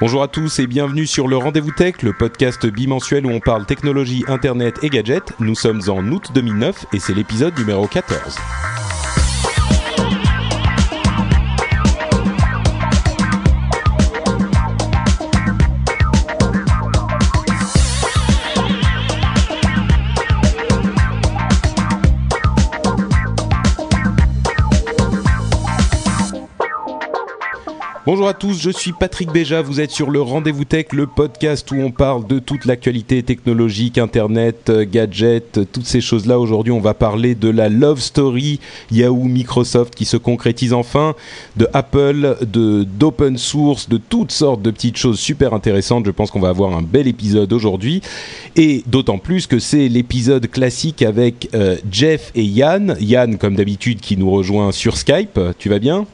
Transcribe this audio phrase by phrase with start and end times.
[0.00, 3.66] Bonjour à tous et bienvenue sur le Rendez-vous Tech, le podcast bimensuel où on parle
[3.66, 5.32] technologie, internet et gadgets.
[5.38, 8.36] Nous sommes en août 2009 et c'est l'épisode numéro 14.
[28.04, 31.70] Bonjour à tous, je suis Patrick Béja, vous êtes sur le Rendez-vous Tech, le podcast
[31.70, 36.40] où on parle de toute l'actualité technologique, internet, euh, gadgets, euh, toutes ces choses-là.
[36.40, 38.58] Aujourd'hui, on va parler de la love story
[38.90, 41.14] Yahoo Microsoft qui se concrétise enfin,
[41.56, 46.04] de Apple, de d'open source, de toutes sortes de petites choses super intéressantes.
[46.04, 48.02] Je pense qu'on va avoir un bel épisode aujourd'hui
[48.56, 52.96] et d'autant plus que c'est l'épisode classique avec euh, Jeff et Yann.
[52.98, 55.38] Yann, comme d'habitude, qui nous rejoint sur Skype.
[55.56, 56.04] Tu vas bien?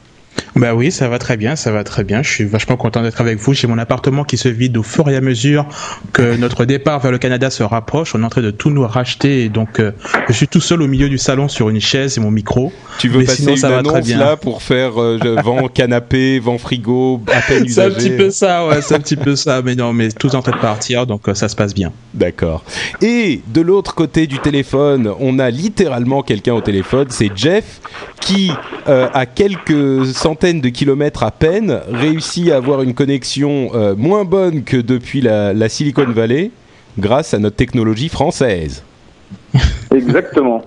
[0.55, 2.21] Bah oui, ça va très bien, ça va très bien.
[2.23, 3.53] Je suis vachement content d'être avec vous.
[3.53, 5.65] J'ai mon appartement qui se vide au fur et à mesure
[6.13, 8.15] que notre départ vers le Canada se rapproche.
[8.15, 9.91] On est en train de tout nous racheter et donc euh,
[10.27, 12.73] je suis tout seul au milieu du salon sur une chaise et mon micro.
[12.99, 14.17] Tu veux Mais passer sinon, ça une va très annonce bien.
[14.19, 18.67] là pour faire euh, vent canapé, vent frigo, à peine C'est un petit peu ça,
[18.67, 19.61] ouais, c'est un petit peu ça.
[19.61, 21.91] Mais non, mais tout est en train de partir, donc euh, ça se passe bien.
[22.13, 22.63] D'accord.
[23.01, 27.79] Et de l'autre côté du téléphone, on a littéralement quelqu'un au téléphone, c'est Jeff
[28.19, 28.51] qui,
[28.85, 34.63] à quelques centaines de kilomètres à peine, réussit à avoir une connexion euh, moins bonne
[34.63, 36.51] que depuis la, la Silicon Valley
[36.97, 38.83] grâce à notre technologie française.
[39.93, 40.63] Exactement.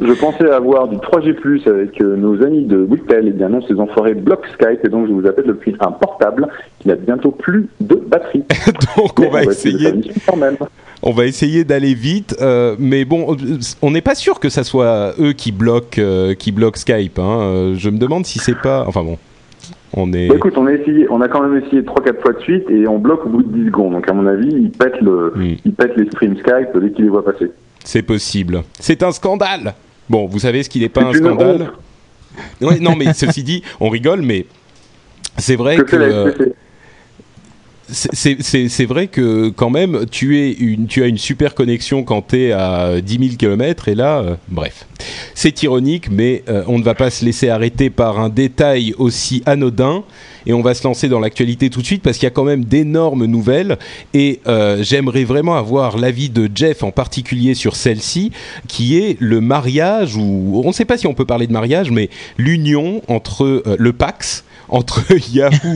[0.00, 3.78] Je pensais avoir du 3G+, avec euh, nos amis de Whittel, et bien non, ces
[3.78, 7.68] enfoirés bloquent Skype, et donc je vous appelle depuis un portable qui n'a bientôt plus
[7.80, 8.44] de batterie.
[8.96, 9.92] Donc on Mais va essayer
[10.26, 10.56] quand même.
[11.02, 13.36] On va essayer d'aller vite, euh, mais bon,
[13.82, 17.18] on n'est pas sûr que ça soit eux qui bloquent, euh, qui bloquent Skype.
[17.18, 17.40] hein.
[17.40, 18.84] Euh, Je me demande si c'est pas.
[18.86, 19.18] Enfin bon,
[19.94, 20.28] on est.
[20.28, 22.86] Bah, écoute, on a essayé, on a quand même essayé 3-4 fois de suite, et
[22.86, 23.94] on bloque au bout de 10 secondes.
[23.94, 25.54] Donc à mon avis, ils pètent, le, Hmm.
[25.64, 27.50] ils pètent les streams Skype dès qu'ils les voient passer.
[27.84, 28.62] C'est possible.
[28.78, 29.74] C'est un scandale.
[30.08, 31.72] Bon, vous savez ce qui n'est pas un scandale?
[32.60, 34.46] Ouais, non, mais ceci dit, on rigole, mais
[35.36, 36.52] c'est vrai Que que fait la euh, SPC
[37.88, 40.36] c'est- vrai que quand même, tu,
[41.02, 44.86] as une super connexion quand tu es à 10 000 km, et là, euh, bref.
[45.34, 49.42] C'est ironique, mais euh, on ne va pas se laisser arrêter par un détail aussi
[49.46, 50.04] anodin.
[50.44, 52.44] Et on va se lancer dans l'actualité tout de suite parce qu'il y a quand
[52.44, 53.78] même d'énormes nouvelles.
[54.12, 58.32] Et euh, j'aimerais vraiment avoir l'avis de Jeff en particulier sur celle-ci,
[58.66, 61.90] qui est le mariage, ou on ne sait pas si on peut parler de mariage,
[61.90, 65.74] mais l'union entre le Pax entre Yahoo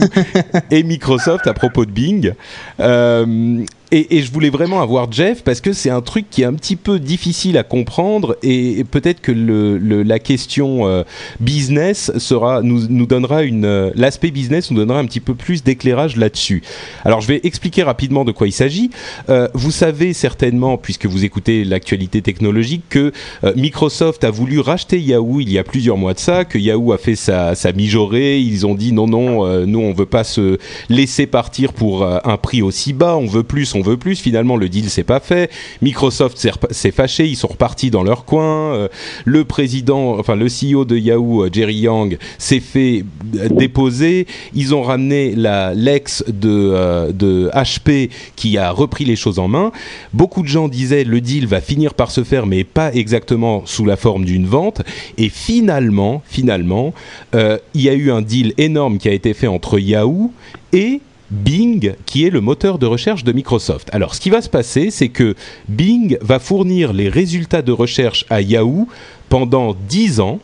[0.71, 2.33] et Microsoft à propos de Bing.
[2.79, 6.53] Euh, et, je voulais vraiment avoir Jeff parce que c'est un truc qui est un
[6.53, 11.03] petit peu difficile à comprendre et, peut-être que la question euh,
[11.39, 15.63] business sera nous, nous donnera une euh, l'aspect business nous donnera un petit peu plus
[15.63, 16.63] d'éclairage là-dessus.
[17.05, 18.89] Alors je vais expliquer rapidement de quoi il s'agit.
[19.29, 23.11] Euh, vous savez certainement puisque vous écoutez l'actualité technologique que
[23.55, 26.97] Microsoft a voulu racheter Yahoo il y a plusieurs mois de ça, que Yahoo a
[26.97, 28.39] fait sa, sa mijaurée.
[28.39, 30.57] Ils ont dit non non, nous on veut pas se
[30.89, 34.19] laisser partir pour un prix aussi bas, on veut plus, on veut plus.
[34.19, 35.51] Finalement, le deal s'est pas fait.
[35.81, 36.37] Microsoft
[36.71, 38.73] s'est fâché, ils sont repartis dans leur coin.
[38.73, 38.87] Euh,
[39.25, 43.03] le président, enfin le CEO de Yahoo, euh, Jerry Yang, s'est fait
[43.35, 44.27] euh, déposer.
[44.53, 49.71] Ils ont ramené la l'ex de de HP qui a repris les choses en main.
[50.13, 53.85] Beaucoup de gens disaient le deal va finir par se faire, mais pas exactement sous
[53.85, 54.81] la forme d'une vente.
[55.17, 56.93] Et finalement, finalement,
[57.33, 60.31] il y a eu un deal énorme qui a été fait entre Yahoo
[60.73, 61.01] et
[61.31, 63.89] Bing, qui est le moteur de recherche de Microsoft.
[63.91, 65.35] Alors, ce qui va se passer, c'est que
[65.67, 68.87] Bing va fournir les résultats de recherche à Yahoo
[69.29, 70.39] pendant 10 ans.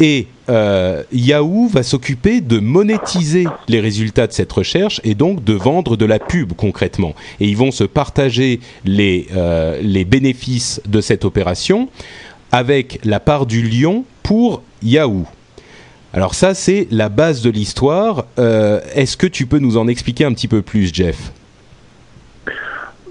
[0.00, 5.52] Et euh, Yahoo va s'occuper de monétiser les résultats de cette recherche et donc de
[5.52, 7.14] vendre de la pub concrètement.
[7.38, 11.88] Et ils vont se partager les, euh, les bénéfices de cette opération
[12.50, 15.26] avec la part du lion pour Yahoo.
[16.14, 18.26] Alors ça, c'est la base de l'histoire.
[18.38, 21.32] Euh, Est-ce que tu peux nous en expliquer un petit peu plus, Jeff?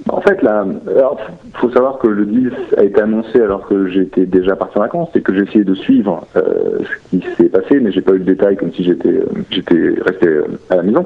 [0.08, 4.56] En fait, il faut savoir que le deal a été annoncé alors que j'étais déjà
[4.56, 7.92] parti en vacances et que j'ai essayé de suivre euh, ce qui s'est passé, mais
[7.92, 10.28] j'ai pas eu le détail comme si j'étais euh, j'étais resté
[10.70, 11.06] à la maison.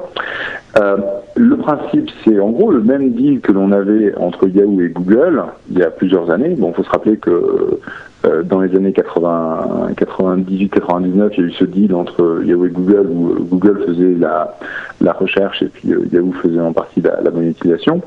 [1.36, 5.46] le principe, c'est en gros le même deal que l'on avait entre Yahoo et Google
[5.72, 6.56] il y a plusieurs années.
[6.56, 7.80] Bon, faut se rappeler que
[8.24, 12.70] dans les années 80, 98, 99, il y a eu ce deal entre Yahoo et
[12.70, 14.58] Google où euh, Google faisait la,
[15.02, 18.02] la recherche et puis euh, Yahoo faisait en partie la, la monétisation.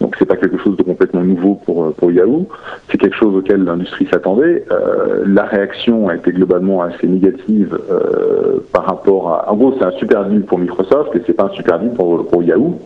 [0.00, 2.48] Donc c'est pas quelque chose de complètement nouveau pour pour Yahoo.
[2.90, 4.64] C'est quelque chose auquel l'industrie s'attendait.
[4.70, 9.52] Euh, la réaction a été globalement assez négative euh, par rapport à.
[9.52, 12.26] En gros, c'est un super deal pour Microsoft et c'est pas un super deal pour
[12.26, 12.80] pour Yahoo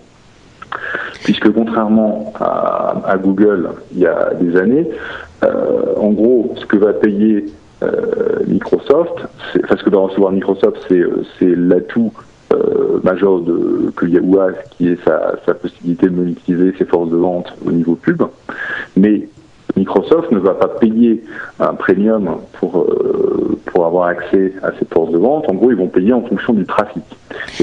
[1.25, 4.89] puisque contrairement à, Google il y a des années,
[5.45, 7.47] euh, en gros, ce que va payer
[7.83, 9.27] euh, Microsoft,
[9.65, 12.13] enfin ce que va recevoir Microsoft, c'est euh, l'atout
[13.03, 17.17] majeur de, que Yahoo a, qui est sa, sa possibilité de monétiser ses forces de
[17.17, 18.23] vente au niveau pub.
[18.97, 19.29] Mais
[19.77, 21.23] Microsoft ne va pas payer
[21.61, 25.49] un premium pour, euh, pour avoir accès à ces forces de vente.
[25.49, 27.03] En gros, ils vont payer en fonction du trafic.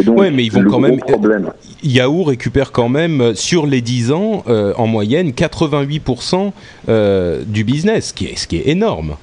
[0.07, 0.99] Oui, mais ils vont quand même.
[0.99, 1.51] Problème,
[1.83, 6.53] Yahoo récupère quand même sur les 10 ans, euh, en moyenne, 88%
[6.89, 9.15] euh, du business, ce qui est, ce qui est énorme.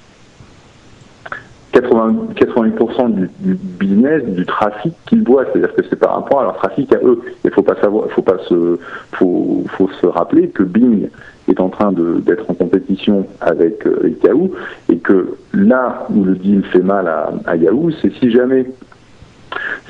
[1.72, 3.30] 80, 88% du,
[3.78, 7.20] business, du trafic qu'ils voient, c'est-à-dire que c'est par rapport à leur trafic à eux.
[7.44, 8.78] Il faut pas savoir, faut pas se,
[9.12, 11.08] faut, faut se rappeler que Bing
[11.48, 14.52] est en train d'être en compétition avec, euh, Yahoo
[14.88, 17.08] et que là où le deal fait mal
[17.46, 18.66] à Yahoo, c'est si jamais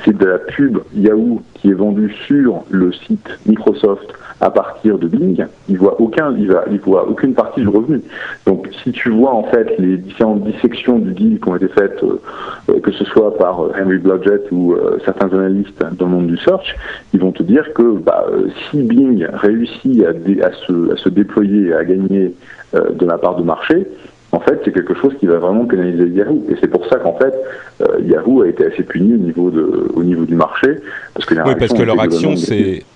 [0.04, 5.06] c'est de la pub Yahoo qui est vendue sur le site Microsoft à partir de
[5.06, 8.00] Bing, il voit aucun, il, va, voit aucune partie du revenu.
[8.46, 12.02] Donc, si tu vois en fait les différentes dissections du deal qui ont été faites,
[12.02, 16.26] euh, que ce soit par euh, Henry Blodgett ou euh, certains analystes dans le monde
[16.26, 16.74] du search,
[17.12, 18.26] ils vont te dire que bah,
[18.70, 22.34] si Bing réussit à, se, à se déployer à gagner
[22.72, 23.88] de la part de marché,
[24.32, 26.44] en fait, c'est quelque chose qui va vraiment pénaliser Yahoo.
[26.48, 27.34] Et c'est pour ça qu'en fait,
[27.80, 30.76] euh, Yahoo a été assez puni au niveau, de, au niveau du marché.
[31.14, 32.34] Parce que oui, parce que leur action,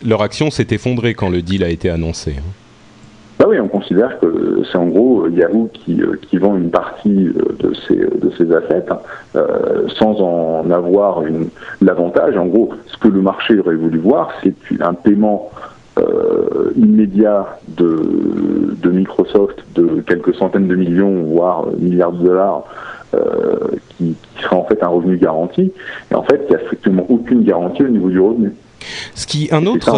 [0.06, 2.36] leur action s'est effondrée quand le deal a été annoncé.
[2.38, 2.50] Hein.
[3.38, 7.26] Bah oui, on considère que c'est en gros Yahoo qui, euh, qui vend une partie
[7.26, 8.86] euh, de ses, de ses assets
[9.34, 11.22] euh, sans en avoir
[11.82, 12.36] l'avantage.
[12.36, 15.50] En gros, ce que le marché aurait voulu voir, c'est un paiement
[15.98, 22.64] euh, immédiat de, de, Microsoft de quelques centaines de millions, voire milliards de dollars,
[23.14, 23.56] euh,
[23.90, 25.72] qui, qui, sera en fait un revenu garanti.
[26.10, 28.52] Et en fait, il n'y a strictement aucune garantie au niveau du revenu.
[29.14, 29.94] Ce qui, un autre,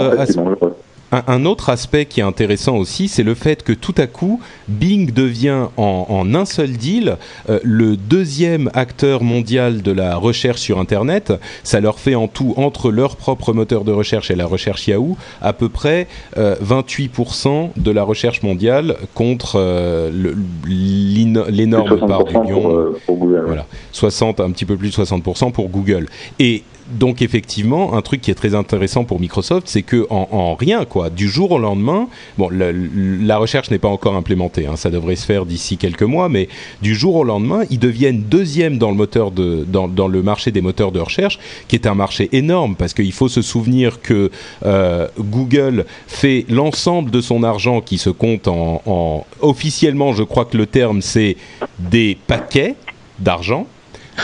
[1.12, 5.12] un, autre aspect qui est intéressant aussi, c'est le fait que tout à coup, Bing
[5.12, 7.16] devient en, un seul deal
[7.48, 11.32] euh, le deuxième acteur mondial de la recherche sur Internet.
[11.62, 15.16] Ça leur fait en tout, entre leur propre moteur de recherche et la recherche Yahoo,
[15.40, 20.34] à peu près 28% euh, de la recherche mondiale contre euh,
[20.66, 22.94] l'énorme part du lion.
[23.06, 23.44] Pour, Google.
[23.46, 26.06] Voilà, 60, un petit peu plus de 60% pour Google.
[26.38, 30.84] Et donc effectivement, un truc qui est très intéressant pour Microsoft, c'est que en, rien,
[30.84, 35.16] quoi, du jour au lendemain, bon, la recherche n'est pas encore implémentée, hein, ça devrait
[35.16, 36.48] se faire d'ici quelques mois, mais
[36.82, 41.38] du jour au lendemain, ils deviennent deuxième dans le marché des moteurs de recherche,
[41.68, 44.30] qui est un marché énorme parce qu'il faut se souvenir que
[44.64, 50.56] euh, Google fait l'ensemble de son argent qui se compte en officiellement, je crois que
[50.56, 51.36] le terme c'est
[51.78, 52.74] des paquets
[53.18, 53.66] d'argent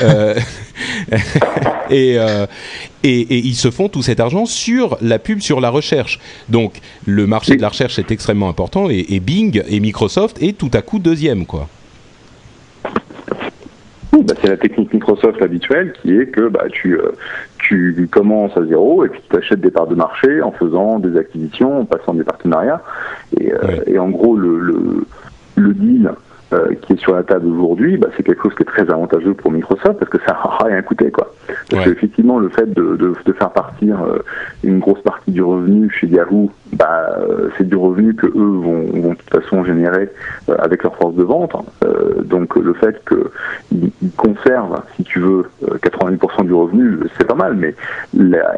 [0.03, 0.35] euh,
[1.91, 2.47] euh,
[3.03, 6.19] et, et, ils se font tout cet argent sur la pub, sur la recherche.
[6.49, 10.71] Donc le marché de la recherche est extrêmement important et, Bing et Microsoft est tout
[10.75, 11.69] à coup deuxième, quoi.
[14.13, 17.13] Bah, c'est la technique Microsoft habituelle qui est que bah, tu, euh,
[17.59, 21.17] tu commences à zéro et puis tu achètes des parts de marché en faisant des
[21.19, 22.83] acquisitions, en passant des partenariats.
[23.41, 23.53] Et,
[23.87, 25.07] et en gros, le, le,
[25.57, 26.13] le deal
[26.53, 29.33] euh, qui est sur la table aujourd'hui, bah, c'est quelque chose qui est très avantageux
[29.33, 31.11] pour Microsoft parce que ça n'a rien coûté.
[31.11, 31.33] Quoi.
[31.71, 34.19] Parce qu'effectivement, le fait de, de, de faire partir euh,
[34.63, 38.83] une grosse partie du revenu chez Yahoo, bah, euh, c'est du revenu que eux vont,
[38.93, 40.11] vont de toute façon générer
[40.59, 41.55] avec leur force de vente.
[42.25, 47.55] donc le fait qu'ils conservent, si tu veux, 80% du revenu, c'est pas mal.
[47.55, 47.75] Mais
[48.15, 48.57] la,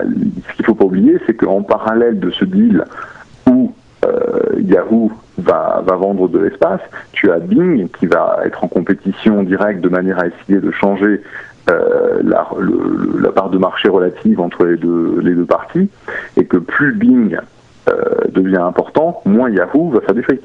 [0.49, 2.85] ce qu'il faut pas oublier, c'est qu'en parallèle de ce deal
[3.49, 3.73] où
[4.59, 5.11] Yahoo
[5.45, 6.81] va, va vendre de l'espace.
[7.13, 11.23] Tu as Bing qui va être en compétition directe de manière à essayer de changer
[11.71, 12.49] euh, la,
[13.21, 15.89] la, part de marché relative entre les deux, les deux parties,
[16.37, 17.39] et que plus Bing
[17.89, 17.93] euh,
[18.31, 20.41] devient important, moins Yahoo va faire du fric.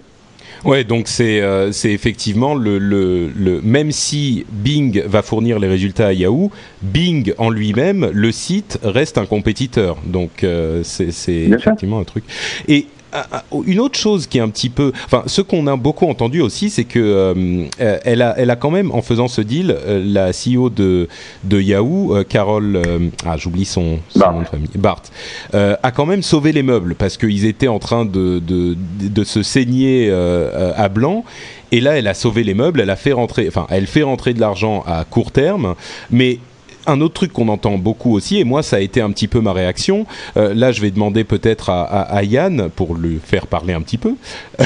[0.66, 6.08] Ouais, donc c'est euh, effectivement le, le, le même si Bing va fournir les résultats
[6.08, 6.52] à Yahoo,
[6.82, 9.98] Bing en lui-même, le site reste un compétiteur.
[10.06, 12.26] Donc euh, c'est c'est effectivement un truc.
[12.68, 12.88] Et
[13.66, 16.70] une autre chose qui est un petit peu, enfin, ce qu'on a beaucoup entendu aussi,
[16.70, 20.32] c'est que euh, elle a, elle a quand même, en faisant ce deal, euh, la
[20.32, 21.08] CEO de
[21.44, 22.82] de Yahoo, euh, Carole,
[23.26, 25.04] ah, j'oublie son, nom de famille, Bart,
[25.54, 29.44] a quand même sauvé les meubles parce qu'ils étaient en train de de, de se
[29.44, 31.24] saigner à blanc.
[31.72, 34.34] Et là, elle a sauvé les meubles, elle a fait rentrer, enfin, elle fait rentrer
[34.34, 35.76] de l'argent à court terme,
[36.10, 36.40] mais
[36.90, 39.42] un autre truc qu'on entend beaucoup aussi, et moi ça a été un petit peu
[39.42, 40.06] ma réaction,
[40.38, 44.16] euh, là je vais demander peut-être à, Yann pour le faire parler un petit peu,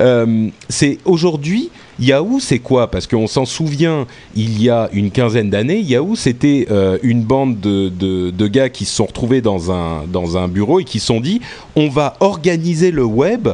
[0.00, 2.90] euh, c'est aujourd'hui Yahoo, c'est quoi?
[2.90, 7.60] Parce qu'on s'en souvient, il y a une quinzaine d'années, Yahoo, c'était euh, une bande
[7.60, 11.06] de, de, gars qui se sont retrouvés dans un, dans un bureau et qui se
[11.06, 11.40] sont dit,
[11.76, 13.48] on va organiser le web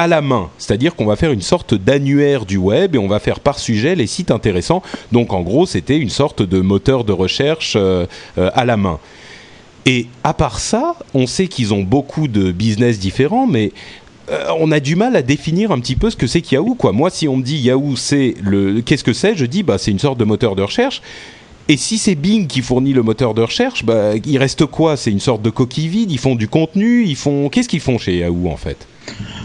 [0.00, 3.18] à la main, c'est-à-dire qu'on va faire une sorte d'annuaire du web et on va
[3.18, 4.82] faire par sujet les sites intéressants.
[5.12, 8.06] Donc en gros, c'était une sorte de moteur de recherche euh,
[8.38, 8.98] euh, à la main.
[9.84, 13.72] Et à part ça, on sait qu'ils ont beaucoup de business différents, mais
[14.30, 16.76] euh, on a du mal à définir un petit peu ce que c'est Yahoo.
[16.76, 16.92] Quoi.
[16.92, 19.90] Moi, si on me dit Yahoo, c'est le, qu'est-ce que c'est Je dis, bah, c'est
[19.90, 21.02] une sorte de moteur de recherche.
[21.68, 24.96] Et si c'est Bing qui fournit le moteur de recherche, bah, il reste quoi?
[24.96, 26.10] C'est une sorte de coquille vide?
[26.10, 27.04] Ils font du contenu?
[27.04, 27.50] Ils font.
[27.50, 28.86] Qu'est-ce qu'ils font chez Yahoo en fait?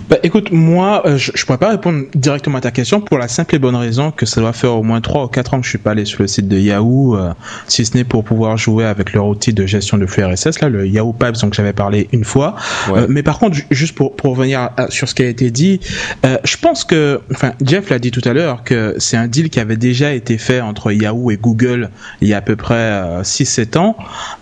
[0.09, 3.27] Bah, écoute, moi, euh, je, je pourrais pas répondre directement à ta question pour la
[3.27, 5.65] simple et bonne raison que ça doit faire au moins 3 ou 4 ans que
[5.65, 7.33] je suis pas allé sur le site de Yahoo, euh,
[7.67, 10.69] si ce n'est pour pouvoir jouer avec leur outil de gestion de flux RSS, là,
[10.69, 12.55] le Yahoo Pipes, dont j'avais parlé une fois.
[12.89, 15.79] Euh, mais par contre, juste pour, pour revenir sur ce qui a été dit,
[16.23, 19.59] je pense que, enfin, Jeff l'a dit tout à l'heure, que c'est un deal qui
[19.59, 21.89] avait déjà été fait entre Yahoo et Google
[22.21, 23.95] il y a à peu près 6-7 ans,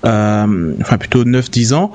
[0.04, 1.92] enfin plutôt 9-10 ans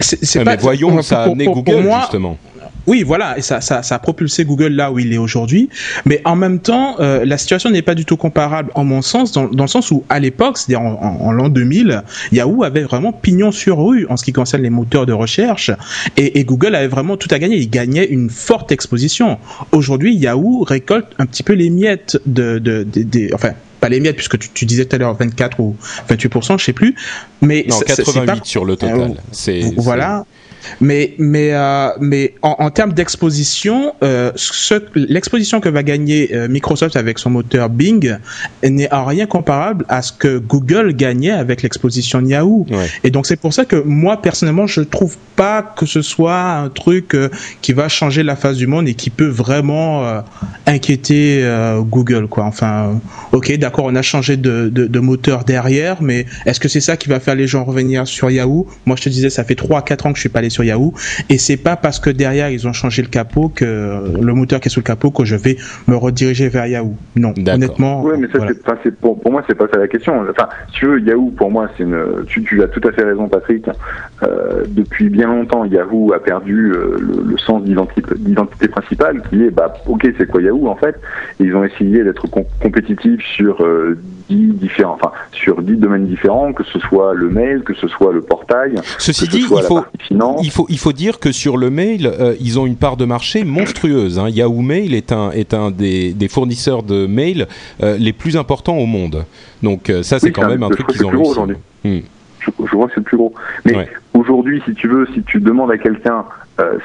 [0.00, 2.38] c'est pas, mais voyons, ça a amené Google justement.
[2.86, 5.68] Oui, voilà, et ça, ça, ça, a propulsé Google là où il est aujourd'hui.
[6.04, 9.30] Mais en même temps, euh, la situation n'est pas du tout comparable, en mon sens,
[9.30, 12.02] dans, dans le sens où à l'époque, c'est-à-dire en, en, l'an 2000,
[12.32, 15.70] Yahoo avait vraiment pignon sur rue en ce qui concerne les moteurs de recherche,
[16.16, 17.56] et, et Google avait vraiment tout à gagner.
[17.56, 19.38] Il gagnait une forte exposition.
[19.70, 23.52] Aujourd'hui, Yahoo récolte un petit peu les miettes de, de, de, de enfin
[23.82, 25.76] pas les miettes, puisque tu, tu disais tout à l'heure 24 ou
[26.08, 26.94] 28%, je sais plus.
[27.42, 29.00] Mais non, 88 sur le total.
[29.00, 30.24] Euh, c'est voilà.
[30.80, 34.32] Mais mais euh, mais en, en termes d'exposition, euh,
[34.94, 38.16] l'exposition que va gagner euh, Microsoft avec son moteur Bing
[38.62, 42.66] n'est en rien comparable à ce que Google gagnait avec l'exposition Yahoo.
[43.04, 46.68] Et donc c'est pour ça que moi personnellement je trouve pas que ce soit un
[46.68, 47.16] truc
[47.60, 50.22] qui va changer la face du monde et qui peut vraiment
[50.66, 51.44] inquiéter
[51.82, 52.44] Google quoi.
[52.44, 53.00] Enfin
[53.32, 56.96] ok d'accord on a changé de, de, de moteur derrière, mais est-ce que c'est ça
[56.96, 58.66] qui va faire les gens revenir sur Yahoo?
[58.86, 60.50] Moi je te disais ça fait 3 à 4 ans que je suis pas allé
[60.52, 60.92] sur Yahoo
[61.28, 63.64] et c'est pas parce que derrière ils ont changé le capot que
[64.20, 65.56] le moteur qui est sous le capot que je vais
[65.88, 66.94] me rediriger vers Yahoo.
[67.16, 68.02] Non, honnêtement.
[68.02, 68.38] Oui, mais ça
[68.82, 70.14] c'est pour, pour, moi c'est pas ça la question.
[70.30, 73.02] Enfin, si tu veux Yahoo pour moi c'est une tu, tu, as tout à fait
[73.02, 73.68] raison Patrick.
[74.22, 79.74] Euh, depuis bien longtemps Yahoo a perdu euh, le, sens d'identité principale qui est bah
[79.86, 80.96] ok c'est quoi Yahoo en fait.
[81.40, 82.26] ils ont essayé d'être
[82.60, 83.98] compétitifs sur euh,
[84.36, 88.22] différents, enfin sur dix domaines différents, que ce soit le mail, que ce soit le
[88.22, 88.74] portail.
[88.98, 89.84] Ceci dit, il faut,
[90.42, 93.04] il faut, il faut dire que sur le mail, euh, ils ont une part de
[93.04, 94.18] marché monstrueuse.
[94.18, 94.28] Hein.
[94.28, 97.46] Yahoo Mail est un, est un des, des fournisseurs de mail
[97.82, 99.24] euh, les plus importants au monde.
[99.62, 101.40] Donc euh, ça, c'est quand même un, truc qu'ils ont réussi.
[101.84, 102.00] Hmm.
[102.40, 103.34] Je, je, vois que c'est le plus gros.
[103.64, 106.24] Mais aujourd'hui, si tu veux, si tu demandes à quelqu'un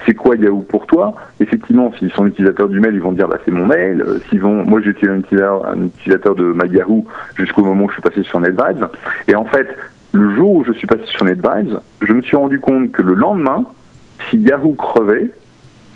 [0.05, 1.13] c'est quoi Yahoo pour toi?
[1.39, 4.03] Effectivement, s'ils sont utilisateurs du mail, ils vont dire bah, c'est mon mail.
[4.29, 7.05] s'ils vont, moi j'étais un utilisateur, un utilisateur de Yahoo
[7.35, 8.85] jusqu'au moment où je suis passé sur NetVibes.
[9.27, 9.67] Et en fait,
[10.13, 13.13] le jour où je suis passé sur NetVibes, je me suis rendu compte que le
[13.13, 13.65] lendemain,
[14.29, 15.31] si Yahoo crevait,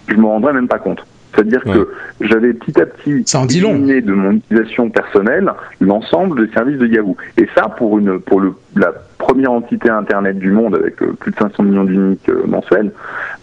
[0.08, 1.06] je me rendrais même pas compte.
[1.34, 6.88] C'est-à-dire que j'avais petit à petit éliminé de mon utilisation personnelle l'ensemble des services de
[6.88, 7.16] Yahoo.
[7.38, 11.32] Et ça, pour une pour le, la première entité Internet du monde avec euh, plus
[11.32, 12.92] de 500 millions d'uniques euh, mensuels,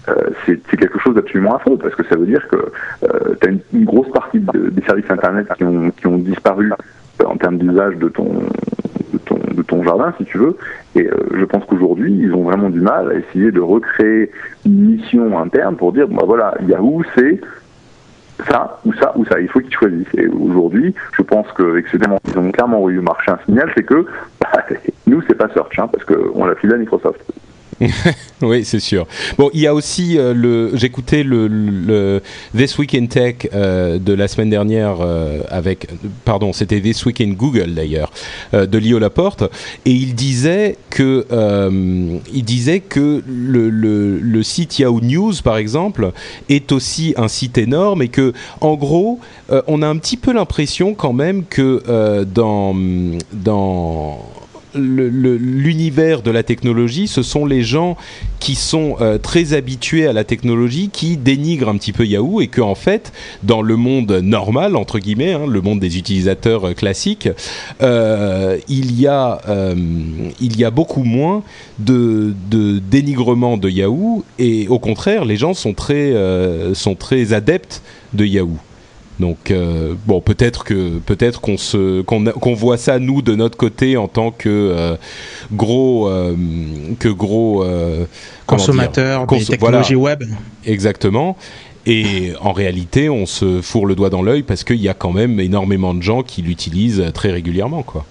[0.08, 0.14] euh,
[0.44, 2.72] c'est quelque chose d'absolument affreux parce que ça veut dire que
[3.40, 6.72] tu as une, grosse partie des services Internet qui ont, qui ont disparu
[7.24, 8.42] en termes d'usage de ton
[9.58, 10.56] de ton, jardin, si tu veux.
[10.94, 14.30] Et euh, je pense qu'aujourd'hui, ils ont vraiment du mal à essayer de recréer
[14.64, 17.40] une mission interne pour dire, bah voilà, Yahoo, c'est
[18.46, 19.40] ça ou ça ou ça.
[19.40, 20.14] Il faut qu'ils choisissent.
[20.14, 24.06] Et aujourd'hui, je pense que ils ont clairement eu marché un signal, c'est que
[24.40, 24.64] bah,
[25.06, 27.20] nous, c'est pas Search, hein, parce qu'on l'a filé à Microsoft.
[28.42, 29.06] oui, c'est sûr.
[29.36, 30.70] Bon, il y a aussi euh, le.
[30.74, 32.20] J'écoutais le,
[32.56, 35.88] This Week in Tech euh, de la semaine dernière euh, avec.
[36.24, 38.10] Pardon, c'était This Week in Google d'ailleurs
[38.52, 39.44] de Lio Laporte
[39.84, 41.26] et il disait que
[42.32, 46.12] il disait que le, le, site Yahoo News par exemple
[46.48, 49.20] est aussi un site énorme et que en gros
[49.66, 52.74] on a un petit peu l'impression quand même que dans
[53.32, 54.18] dans
[54.74, 57.96] l'univers de la technologie, ce sont les gens
[58.40, 62.48] qui sont euh, très habitués à la technologie, qui dénigrent un petit peu Yahoo et
[62.48, 66.72] que en fait, dans le monde normal entre guillemets, hein, le monde des utilisateurs euh,
[66.74, 67.28] classiques,
[67.82, 71.42] euh, il y a beaucoup moins
[71.78, 72.34] de,
[72.90, 76.12] dénigrement de Yahoo et au contraire, les gens sont très
[77.32, 77.82] adeptes
[78.12, 78.58] de Yahoo.
[79.20, 83.96] Donc euh, bon, peut-être que peut-être qu'on se qu'on voit ça nous de notre côté
[83.96, 84.96] en tant que euh,
[85.52, 86.36] gros euh,
[86.98, 87.64] que gros
[88.46, 90.22] consommateurs des technologies web.
[90.64, 91.36] Exactement.
[91.86, 95.12] Et en réalité, on se fourre le doigt dans l'œil parce qu'il y a quand
[95.12, 98.04] même énormément de gens qui l'utilisent très régulièrement, quoi.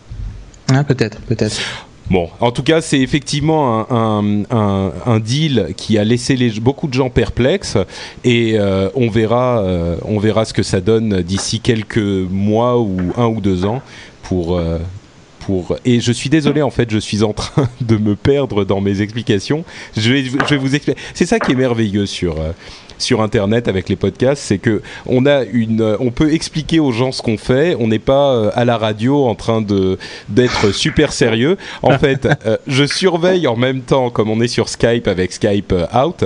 [0.74, 1.62] Ah, peut-être, peut-être.
[2.10, 7.10] Bon, en tout cas, c'est effectivement un, deal qui a laissé les, beaucoup de gens
[7.10, 7.78] perplexes
[8.24, 12.98] et euh, on verra, euh, on verra ce que ça donne d'ici quelques mois ou
[13.18, 13.82] un ou deux ans
[14.24, 14.58] pour.
[14.58, 14.78] Euh,
[15.40, 15.78] pour...
[15.86, 19.02] Et je suis désolé, en fait, je suis en train de me perdre dans mes
[19.02, 19.66] explications.
[19.96, 21.00] Je vais, je vais vous expliquer.
[21.14, 22.36] C'est ça qui est merveilleux sur
[22.98, 27.12] sur Internet avec les podcasts, c'est que on a une, on peut expliquer aux gens
[27.12, 27.75] ce qu'on fait.
[27.80, 29.98] On n'est pas euh, à la radio en train de
[30.30, 31.58] d'être super sérieux.
[31.82, 35.72] En fait, euh, je surveille en même temps, comme on est sur Skype avec Skype
[35.72, 36.25] euh, Out.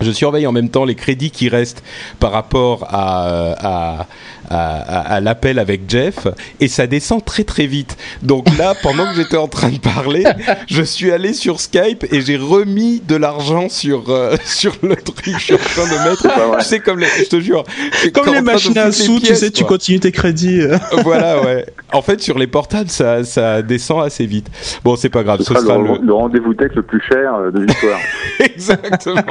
[0.00, 1.82] Je surveille en même temps les crédits qui restent
[2.20, 4.06] par rapport à, à,
[4.50, 6.26] à, l'appel avec Jeff
[6.60, 7.96] et ça descend très très vite.
[8.22, 10.24] Donc là, pendant que j'étais en train de parler,
[10.68, 15.34] je suis allé sur Skype et j'ai remis de l'argent sur euh, sur le truc.
[15.38, 16.26] Je suis en train de mettre.
[16.58, 17.64] Je sais comme les, je te jure.
[18.12, 20.60] Comme les machines à sous, tu sais, tu continues tes crédits.
[20.60, 20.76] Euh.
[21.02, 21.66] voilà, ouais.
[21.92, 24.50] En fait, sur les portables, ça ça descend assez vite.
[24.84, 25.40] Bon, c'est pas grave.
[25.40, 26.12] Ce, sera, le, le...
[26.12, 28.00] rendez-vous tech le plus cher euh, de l'histoire.
[28.40, 29.22] Exactement.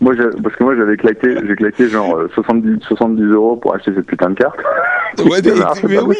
[0.00, 4.06] moi, parce que moi, j'avais claqué, j'ai claqué genre 70 70 euros pour acheter cette
[4.06, 4.58] putain carte.
[5.18, 5.40] Ouais,
[5.88, 6.16] mais, oui.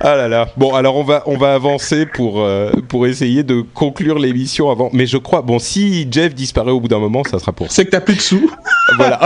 [0.00, 0.48] Ah là là.
[0.56, 4.90] Bon, alors on va on va avancer pour euh, pour essayer de conclure l'émission avant.
[4.92, 7.70] Mais je crois bon si Jeff disparaît au bout d'un moment, ça sera pour.
[7.70, 8.50] C'est que t'as plus de sous.
[8.96, 9.20] Voilà.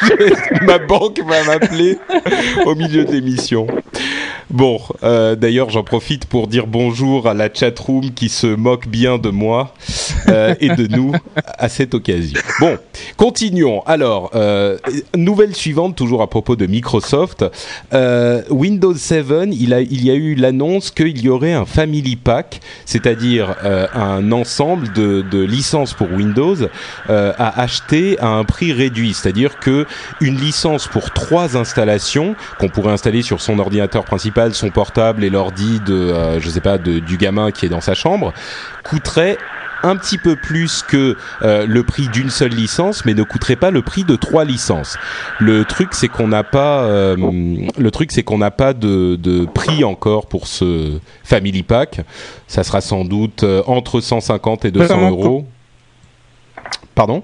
[0.62, 1.98] Ma banque va m'appeler
[2.64, 3.66] au milieu de l'émission.
[4.50, 9.18] Bon, euh, d'ailleurs, j'en profite pour dire bonjour à la chatroom qui se moque bien
[9.18, 9.74] de moi
[10.28, 11.12] euh, et de nous
[11.58, 12.38] à cette occasion.
[12.60, 12.78] Bon,
[13.16, 13.82] continuons.
[13.86, 14.78] Alors, euh,
[15.16, 17.44] nouvelle suivante, toujours à propos de Microsoft.
[18.50, 22.60] Windows 7, il, a, il y a eu l'annonce qu'il y aurait un Family Pack,
[22.84, 23.56] c'est-à-dire
[23.94, 26.56] un ensemble de, de, licences pour Windows
[27.08, 29.14] à acheter à un prix réduit.
[29.14, 29.86] C'est-à-dire que
[30.20, 35.30] une licence pour trois installations qu'on pourrait installer sur son ordinateur principal son portable et
[35.30, 38.32] l'ordi de, euh, je sais pas, de, du gamin qui est dans sa chambre,
[38.82, 39.38] coûterait
[39.82, 43.70] un petit peu plus que euh, le prix d'une seule licence, mais ne coûterait pas
[43.70, 44.96] le prix de trois licences.
[45.38, 47.16] Le truc, c'est qu'on n'a pas, euh,
[47.78, 52.00] le truc, c'est qu'on n'a pas de, de, prix encore pour ce Family Pack.
[52.48, 55.46] Ça sera sans doute entre 150 et 200 euros.
[56.94, 57.22] Pardon?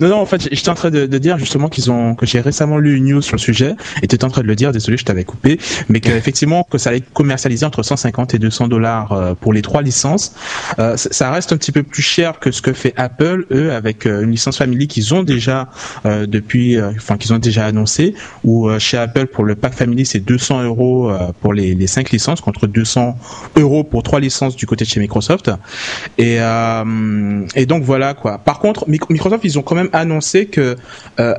[0.00, 2.40] Non, non, en fait, j'étais en train de, de dire justement qu'ils ont, que j'ai
[2.40, 4.96] récemment lu une news sur le sujet, et tu en train de le dire, désolé,
[4.96, 9.12] je t'avais coupé, mais qu'effectivement, que ça allait être commercialisé entre 150 et 200 dollars
[9.12, 10.34] euh, pour les trois licences.
[10.78, 14.06] Euh, ça reste un petit peu plus cher que ce que fait Apple, eux, avec
[14.06, 15.68] euh, une licence Family qu'ils ont déjà
[16.04, 18.14] euh, depuis, enfin, qu'ils ont déjà annoncé,
[18.44, 22.40] ou chez Apple, pour le pack Family, c'est 200 euros pour les, les cinq licences,
[22.40, 23.16] contre 200
[23.56, 25.50] euros pour trois licences du côté de chez Microsoft.
[26.18, 26.38] Et,
[27.54, 28.38] et donc voilà, quoi.
[28.38, 28.88] Par contre,
[29.42, 30.76] ils ont quand même annoncé que
[31.18, 31.34] euh,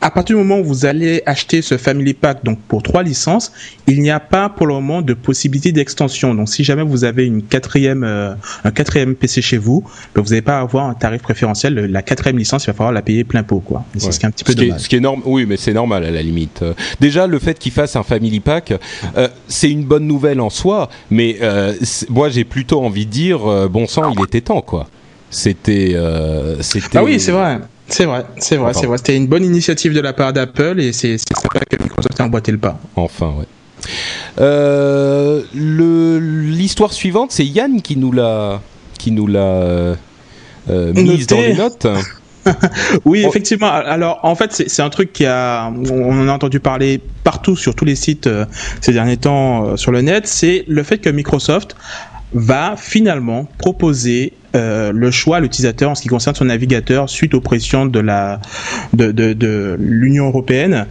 [0.00, 3.52] à partir du moment où vous allez acheter ce Family Pack, donc pour trois licences,
[3.86, 6.34] il n'y a pas pour le moment de possibilité d'extension.
[6.34, 10.28] Donc, si jamais vous avez une quatrième, euh, un quatrième PC chez vous, ben, vous
[10.28, 11.74] n'allez pas avoir un tarif préférentiel.
[11.74, 13.84] La quatrième licence, il va falloir la payer plein pot, quoi.
[13.96, 14.80] C'est ce qui est un petit peu ce dommage.
[14.80, 16.60] ce qui est normal, oui, mais c'est normal à la limite.
[16.62, 18.74] Euh, déjà, le fait qu'il fasse un Family Pack,
[19.48, 21.38] c'est une bonne nouvelle en soi, mais
[22.10, 24.88] moi, j'ai plutôt envie de dire, bon sang, il était temps, quoi.
[25.30, 26.98] C'était, euh, c'était.
[26.98, 27.58] Ah oui, c'est vrai.
[27.88, 28.98] C'est vrai, c'est vrai, c'est vrai.
[28.98, 32.50] C'était une bonne initiative de la part d'Apple et c'est sympa que Microsoft ait emboîté
[32.50, 32.80] le pas.
[32.96, 33.46] Enfin, ouais.
[34.40, 38.60] Euh, l'histoire suivante, c'est Yann qui nous l'a,
[38.98, 41.86] qui nous l'a euh, mise dans les notes.
[43.04, 43.70] oui, effectivement.
[43.70, 47.74] Alors, en fait, c'est un truc qui a, on en a entendu parler partout sur
[47.74, 48.44] tous les sites euh,
[48.80, 50.26] ces derniers temps euh, sur le net.
[50.26, 51.76] C'est le fait que Microsoft
[52.32, 57.40] va finalement proposer euh, le choix l'utilisateur en ce qui concerne son navigateur suite aux
[57.40, 60.86] pressions de l'Union européenne.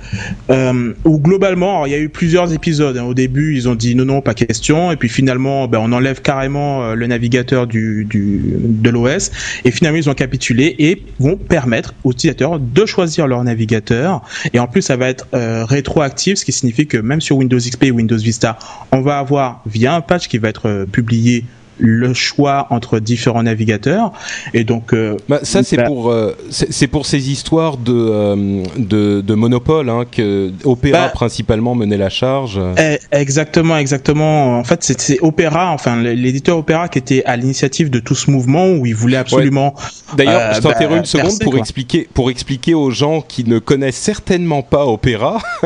[0.49, 2.97] Euh, où globalement, il y a eu plusieurs épisodes.
[2.97, 3.03] Hein.
[3.03, 6.21] Au début, ils ont dit non non pas question, et puis finalement, ben, on enlève
[6.21, 9.31] carrément euh, le navigateur du, de l'OS,
[9.63, 14.21] et finalement ils ont capitulé et vont permettre aux utilisateurs de choisir leur navigateur.
[14.53, 17.57] Et en plus, ça va être euh, rétroactif, ce qui signifie que même sur Windows
[17.57, 18.57] XP et Windows Vista,
[18.91, 21.45] on va avoir via un patch qui va être publié
[21.77, 24.11] le choix entre différents navigateurs
[24.53, 28.63] et donc euh, bah, ça c'est bah, pour euh, c'est pour ces histoires de euh,
[28.77, 34.63] de, de, monopole hein, que Opera bah, principalement menait la charge eh, exactement exactement en
[34.63, 38.85] fait c'est Opera enfin l'éditeur Opera qui était à l'initiative de tout ce mouvement où
[38.85, 40.15] il voulait absolument ouais.
[40.17, 41.59] d'ailleurs je t'interromps une seconde pour quoi.
[41.59, 45.39] expliquer pour expliquer aux gens qui ne connaissent certainement pas Opera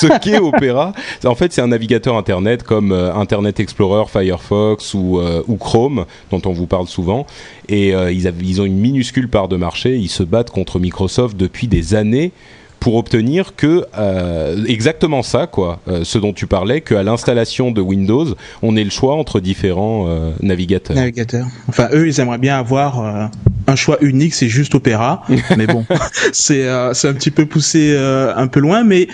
[0.00, 0.92] ce qu'est Opera
[1.24, 6.42] en fait c'est un navigateur internet comme Internet Explorer Firefox ou euh, ou Chrome, dont
[6.46, 7.26] on vous parle souvent.
[7.68, 9.96] Et euh, ils, ils ont une minuscule part de marché.
[9.96, 12.32] Ils se battent contre Microsoft depuis des années
[12.84, 17.80] pour obtenir que euh, exactement ça, quoi, euh, ce dont tu parlais, qu'à l'installation de
[17.80, 18.26] Windows,
[18.60, 20.94] on ait le choix entre différents euh, navigateurs.
[20.94, 21.46] Navigateurs.
[21.66, 23.24] Enfin, eux, ils aimeraient bien avoir euh,
[23.68, 25.22] un choix unique, c'est juste Opera,
[25.56, 25.86] mais bon,
[26.34, 29.08] c'est c'est un petit peu poussé un peu loin, mais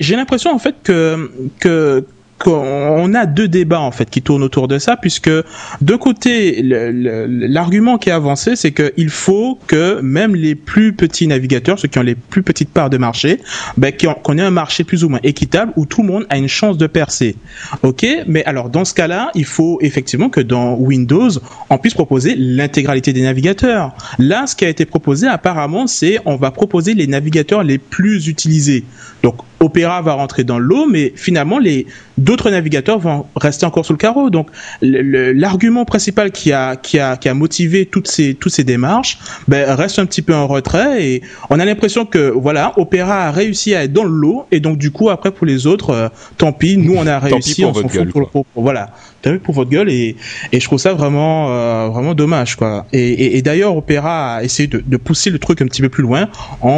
[0.00, 2.04] j'ai l'impression en fait que que
[2.46, 7.98] on a deux débats en fait qui tournent autour de ça, puisque de côté l'argument
[7.98, 12.02] qui est avancé, c'est qu'il faut que même les plus petits navigateurs, ceux qui ont
[12.02, 13.40] les plus petites parts de marché,
[13.76, 16.48] ben, qu'on ait un marché plus ou moins équitable où tout le monde a une
[16.48, 17.36] chance de percer.
[17.82, 21.30] Ok, mais alors dans ce cas-là, il faut effectivement que dans Windows,
[21.68, 23.94] on puisse proposer l'intégralité des navigateurs.
[24.18, 28.28] Là, ce qui a été proposé apparemment, c'est on va proposer les navigateurs les plus
[28.28, 28.84] utilisés.
[29.22, 33.92] Donc Opera va rentrer dans l'eau, mais finalement les d'autres navigateurs vont rester encore sous
[33.92, 34.30] le carreau.
[34.30, 34.48] Donc
[34.80, 39.70] l'argument principal qui a qui a qui a motivé toutes ces toutes ces démarches ben,
[39.74, 43.74] reste un petit peu en retrait et on a l'impression que voilà Opera a réussi
[43.74, 46.76] à être dans l'eau et donc du coup après pour les autres euh, tant pis
[46.76, 48.90] nous on a réussi on s'en fout pour, pour, pour, voilà
[49.22, 50.16] t'as vu pour votre gueule et,
[50.52, 52.86] et je trouve ça vraiment euh, vraiment dommage quoi.
[52.92, 55.88] Et, et, et d'ailleurs Opera a essayé de, de, pousser le truc un petit peu
[55.88, 56.28] plus loin
[56.60, 56.68] en,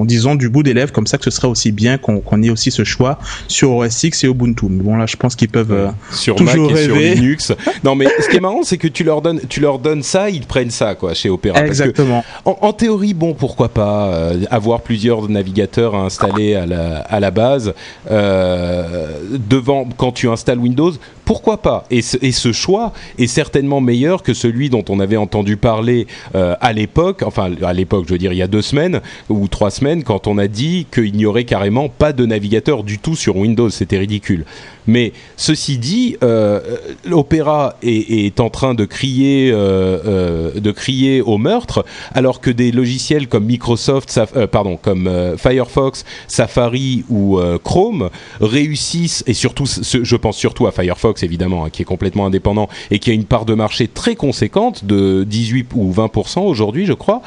[0.00, 2.44] en disant du bout des lèvres comme ça que ce serait aussi bien qu'on qu
[2.44, 4.66] ait aussi ce choix sur OS X et Ubuntu.
[4.68, 7.14] Mais bon là je pense qu'ils peuvent euh, sur toujours Mac et rêver.
[7.14, 7.52] sur Linux.
[7.84, 10.28] Non mais ce qui est marrant c'est que tu leur donnes tu leur donnes ça
[10.28, 12.24] ils prennent ça quoi chez Opera exactement.
[12.44, 17.20] en, en, théorie bon pourquoi pas euh, avoir plusieurs navigateurs à installer à la, à
[17.20, 17.74] la base
[18.10, 20.92] euh, devant quand tu installes Windows
[21.24, 26.06] pourquoi pas et ce, choix est certainement meilleur que celui dont on avait entendu parler
[26.34, 29.46] euh, à l'époque, enfin à l'époque, je veux dire il y a deux semaines ou
[29.48, 33.16] trois semaines, quand on a dit qu'il n'y aurait carrément pas de navigateur du tout
[33.16, 33.70] sur Windows.
[33.70, 34.44] C'était ridicule.
[34.90, 36.60] Mais ceci dit, euh,
[37.04, 42.50] l'Opéra est, est, en train de crier, euh, euh, de crier au meurtre, alors que
[42.50, 49.34] des logiciels comme Microsoft, Saf euh, pardon, comme euh, Firefox, Safari ou Chrome réussissent, et
[49.34, 53.14] surtout, je pense surtout à Firefox évidemment, hein, qui est complètement indépendant et qui a
[53.14, 57.22] une part de marché très conséquente de 18 ou 20% aujourd'hui, je crois.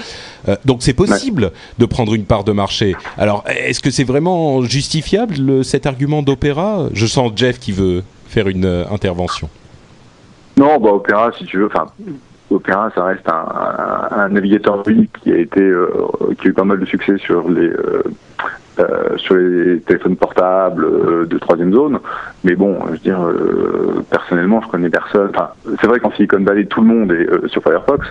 [0.65, 2.95] donc c'est possible de prendre une part de marché.
[3.17, 6.89] Alors, est-ce que c'est vraiment justifiable le, cet argument d'Opéra?
[6.93, 9.49] Je sens Jeff qui veut faire une euh, intervention.
[10.57, 11.87] Non, bah Opéra, si tu veux, enfin,
[12.49, 15.89] Opéra, ça reste un, un, navigateur unique qui a été, euh,
[16.39, 18.03] qui a eu pas mal de succès sur les, euh,
[18.79, 21.99] euh, sur les téléphones portables euh, de troisième zone.
[22.43, 25.29] Mais bon, je veux dire, euh, personnellement, je connais personne.
[25.29, 28.05] Enfin, c'est vrai qu'en Silicon Valley, tout le monde est euh, sur Firefox.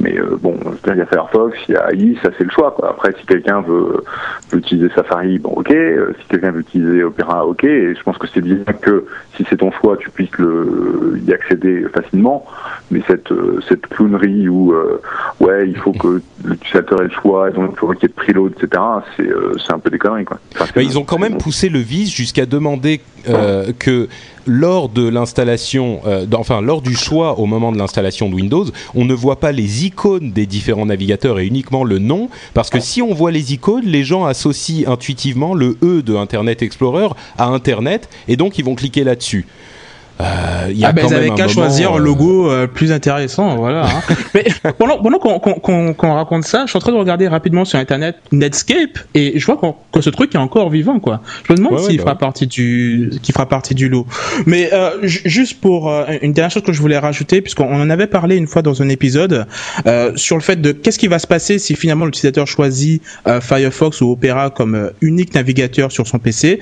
[0.00, 2.30] Mais euh, bon, je veux dire, il y a Firefox, il y a AI, ça
[2.38, 2.70] c'est le choix.
[2.70, 2.88] Quoi.
[2.88, 4.02] Après, si quelqu'un veut,
[4.50, 5.68] veut, utiliser Safari, bon, ok.
[5.68, 7.64] si quelqu'un veut utiliser Opera, ok.
[7.64, 9.04] Et je pense que c'est bien que
[9.36, 12.46] si c'est ton choix, tu puisses le, y accéder facilement.
[12.90, 13.32] Mais cette,
[13.68, 14.72] cette clownerie où,
[15.40, 18.08] ouais, il faut que l'utilisateur ait le choix, et donc il faut qu'il y ait
[18.08, 18.82] de preload, etc.,
[19.16, 19.90] c'est un peu
[20.76, 24.08] ils ont quand même poussé le vice jusqu'à demander euh, que
[24.46, 29.04] lors de l'installation, euh, enfin lors du choix au moment de l'installation de Windows, on
[29.04, 33.02] ne voit pas les icônes des différents navigateurs et uniquement le nom, parce que si
[33.02, 38.08] on voit les icônes, les gens associent intuitivement le E de Internet Explorer à Internet
[38.28, 39.46] et donc ils vont cliquer là-dessus.
[40.20, 43.86] Euh, y a ah ben ils avaient qu'à choisir un logo euh, plus intéressant, voilà.
[43.86, 44.14] Hein.
[44.34, 44.46] Mais
[44.78, 47.78] pendant, pendant qu'on qu qu raconte ça, je suis en train de regarder rapidement sur
[47.78, 51.20] internet Netscape et je vois qu que ce truc est encore vivant, quoi.
[51.46, 52.18] Je me demande ouais, s'il ouais, fera ouais.
[52.18, 54.06] partie du, qui fera partie du lot.
[54.46, 58.06] Mais euh, juste pour euh, une dernière chose que je voulais rajouter, puisqu'on en avait
[58.06, 59.46] parlé une fois dans un épisode
[59.86, 63.02] euh, sur le fait de qu'est-ce qui va se passer si finalement l'utilisateur choisit
[63.40, 66.60] Firefox ou Opera comme unique navigateur sur son PC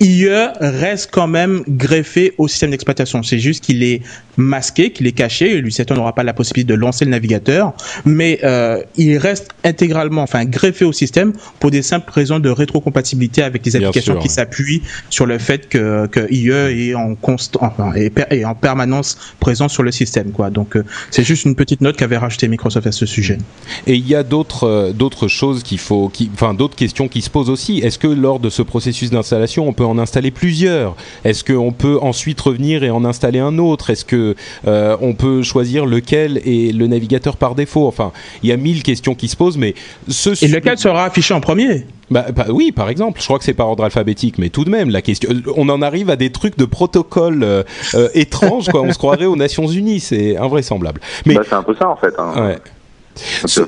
[0.00, 0.28] IE
[0.60, 3.22] reste quand même greffé au système d'exploitation.
[3.22, 4.02] C'est juste qu'il est
[4.36, 5.56] masqué, qu'il est caché.
[5.56, 10.22] Et Lucetto n'aura pas la possibilité de lancer le navigateur, mais euh, il reste intégralement,
[10.22, 14.82] enfin greffé au système pour des simples raisons de rétrocompatibilité avec les applications qui s'appuient
[15.10, 19.82] sur le fait que, que IE est en constant, enfin, est, en permanence présent sur
[19.82, 20.50] le système, quoi.
[20.50, 23.38] Donc euh, c'est juste une petite note qu'avait rajouté Microsoft à ce sujet.
[23.86, 27.22] Et il y a d'autres euh, d'autres choses qu'il faut, qui, enfin d'autres questions qui
[27.22, 27.78] se posent aussi.
[27.78, 31.98] Est-ce que lors de ce processus d'installation, on peut en installer plusieurs Est-ce qu'on peut
[32.00, 33.90] ensuite revenir et en installer un autre?
[33.90, 34.34] Est-ce que
[34.66, 37.86] euh, on peut choisir lequel est le navigateur par défaut?
[37.86, 39.74] Enfin, il y a mille questions qui se posent, mais
[40.08, 41.86] ce et lequel sera affiché en premier?
[42.10, 44.70] Bah, bah, oui, par exemple, je crois que c'est par ordre alphabétique, mais tout de
[44.70, 47.62] même, la question, on en arrive à des trucs de protocole euh,
[47.94, 48.80] euh, étranges, quoi.
[48.80, 51.00] On se croirait aux Nations Unies, c'est invraisemblable.
[51.26, 52.14] Mais bah, c'est un peu ça en fait.
[52.18, 52.32] Hein.
[52.36, 52.58] Ouais
[53.46, 53.62] ce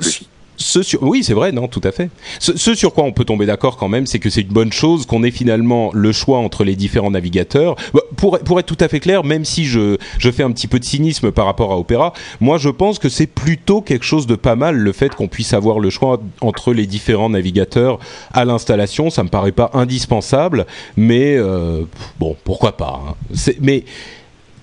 [1.01, 2.09] oui, c'est vrai, non, tout à fait.
[2.39, 5.05] Ce, sur quoi on peut tomber d'accord quand même, c'est que c'est une bonne chose
[5.05, 7.75] qu'on ait finalement le choix entre les différents navigateurs.
[7.93, 10.79] Bah, pour, être tout à fait clair, même si je, je fais un petit peu
[10.79, 14.35] de cynisme par rapport à Opera, moi je pense que c'est plutôt quelque chose de
[14.35, 17.99] pas mal le fait qu'on puisse avoir le choix entre les différents navigateurs
[18.33, 19.09] à l'installation.
[19.09, 20.65] Ça me paraît pas indispensable,
[20.97, 21.83] mais euh,
[22.19, 23.01] bon, pourquoi pas.
[23.07, 23.15] Hein.
[23.59, 23.85] Mais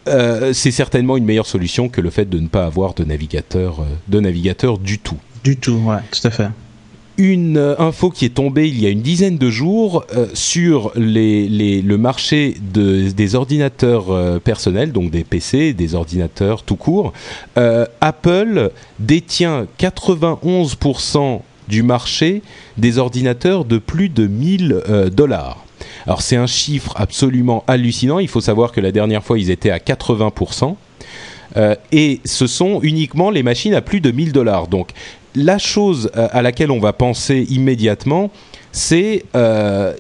[0.09, 3.81] euh, c'est certainement une meilleure solution que le fait de ne pas avoir de navigateur,
[3.81, 5.19] euh, de navigateur du tout.
[5.45, 6.49] Du tout, ouais, tout à fait
[7.21, 11.49] une euh, info qui est tombée il y a une dizaine de jours sur les,
[11.49, 17.13] les, le marché de, des ordinateurs personnels, donc des PC, des ordinateurs tout court.
[17.57, 18.71] Apple
[19.01, 22.43] détient 91% du marché
[22.77, 25.65] des ordinateurs de plus de 1000 dollars.
[26.07, 28.19] Alors c'est un chiffre absolument hallucinant.
[28.19, 30.77] Il faut savoir que la dernière fois ils étaient à 80%.
[31.57, 34.69] Euh, et ce sont uniquement les machines à plus de 1000 dollars.
[34.69, 34.91] Donc
[35.39, 38.31] la chose euh, à laquelle on va penser immédiatement,
[38.73, 39.95] c'est euh,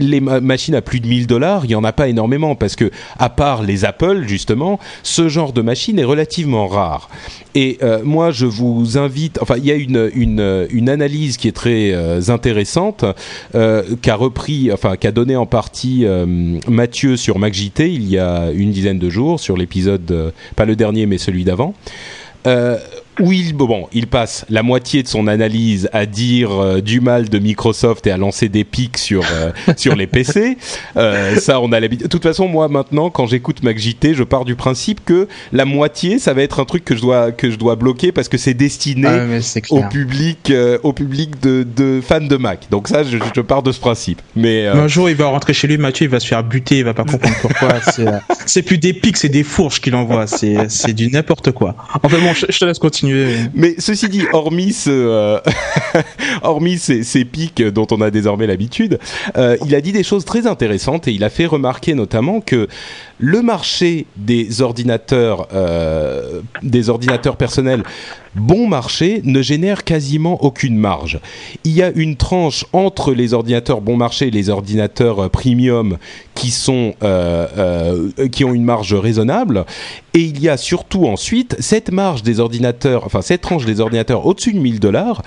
[0.00, 2.90] les machines à plus de 1000 dollars, il y en a pas énormément parce que
[3.18, 7.08] à part les Apple justement, ce genre de machine est relativement rare.
[7.54, 9.38] Et euh, moi, je vous invite.
[9.40, 13.04] Enfin, il y a une analyse qui est très intéressante
[13.52, 14.70] qu'a repris,
[15.00, 16.06] qu'a donné en partie
[16.66, 21.06] Mathieu sur MacJT il y a une dizaine de jours sur l'épisode, pas le dernier
[21.06, 21.74] mais celui d'avant
[23.20, 27.28] où il, bon, il passe la moitié de son analyse à dire euh, du mal
[27.28, 30.56] de Microsoft et à lancer des pics sur, euh, sur les PC.
[30.96, 32.06] Euh, ça, on a l'habitude.
[32.06, 36.18] De toute façon, moi, maintenant, quand j'écoute MacJT, je pars du principe que la moitié,
[36.18, 38.54] ça va être un truc que je dois, que je dois bloquer parce que c'est
[38.54, 39.26] destiné ah,
[39.70, 40.52] au public,
[40.82, 42.68] au public de, de, fans de Mac.
[42.70, 44.22] Donc ça, je, je pars de ce principe.
[44.36, 46.84] Mais, Un jour, il va rentrer chez lui, Mathieu, il va se faire buter, il
[46.84, 47.80] va pas comprendre pourquoi.
[48.46, 50.26] c'est plus des pics, c'est des fourches qu'il envoie.
[50.26, 51.74] C'est du n'importe quoi.
[52.02, 53.07] Enfin bon, je te laisse continuer.
[53.54, 55.38] Mais ceci dit, hormis, ce, euh,
[56.42, 58.98] hormis ces, pics dont on a désormais l'habitude,
[59.36, 62.68] euh, il a dit des choses très intéressantes et il a fait remarquer notamment que
[63.18, 67.82] le marché des ordinateurs, euh, des ordinateurs personnels
[68.34, 71.18] bon marché ne génère quasiment aucune marge.
[71.64, 75.98] Il y a une tranche entre les ordinateurs bon marché et les ordinateurs euh, premium
[77.02, 79.64] euh, qui ont une marge raisonnable
[80.14, 84.24] et il y a surtout ensuite cette marge des ordinateurs, enfin cette tranche des ordinateurs
[84.24, 85.22] au-dessus de 1000 dollars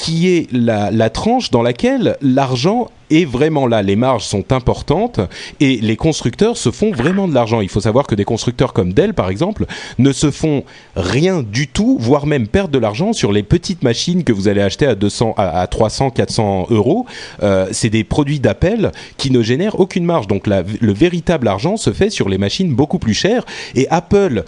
[0.00, 3.82] qui est la, la tranche dans laquelle l'argent est vraiment là.
[3.82, 5.20] Les marges sont importantes
[5.60, 7.60] et les constructeurs se font vraiment de l'argent.
[7.60, 9.66] Il faut savoir que des constructeurs comme Dell, par exemple,
[9.98, 10.64] ne se font
[10.96, 14.62] rien du tout, voire même perdre de l'argent sur les petites machines que vous allez
[14.62, 17.04] acheter à 200, à, 300, 400 euros.
[17.42, 20.26] Euh, c'est des produits d'appel qui ne génèrent aucune marge.
[20.28, 23.44] Donc la, le véritable argent se fait sur les machines beaucoup plus chères.
[23.74, 24.44] Et Apple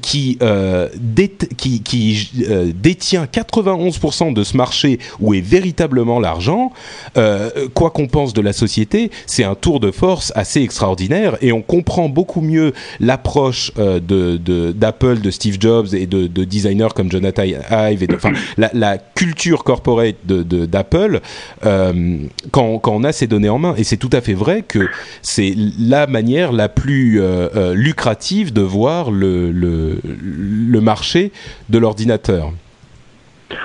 [0.00, 6.72] qui, euh, euh, détient 91% de ce marché où est véritablement l'argent,
[7.16, 11.52] euh, quoi qu'on pense de la société, c'est un tour de force assez extraordinaire et
[11.52, 17.42] on comprend beaucoup mieux l'approche d'Apple, de, Steve Jobs et de, de designers comme Jonathan
[17.42, 18.18] Ive et de,
[18.56, 21.20] la, culture corporate d'Apple
[22.50, 23.74] quand, on a ces données en main.
[23.76, 24.88] Et c'est tout à fait vrai que
[25.22, 27.20] c'est la manière la plus
[27.74, 29.81] lucrative de voir le
[30.12, 31.32] le, marché
[31.68, 32.50] de l'ordinateur.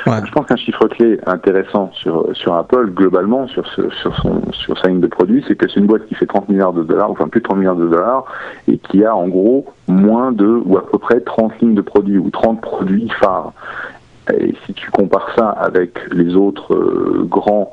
[0.05, 4.89] Je pense qu'un chiffre clé intéressant sur, sur Apple, globalement, sur, sur, son, sur sa
[4.89, 7.27] ligne de produits, c'est que c'est une boîte qui fait 30 milliards de dollars, enfin
[7.27, 8.25] plus de 30 milliards de dollars,
[8.67, 12.17] et qui a en gros moins de, ou à peu près 30 lignes de produits,
[12.17, 13.53] ou 30 produits phares.
[14.33, 17.71] Et si tu compares ça avec les autres euh, grands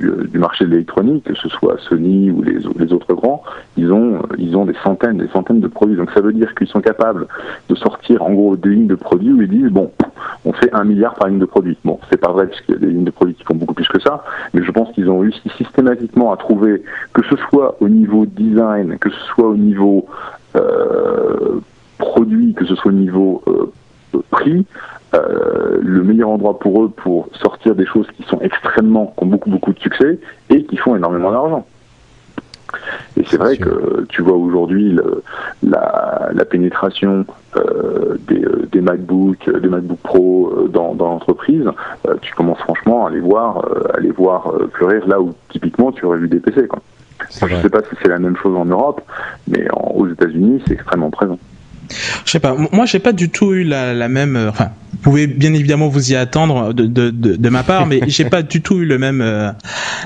[0.00, 3.42] euh, du, marché de l'électronique, que ce soit Sony ou les, autres grands,
[3.76, 5.96] ils ont, euh, ils ont des centaines, des centaines de produits.
[5.96, 7.26] Donc ça veut dire qu'ils sont capables
[7.68, 9.90] de sortir en gros des lignes de produits où ils disent bon,
[10.44, 11.76] on fait un milliard par ligne de produits.
[11.84, 13.88] Bon, c'est pas vrai puisqu'il y a des lignes de produits qui font beaucoup plus
[13.88, 14.24] que ça,
[14.54, 18.98] mais je pense qu'ils ont réussi systématiquement à trouver, que ce soit au niveau design,
[18.98, 20.06] que ce soit au niveau
[20.56, 21.60] euh,
[21.98, 23.42] produit, que ce soit au niveau
[24.30, 24.66] prix,
[25.14, 29.28] euh, le meilleur endroit pour eux pour sortir des choses qui sont extrêmement, qui ont
[29.28, 30.18] beaucoup beaucoup de succès
[30.50, 31.66] et qui font énormément d'argent.
[33.16, 34.98] Et c'est vrai que tu vois aujourd'hui
[35.62, 37.24] la, la, pénétration
[37.56, 41.68] euh, des, euh, des MacBook, des MacBook Pro euh, dans, dans l'entreprise,
[42.08, 46.04] euh, tu commences franchement à les voir, à les voir fleurir là où typiquement tu
[46.06, 46.66] aurais vu des PC.
[46.66, 46.80] Quoi.
[47.30, 49.02] Je ne sais pas si c'est la même chose en Europe,
[49.48, 51.38] mais en, aux États-Unis c'est extrêmement présent.
[52.24, 52.54] Je sais pas.
[52.72, 54.36] Moi, j'ai pas du tout eu la, même.
[54.36, 58.42] Euh, enfin, vous pouvez bien évidemment vous y attendre de, ma part, mais j'ai pas
[58.42, 59.50] du tout eu le même euh,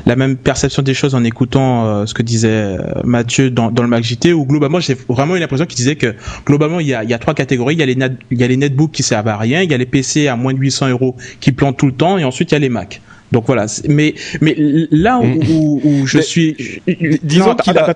[0.07, 4.33] la même perception des choses en écoutant euh, ce que disait Mathieu dans, le MacJT.
[4.33, 6.15] Où globalement, j'ai vraiment eu l'impression qu'il disait que
[6.47, 7.75] globalement, il y a, il y a trois catégories.
[7.75, 7.97] Il y a les
[8.31, 10.37] il y a les netbooks qui servent à rien, il y a les PC à
[10.37, 12.69] moins de 800 euros qui plantent tout le temps, et ensuite il y a les
[12.69, 13.01] Mac.
[13.33, 14.55] Donc voilà, mais mais
[14.91, 15.85] là où, mm.
[15.85, 16.57] où, je suis,
[17.23, 17.95] disons qu'il a...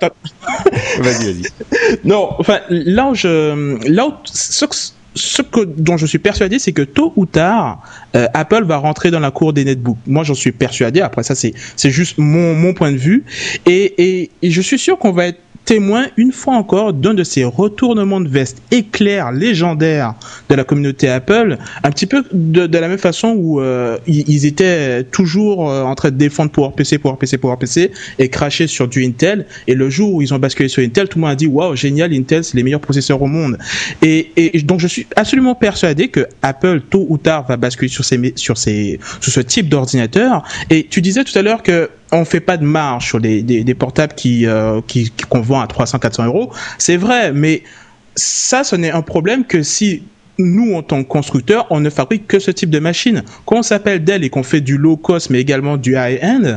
[1.00, 1.42] vas-y, vas-y.
[2.04, 4.66] Non, enfin là où je, là où ce,
[5.14, 7.82] ce que, dont je suis persuadé, c'est que tôt ou tard,
[8.16, 9.98] euh, Apple va rentrer dans la cour des netbooks.
[10.06, 11.00] Moi, j'en suis persuadé.
[11.00, 13.24] Après ça, c'est c'est juste mon mon point de vue,
[13.66, 15.40] et et, et je suis sûr qu'on va être
[15.70, 20.14] témoin une fois encore d'un de ces retournements de veste éclairs légendaires
[20.48, 25.04] de la communauté Apple, un petit peu de, la même façon où euh, ils, étaient
[25.04, 29.46] toujours euh, en train de défendre PowerPC, PowerPC, PowerPC et cracher sur du Intel.
[29.68, 31.76] Et le jour où ils ont basculé sur Intel, tout le monde a dit waouh
[31.76, 33.56] génial, Intel c'est les meilleurs processeurs au monde.
[34.02, 34.32] Et,
[34.64, 38.04] donc je suis absolument persuadé que Apple tôt ou tard va basculer sur
[38.58, 40.42] ce type d'ordinateur.
[40.68, 43.74] Et tu disais tout à l'heure que on fait pas de marge sur des, des,
[43.74, 46.52] portables qui euh, qui qu'on vend à 300-400 euros.
[46.78, 47.62] C'est vrai, mais
[48.16, 50.02] ça, ce n'est un problème que si
[50.40, 53.22] nous, en tant que constructeurs, on ne fabrique que ce type de machine.
[53.44, 56.56] Quand on s'appelle Dell et qu'on fait du low cost, mais également du high-end,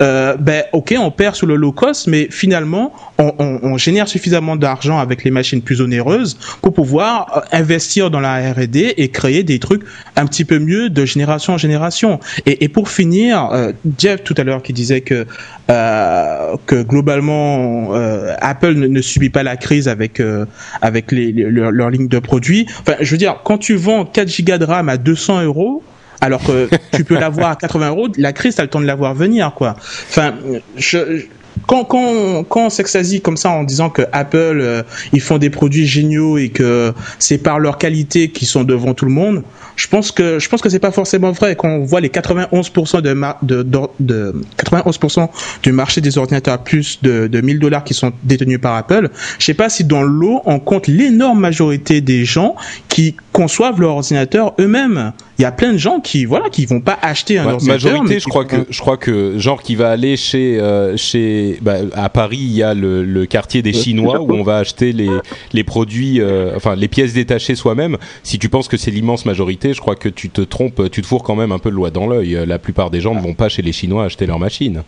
[0.00, 4.08] euh, ben, ok, on perd sur le low cost, mais finalement, on, on, on génère
[4.08, 9.08] suffisamment d'argent avec les machines plus onéreuses pour pouvoir euh, investir dans la R&D et
[9.08, 9.82] créer des trucs
[10.16, 12.20] un petit peu mieux de génération en génération.
[12.46, 15.26] Et, et pour finir, euh, Jeff tout à l'heure qui disait que
[15.70, 20.46] euh, que globalement euh, Apple ne, subit pas la crise avec euh,
[20.82, 22.66] avec les, les, leur, leur ligne de produits.
[22.80, 25.82] Enfin, je veux dire quand tu vends 4 Go de RAM à 200 euros,
[26.20, 29.14] alors que tu peux l'avoir à 80 euros, la crise, t'as le temps de l'avoir
[29.14, 29.76] venir, quoi.
[30.08, 30.34] Enfin,
[30.76, 31.24] je,
[31.66, 35.50] quand, quand, quand on s'extasie comme ça en disant que Apple, euh, ils font des
[35.50, 39.42] produits géniaux et que c'est par leur qualité qu'ils sont devant tout le monde,
[39.76, 41.56] je pense que je pense que c'est pas forcément vrai.
[41.56, 45.28] Quand on voit les 91% de, de, de, de, 91%
[45.62, 49.44] du marché des ordinateurs plus de, de 1000 dollars qui sont détenus par Apple, je
[49.44, 52.54] sais pas si dans l'eau on compte l'énorme majorité des gens
[52.88, 55.12] qui conçoivent leur ordinateur eux-mêmes.
[55.38, 57.92] Il y a plein de gens qui voilà qui vont pas acheter un ouais, ordinateur.
[57.92, 61.78] Majorité, je crois que je crois que genre qui va aller chez euh, chez bah,
[61.94, 65.10] à Paris, il y a le, le quartier des Chinois où on va acheter les
[65.52, 67.98] les produits, euh, enfin les pièces détachées soi-même.
[68.22, 71.06] Si tu penses que c'est l'immense majorité, je crois que tu te trompes, tu te
[71.06, 72.38] fourres quand même un peu le loi dans l'œil.
[72.46, 74.84] La plupart des gens ne vont pas chez les Chinois acheter leur machine.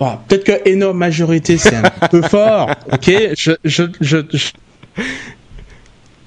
[0.00, 3.12] Bon, Peut-être que énorme majorité c'est un peu fort, ok?
[3.36, 4.18] Je je je.
[4.32, 4.48] je...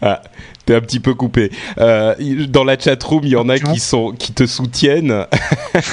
[0.02, 0.22] Ah.
[0.66, 1.52] T'es un petit peu coupé.
[1.80, 2.16] Euh,
[2.48, 5.26] dans la chat room, il y en a qui sont qui te soutiennent.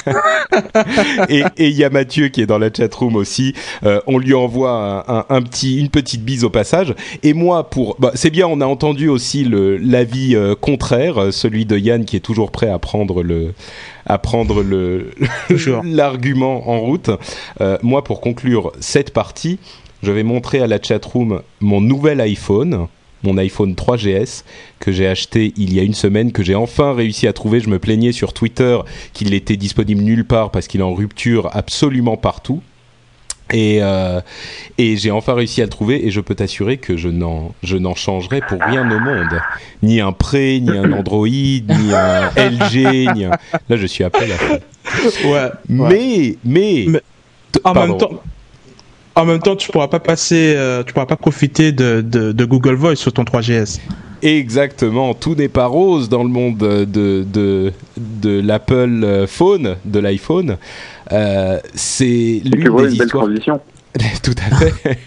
[1.28, 3.52] et il y a Mathieu qui est dans la chat room aussi.
[3.84, 6.94] Euh, on lui envoie un, un, un, petit une petite bise au passage.
[7.24, 11.66] Et moi, pour bah, c'est bien, on a entendu aussi le l'avis euh, contraire, celui
[11.66, 13.54] de Yann qui est toujours prêt à prendre le
[14.06, 15.10] à prendre le
[15.84, 17.10] l'argument en route.
[17.82, 19.58] Moi, pour conclure cette partie,
[20.02, 22.86] je vais montrer à la chat room mon nouvel iPhone
[23.22, 24.44] mon iPhone 3GS
[24.78, 27.60] que j'ai acheté il y a une semaine, que j'ai enfin réussi à trouver.
[27.60, 28.78] Je me plaignais sur Twitter
[29.12, 32.62] qu'il était disponible nulle part parce qu'il est en rupture absolument partout.
[33.52, 34.20] Et, euh,
[34.78, 37.76] et j'ai enfin réussi à le trouver et je peux t'assurer que je n'en, je
[37.76, 39.40] n'en changerai pour rien au monde.
[39.82, 43.30] Ni un Pré, ni un Android, ni un LG, ni un...
[43.68, 44.28] Là, je suis Apple.
[45.24, 45.50] Ouais, ouais.
[45.68, 46.84] Mais, mais...
[46.88, 47.00] mais
[47.64, 48.22] en même temps
[49.20, 52.44] en même temps, tu pourras pas passer, euh, tu pourras pas profiter de, de, de,
[52.44, 53.80] Google Voice sur ton 3GS.
[54.22, 60.58] Exactement, tout n'est pas rose dans le monde de, de, de l'Apple Phone, de l'iPhone.
[61.12, 63.28] Euh, c'est l'une des histoires.
[64.22, 64.98] Tout à fait.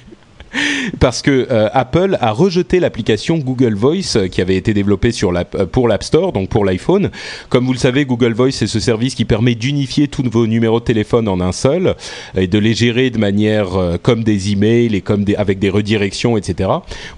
[1.00, 5.66] parce que euh, Apple a rejeté l'application Google Voice euh, qui avait été développée euh,
[5.66, 7.12] pour l'App Store, donc pour l'iPhone.
[7.50, 10.80] Comme vous le savez, Google Voice c'est ce service qui permet d'unifier tous vos numéros
[10.80, 11.96] de téléphone en un seul
[12.36, 13.68] et de les gérer de manière
[14.02, 16.70] comme des emails et comme des, avec des redirections, etc.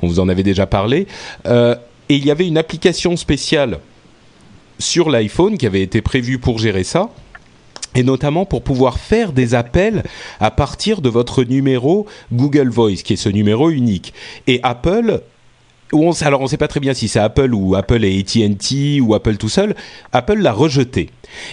[0.02, 1.08] On vous en avait déjà parlé.
[1.45, 3.80] Et il y avait une application spéciale
[4.80, 7.10] sur l'iPhone qui avait été prévu pour gérer ça
[7.95, 10.04] et notamment pour pouvoir faire des appels
[10.39, 14.13] à partir de votre numéro Google Voice, qui est ce numéro unique.
[14.48, 15.21] Et Apple
[16.04, 19.02] on, alors on ne sait pas très bien si c'est Apple ou Apple et AT&T
[19.02, 19.75] ou Apple tout seul.
[20.12, 21.10] Apple l'a rejeté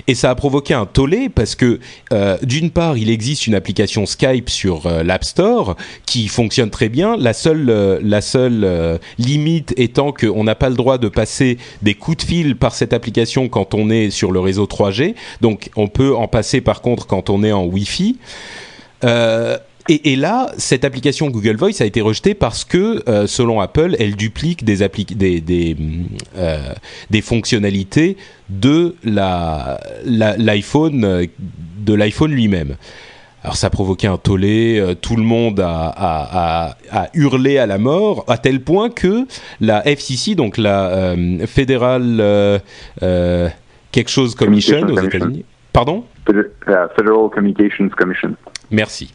[0.07, 1.81] et ça a provoqué un tollé parce que
[2.13, 5.77] euh, d'une part il existe une application Skype sur euh, l'App Store
[6.07, 7.17] qui fonctionne très bien.
[7.17, 11.95] La seule euh, la seule limite étant qu'on n'a pas le droit de passer des
[11.95, 15.15] coups de fil par cette application quand on est sur le réseau 3G.
[15.41, 18.17] Donc on peut en passer par contre quand on est en Wi-Fi.
[19.89, 23.97] Et, et, là, cette application Google Voice a été rejetée parce que, euh, selon Apple,
[23.99, 25.77] elle duplique des, des, des,
[26.37, 26.59] euh,
[27.11, 28.17] des, fonctionnalités
[28.49, 31.27] de la, l'iPhone, euh,
[31.79, 32.77] de l'iPhone lui-même.
[33.43, 37.67] Alors ça a provoqué un tollé, euh, tout le monde a, a, a, hurlé à
[37.67, 39.27] la mort, à tel point que
[39.61, 41.17] la FCC, donc la
[41.47, 42.61] Federal
[43.91, 48.37] quelque chose Commission aux États-Unis, pardon, Federal Communications Commission.
[48.73, 49.11] Merci.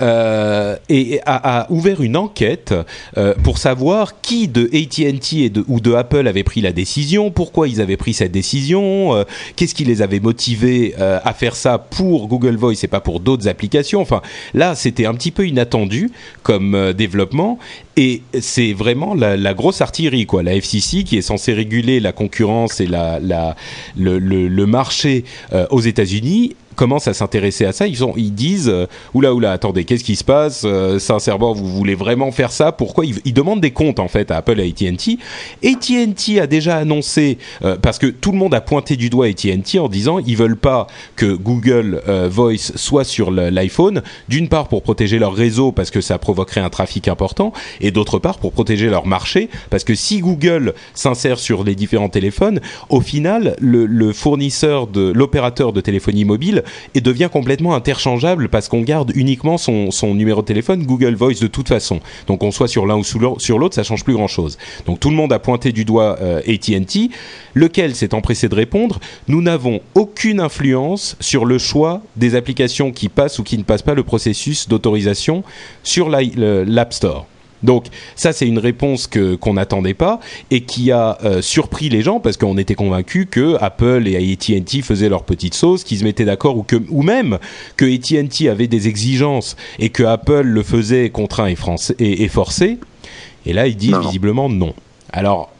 [0.00, 2.74] Euh, et a, ouvert une enquête
[3.16, 7.80] euh, pour savoir qui de AT&T ou de Apple avait pris la décision, pourquoi ils
[7.80, 9.24] avaient pris cette décision, euh,
[9.54, 13.46] qu'est-ce qui les avait motivés à faire ça pour Google Voice et pas pour d'autres
[13.46, 14.00] applications.
[14.00, 14.20] Enfin,
[14.52, 16.10] là, c'était un petit peu inattendu
[16.42, 17.58] comme développement
[17.96, 20.42] et c'est vraiment la, grosse artillerie, quoi.
[20.42, 23.20] La FCC qui est censée réguler la concurrence et la,
[23.96, 25.24] le, marché
[25.70, 29.84] aux États-Unis commencent à s'intéresser à ça, ils, ont, ils disent euh, oula oula attendez
[29.84, 33.60] qu'est-ce qui se passe euh, sincèrement vous voulez vraiment faire ça pourquoi ils, ils, demandent
[33.60, 35.18] des comptes en fait à Apple et à AT&T
[35.64, 39.80] AT&T a déjà annoncé euh, parce que tout le monde a pointé du doigt AT&T
[39.80, 44.82] en disant ils veulent pas que Google euh, Voice soit sur l'iPhone d'une part pour
[44.82, 48.88] protéger leur réseau parce que ça provoquerait un trafic important et d'autre part pour protéger
[48.88, 54.12] leur marché parce que si Google s'insère sur les différents téléphones au final le, le
[54.12, 56.62] fournisseur de l'opérateur de téléphonie mobile
[56.94, 61.46] et devient complètement interchangeable parce qu'on garde uniquement son, numéro de téléphone Google Voice de
[61.46, 62.00] toute façon.
[62.26, 64.58] Donc on soit sur l'un ou sur l'autre, ça change plus grand chose.
[64.86, 67.10] Donc tout le monde a pointé du doigt euh, AT&T,
[67.54, 69.00] lequel s'est empressé de répondre?
[69.28, 73.82] Nous n'avons aucune influence sur le choix des applications qui passent ou qui ne passent
[73.82, 75.44] pas le processus d'autorisation
[75.82, 77.26] sur l'App Store.
[77.62, 82.02] Donc ça c'est une réponse que qu'on n'attendait pas et qui a euh, surpris les
[82.02, 86.04] gens parce qu'on était convaincus que Apple et AT&T faisaient leur petite sauce, qu'ils se
[86.04, 87.38] mettaient d'accord ou que ou même
[87.76, 92.28] que AT&T avait des exigences et que Apple le faisait contraint et, français, et, et
[92.28, 92.78] forcé.
[93.46, 94.00] Et là ils disent non.
[94.00, 94.74] visiblement non.
[95.12, 95.50] Alors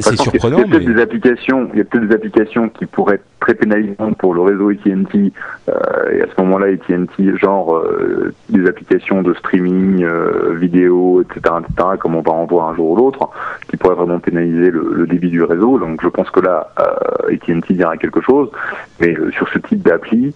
[0.00, 0.58] c'est surprenant.
[0.58, 0.94] Il y a peut-être mais...
[0.94, 4.42] des applications, il y a peut-être des applications qui pourraient être très pénalisantes pour le
[4.42, 5.32] réseau AT&T
[5.68, 5.72] euh,
[6.12, 11.88] et à ce moment-là AT&T genre euh, des applications de streaming euh, vidéo etc etc
[11.98, 13.30] comme on va en voir un jour ou l'autre
[13.68, 17.32] qui pourraient vraiment pénaliser le, le, débit du réseau donc je pense que là euh,
[17.32, 18.50] AT&T dira quelque chose
[19.00, 20.34] mais sur ce type d'appli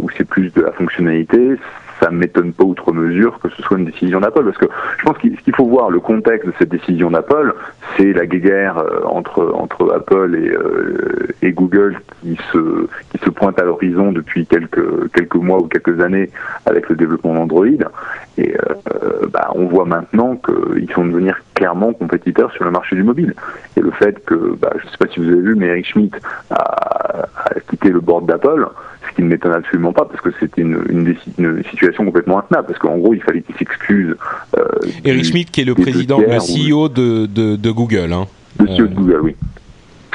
[0.00, 1.56] où c'est plus de la fonctionnalité
[2.00, 4.66] ça m'étonne pas outre mesure que ce soit une décision d'Apple, parce que
[4.98, 7.54] je pense qu'il qu faut voir le contexte de cette décision d'Apple,
[7.96, 13.30] c'est la guerre euh, entre entre Apple et, euh, et Google qui se qui se
[13.30, 16.30] pointe à l'horizon depuis quelques quelques mois ou quelques années
[16.66, 22.52] avec le développement d'Android, et euh, bah, on voit maintenant qu'ils vont devenir clairement compétiteurs
[22.52, 23.34] sur le marché du mobile.
[23.76, 25.86] Et le fait que, bah, je ne sais pas si vous avez vu, mais Eric
[25.86, 26.16] Schmidt
[26.50, 28.68] a, a quitté le board d'Apple,
[29.08, 32.68] ce qui ne m'étonne absolument pas parce que c'était une, une, une, situation complètement intenable
[32.68, 34.14] parce qu'en gros il fallait qu'il s'excuse.
[34.56, 34.64] Euh,
[35.04, 38.12] Eric Schmidt qui est le président, le CEO de, de, de, Google.
[38.12, 38.26] Hein.
[38.60, 39.36] Le CEO de Google, oui.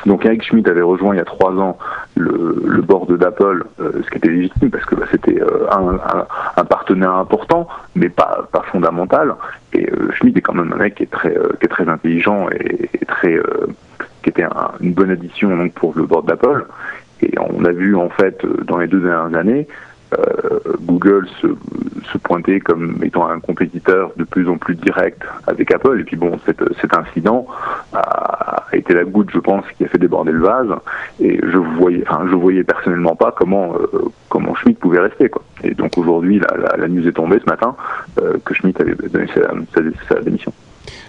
[0.06, 1.78] Donc Eric Schmidt avait rejoint il y a trois ans
[2.16, 5.96] le, le board d'Apple, euh, ce qui était légitime parce que bah, c'était euh, un,
[5.96, 6.28] un,
[6.58, 9.36] un, partenaire important, mais pas, pas fondamental.
[9.74, 12.48] Et euh, Schmidt est quand même un mec qui est très, qui est très intelligent
[12.50, 13.40] et, et très,
[14.22, 16.66] qui était un, une bonne addition donc, pour le board d'Apple.
[17.22, 19.93] Et on a vu en fait dans les deux dernières années euh,
[20.82, 21.48] Google se,
[22.24, 26.00] pointer comme étant un compétiteur de plus en plus direct avec Apple.
[26.00, 27.48] Et puis bon, cet, incident
[27.94, 30.70] a, été la goutte, je pense, qui a fait déborder le vase.
[31.20, 35.32] Et je voyais, enfin, je voyais personnellement pas comment euh, comment Schmidt pouvait rester.
[35.64, 36.40] Et donc aujourd'hui,
[36.78, 37.76] la, news est tombée ce matin
[38.20, 39.42] euh, que Schmidt avait donné sa,
[39.74, 39.82] sa,
[40.16, 40.54] sa démission.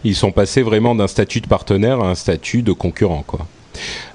[0.05, 3.47] Ils sont passés vraiment d'un statut de partenaire à un statut de concurrent, quoi.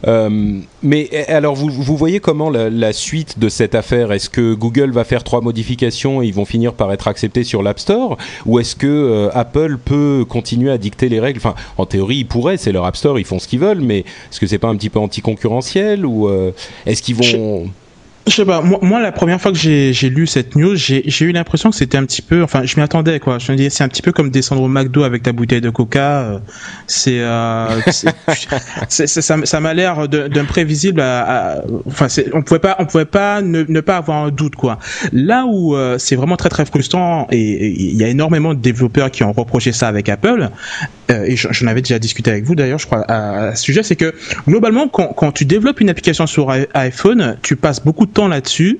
[0.07, 4.11] Euh, mais alors, vous, vous, voyez comment la, la, suite de cette affaire?
[4.11, 7.63] Est-ce que Google va faire trois modifications et ils vont finir par être acceptés sur
[7.63, 8.17] l'App Store?
[8.45, 11.39] Ou est-ce que euh, Apple peut continuer à dicter les règles?
[11.39, 13.99] Enfin, en théorie, ils pourraient, c'est leur App Store, ils font ce qu'ils veulent, mais
[13.99, 16.05] est-ce que c'est pas un petit peu anticoncurrentiel?
[16.05, 16.51] Ou euh,
[16.85, 17.23] est-ce qu'ils vont...
[17.23, 17.69] Je
[18.35, 21.69] sais pas, moi, moi, la première fois que j'ai lu cette news, j'ai eu l'impression
[21.69, 23.87] que c'était un petit peu, enfin je m'y attendais quoi, je me disais c'est un
[23.87, 26.39] petit peu comme descendre au McDo avec ta bouteille de coca, euh,
[26.87, 27.81] c'est euh,
[28.89, 33.63] ça, ça m'a l'air d'un prévisible, à, enfin on pouvait pas on pouvait pas ne,
[33.67, 34.79] ne, pas avoir un doute quoi.
[35.13, 39.11] Là où euh, c'est vraiment très très frustrant et il y a énormément de développeurs
[39.11, 40.49] qui ont reproché ça avec Apple,
[41.11, 43.95] euh, et j'en avais déjà discuté avec vous d'ailleurs je crois à, ce sujet, c'est
[43.95, 44.13] que
[44.47, 48.79] globalement quand, quand tu développes une application sur iPhone, tu passes beaucoup de temps là-dessus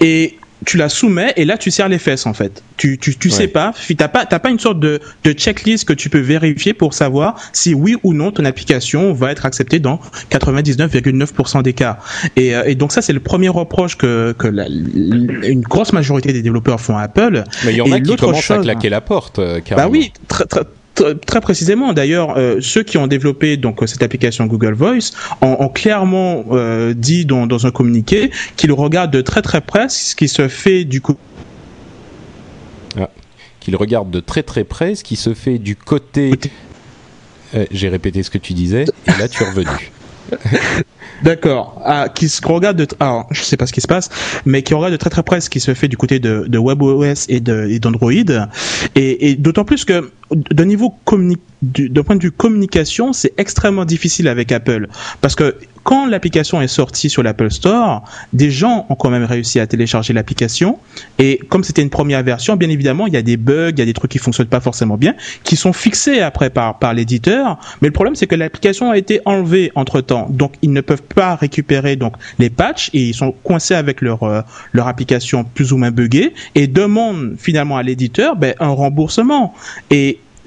[0.00, 2.62] et tu la soumets et là tu serres les fesses en fait.
[2.76, 5.92] Tu tu, tu sais pas, t'as pas t'as pas une sorte de, de checklist que
[5.92, 10.00] tu peux vérifier pour savoir si oui ou non ton application va être acceptée dans
[10.30, 11.98] 99,9% des cas.
[12.36, 16.32] Et, euh, et donc ça c'est le premier reproche que que la, une grosse majorité
[16.32, 17.44] des développeurs font à Apple.
[17.64, 19.38] Mais il y en a qui commencent à claquer la porte.
[19.38, 20.62] Euh, bah oui, très, très,
[21.26, 21.92] très précisément.
[21.92, 27.24] D'ailleurs, euh, ceux qui ont développé donc cette application Google Voice ont, clairement euh, dit
[27.24, 31.00] dans, dans, un communiqué qu'ils regardent de très très près ce qui se fait du
[31.00, 31.16] coup.
[32.98, 33.10] Ah,
[33.60, 36.32] qu'ils regardent de très très près ce qui se fait du côté.
[37.54, 39.90] Euh, J'ai répété ce que tu disais et là tu es revenu.
[41.22, 41.80] D'accord.
[41.84, 44.08] Ah, qui se regarde de, alors, je sais pas ce qui se passe,
[44.46, 47.26] mais qui regarde de très très près ce qui se fait du côté de, WebOS
[47.28, 48.12] et d'Android.
[48.94, 50.94] Et, et d'autant plus que d'un niveau
[51.62, 54.88] d'un point de vue communication, c'est extrêmement difficile avec Apple
[55.20, 58.04] parce que quand l'application est sortie sur l'Apple Store,
[58.34, 60.78] des gens ont quand même réussi à télécharger l'application
[61.18, 63.82] et comme c'était une première version, bien évidemment, il y a des bugs, il y
[63.82, 65.14] a des trucs qui fonctionnent pas forcément bien,
[65.44, 67.58] qui sont fixés après par par l'éditeur.
[67.80, 71.02] Mais le problème, c'est que l'application a été enlevée entre temps, donc ils ne peuvent
[71.02, 71.98] pas récupérer
[72.38, 74.40] les patchs et ils sont coincés avec leur euh,
[74.72, 79.54] leur application plus ou moins buggée et demandent finalement à l'éditeur ben, un remboursement.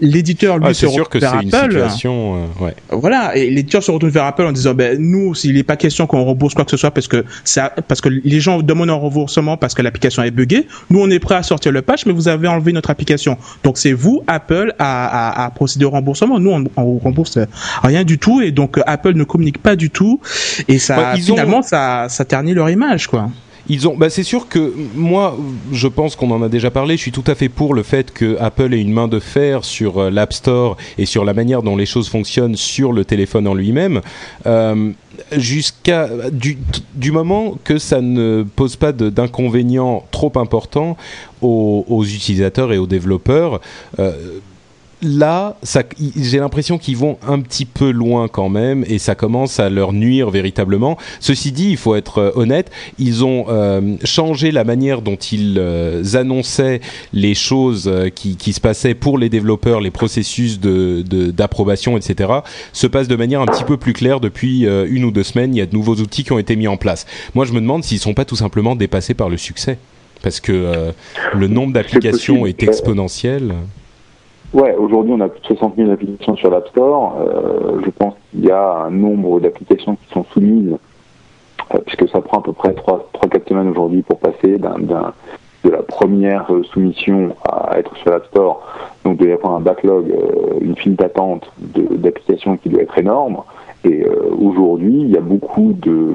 [0.02, 1.48] L'éditeur lui ah, se retourne vers Apple.
[1.48, 2.76] Situation, euh, ouais.
[2.90, 6.08] Voilà, et l'éditeur se retourne vers Apple en disant ben nous s'il n'est pas question
[6.08, 8.96] qu'on rembourse quoi que ce soit parce que ça parce que les gens demandent un
[8.96, 12.14] remboursement parce que l'application est buggée, nous on est prêt à sortir le patch mais
[12.14, 13.38] vous avez enlevé notre application.
[13.64, 16.40] Donc c'est vous Apple à, à, à, procéder au remboursement.
[16.40, 17.38] Nous on, on rembourse
[17.84, 20.20] rien du tout et donc Apple ne communique pas du tout
[20.68, 23.30] et ça finalement ça ça ternit leur image quoi.
[23.70, 25.38] Ils ont, bah c'est sûr que moi,
[25.72, 26.98] je pense qu'on en a déjà parlé.
[26.98, 29.64] Je suis tout à fait pour le fait que Apple ait une main de fer
[29.64, 33.48] sur euh, l'App Store et sur la manière dont les choses fonctionnent sur le téléphone
[33.48, 34.02] en lui-même.
[34.46, 34.92] Euh,
[35.38, 40.98] jusqu'à du, moment que ça ne pose pas d'inconvénients trop importants
[41.42, 43.62] aux, aux, utilisateurs et aux développeurs.
[44.00, 44.40] Euh,
[45.02, 45.58] là,
[46.16, 49.94] j'ai l'impression qu'ils vont un petit peu loin quand même et ça commence à leur
[49.94, 50.98] nuire véritablement.
[51.20, 55.56] Ceci dit, il faut être euh, honnête, ils ont euh, changé la manière dont ils
[55.58, 56.82] euh, annonçaient
[57.14, 62.30] les choses qui, qui, se passaient pour les développeurs, les processus d'approbation, de, etc.
[62.74, 65.56] se passent de manière un petit peu plus claire depuis une ou deux semaines.
[65.56, 67.06] Il y a de nouveaux outils qui ont été mis en place.
[67.34, 69.78] Moi, je me demande s'ils sont pas tout simplement dépassés par le succès
[70.22, 70.94] parce que
[71.34, 73.54] le nombre d'applications est exponentiel.
[74.54, 77.16] Ouais, aujourd'hui on a plus de 60 000 applications sur l'App Store.
[77.22, 80.76] Euh, je pense qu'il y a un nombre d'applications qui sont soumises,
[81.74, 85.82] euh, puisque ça prend à peu près 3-4 semaines aujourd'hui pour passer d'un, de la
[85.84, 88.62] première soumission à être sur l'App Store.
[89.06, 93.38] Donc il y avoir un backlog, euh, une file d'attente d'applications qui doit être énorme.
[93.86, 96.14] Et euh, aujourd'hui, il y a beaucoup de,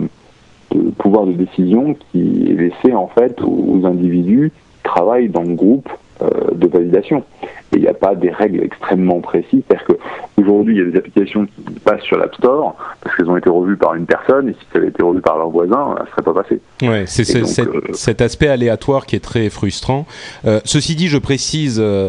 [0.72, 5.42] de, pouvoir de décision qui est laissé en fait aux, aux individus qui travaillent dans
[5.42, 7.24] le groupe euh, de validation.
[7.72, 9.62] Et il n'y a pas des règles extrêmement précises.
[9.68, 13.36] C'est-à-dire qu'aujourd'hui, il y a des applications qui passent sur l'App Store parce qu'elles ont
[13.36, 16.04] été revues par une personne, et si ça avait été revu par leur voisin, elles
[16.04, 16.60] ne seraient pas passées.
[16.82, 20.06] Ouais, c'est cet, euh, cet, aspect aléatoire qui est très frustrant.
[20.46, 21.80] Euh, ceci dit, je précise.
[21.80, 22.08] Euh,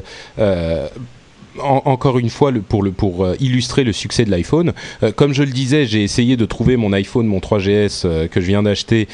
[1.60, 4.74] encore une fois, pour, pour illustrer le succès de l'iPhone,
[5.16, 8.64] comme je le disais, j'ai essayé de trouver mon iPhone, mon 3GS que je viens
[8.64, 9.08] d'acheter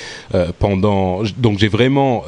[0.60, 1.24] pendant.
[1.38, 2.24] Donc j'ai vraiment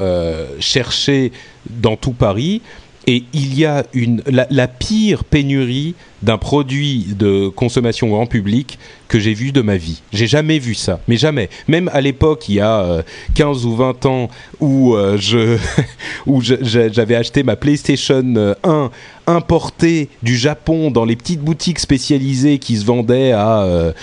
[0.60, 1.32] cherché
[1.70, 2.62] dans tout Paris.
[3.08, 5.94] Et il y a une, la, pire pénurie
[6.24, 10.02] d'un produit de consommation grand public que j'ai vu de ma vie.
[10.12, 11.50] J'ai jamais vu ça, mais jamais.
[11.68, 13.04] Même à l'époque, il y a
[13.36, 14.30] 15 euh, ou 20 ans,
[14.60, 15.58] où euh, je
[16.26, 18.24] où j'avais acheté ma PlayStation
[18.64, 18.88] 1 euh,
[19.28, 23.94] importée du Japon dans les petites boutiques spécialisées qui se vendaient à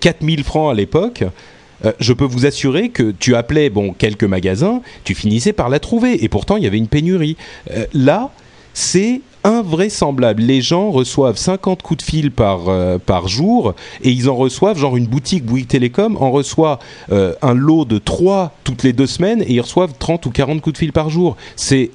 [0.00, 1.24] 4000 francs à l'époque.
[1.84, 5.78] Euh, je peux vous assurer que tu appelais bon quelques magasins, tu finissais par la
[5.78, 7.36] trouver et pourtant il y avait une pénurie.
[7.70, 8.30] Euh, là,
[8.76, 10.42] c'est invraisemblable.
[10.42, 14.76] Les gens reçoivent 50 coups de fil par, euh, par jour et ils en reçoivent,
[14.76, 16.78] genre une boutique Bouygues Télécom en reçoit
[17.10, 20.74] un lot de 3 toutes les deux semaines et ils reçoivent 30 ou 40 coups
[20.74, 21.38] de fil par jour.
[21.56, 21.90] C'est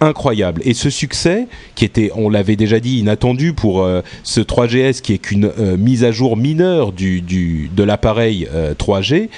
[0.00, 0.60] incroyable.
[0.64, 5.12] Et ce succès, qui était, on l'avait déjà dit, inattendu pour euh, ce 3GS, qui
[5.12, 9.28] est qu'une euh, mise à jour mineure du, du de l'appareil 3G,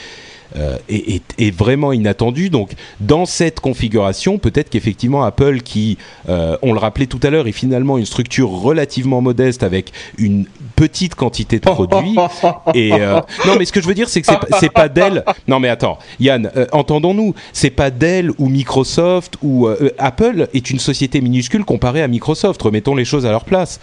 [0.89, 2.51] est, est, vraiment inattendu.
[2.51, 5.99] Donc, dans cette configuration, peut-être qu'effectivement Apple, qui,
[6.29, 10.47] on le rappelait tout à l'heure, est finalement une structure relativement modeste avec une
[10.77, 12.17] petite quantité de produits.
[12.75, 14.29] et non, mais ce que je veux dire, c'est que
[14.61, 15.25] c'est pas, pas Dell.
[15.49, 21.21] Non, mais attends, Yann, entendons-nous, c'est pas Dell ou Microsoft ou Apple est une société
[21.21, 22.61] minuscule comparée à Microsoft.
[22.63, 23.81] Remettons les choses à leur place.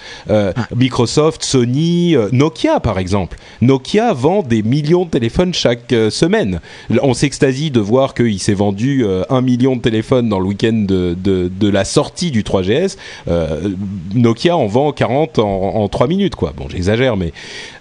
[0.75, 3.37] Microsoft, Sony, Nokia, par exemple.
[3.61, 6.59] Nokia vend des millions de téléphones chaque euh, semaine.
[7.01, 10.85] On s'extasie de voir qu'il s'est vendu euh, un million de téléphones dans le week-end
[10.87, 12.97] de, de, la sortie du 3GS.
[13.27, 13.69] Euh,
[14.13, 16.53] Nokia en vend 40 en, en 3 minutes, quoi.
[16.55, 17.33] Bon, j'exagère, mais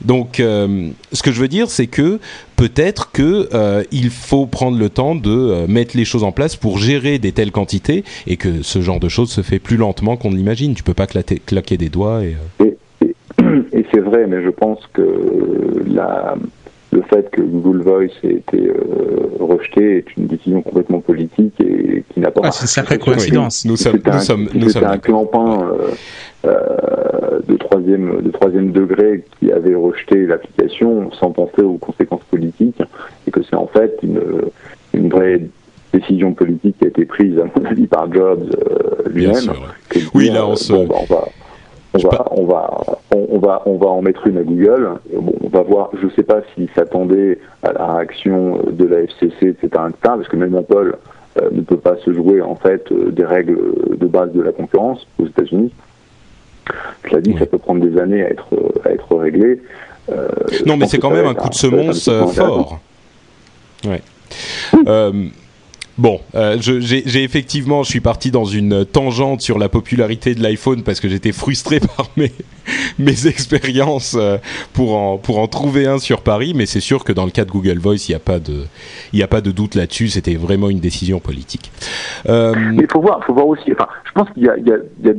[0.04, 2.20] donc ce que je veux dire, c'est que
[2.56, 3.48] peut-être que
[3.90, 7.52] il faut prendre le temps de mettre les choses en place pour gérer des telles
[7.52, 10.74] quantités et que ce genre de choses se fait plus lentement qu'on l'imagine.
[10.74, 12.36] Tu peux pas claquer des doigts et
[13.72, 16.34] et c'est vrai, mais je pense que la,
[16.92, 22.04] le fait que Google Voice ait été euh, rejeté est une décision complètement politique et
[22.12, 22.42] qui n'a pas.
[22.44, 23.64] Ah, c'est une sacrée coïncidence.
[23.64, 25.90] Nous sommes, nous sommes, nous sommes un clampin euh,
[26.44, 32.82] euh, de troisième de troisième degré qui avait rejeté l'application sans penser aux conséquences politiques
[33.26, 34.20] et que c'est en fait une
[34.92, 35.40] une vraie
[35.94, 39.52] décision politique qui a été prise à mon avis par Jobs euh, lui-même.
[40.14, 40.72] Oui, là on se.
[40.72, 41.28] Bah, on va,
[41.94, 42.70] on va, on va,
[43.10, 44.92] on, va, on va en mettre une à Google.
[45.12, 45.90] Bon, on va voir.
[46.00, 49.68] Je ne sais pas s'ils s'attendaient à la réaction de la FCC, etc.,
[50.02, 50.96] parce que même Apple
[51.40, 53.58] euh, ne peut pas se jouer en fait euh, des règles
[53.96, 55.72] de base de la concurrence aux États-Unis.
[57.08, 58.48] Cela dit, ça peut prendre des années à être,
[58.84, 59.60] à être réglé.
[60.10, 60.28] Euh,
[60.66, 62.80] non, mais c'est quand même un coup de semonce fort.
[63.84, 64.02] Ouais.
[65.98, 70.82] Bon, euh, j'ai effectivement, je suis parti dans une tangente sur la popularité de l'iPhone
[70.82, 72.32] parce que j'étais frustré par mes,
[72.98, 74.38] mes expériences euh,
[74.72, 77.44] pour en, pour en trouver un sur Paris, mais c'est sûr que dans le cas
[77.44, 78.64] de Google Voice, il n'y a pas de,
[79.22, 80.08] a pas de doute là-dessus.
[80.08, 81.70] C'était vraiment une décision politique.
[82.28, 82.54] Euh...
[82.56, 83.70] Mais il faut voir, faut voir aussi.
[83.72, 85.14] Enfin, je pense qu'il y a, y, a, y a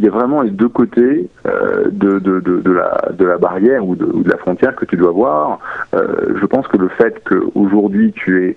[0.00, 3.94] y a vraiment les deux côtés euh, de, de, de, la, de la barrière ou
[3.94, 5.58] de, ou de la frontière que tu dois voir.
[5.94, 8.56] Euh, je pense que le fait qu'aujourd'hui tu es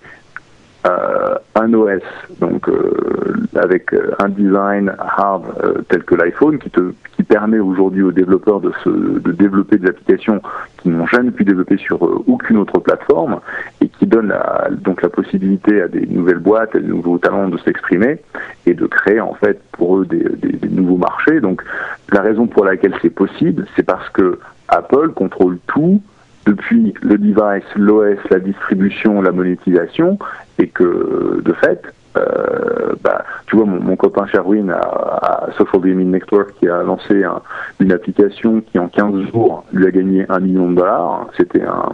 [0.85, 2.01] euh, un OS,
[2.39, 5.43] donc euh, avec euh, un design hard
[5.87, 9.87] tel que l'iPhone, qui, te, qui permet aujourd'hui aux développeurs de, se, de développer des
[9.87, 10.41] applications
[10.77, 13.39] qui n'ont jamais pu développer sur aucune autre plateforme,
[13.79, 17.47] et qui donne la, donc la possibilité à des nouvelles boîtes, à des nouveaux talents
[17.47, 18.21] de s'exprimer
[18.65, 21.39] et de créer en fait pour eux des, des, des nouveaux marchés.
[21.39, 21.63] Donc
[22.11, 26.01] la raison pour laquelle c'est possible, c'est parce que Apple contrôle tout
[26.45, 30.17] depuis le device, l'OS, la distribution, la monétisation,
[30.59, 31.81] et que de fait,
[32.17, 37.41] euh, bah, tu vois, mon, copain Sherwin à, Gaming Network qui a lancé un,
[37.79, 41.27] une application qui en 15 jours lui a gagné un million de dollars.
[41.35, 41.93] C'était un,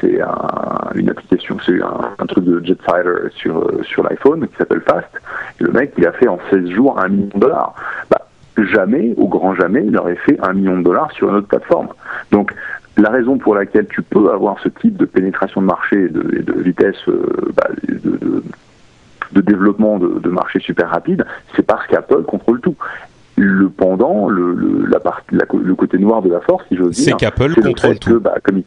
[0.00, 4.56] c'est un, une application, c'est un, un, truc de jet fighter sur sur l'iPhone qui
[4.56, 5.08] s'appelle Fast.
[5.60, 7.74] Et le mec, il a fait en 16 jours un million de dollars.
[8.10, 8.26] Bah,
[8.64, 11.88] jamais, au grand jamais, il aurait fait un million de dollars sur une autre plateforme.
[12.30, 12.52] Donc,
[12.96, 16.22] la raison pour laquelle tu peux avoir ce type de pénétration de marché et de,
[16.22, 18.42] de, vitesse euh, bah, de,
[19.32, 22.76] de, développement de, marché super rapide, c'est parce qu'Apple contrôle tout.
[23.38, 27.04] Le pendant, le, le, la partie, le côté noir de la force, si j'ose dire,
[27.04, 28.10] c'est qu'Apple contrôle tout.
[28.14, 28.64] Que, bah, comme, ils,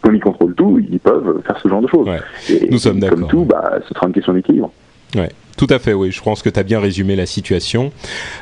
[0.00, 2.08] comme, ils, contrôlent tout, ils peuvent faire ce genre de choses.
[2.08, 2.20] Ouais.
[2.48, 3.18] Et, Nous sommes d'accord.
[3.18, 4.72] Comme tout, bah, ce sera une question d'équilibre.
[5.16, 5.28] Ouais.
[5.56, 6.10] Tout à fait, oui.
[6.10, 7.92] Je pense que tu as bien résumé la situation.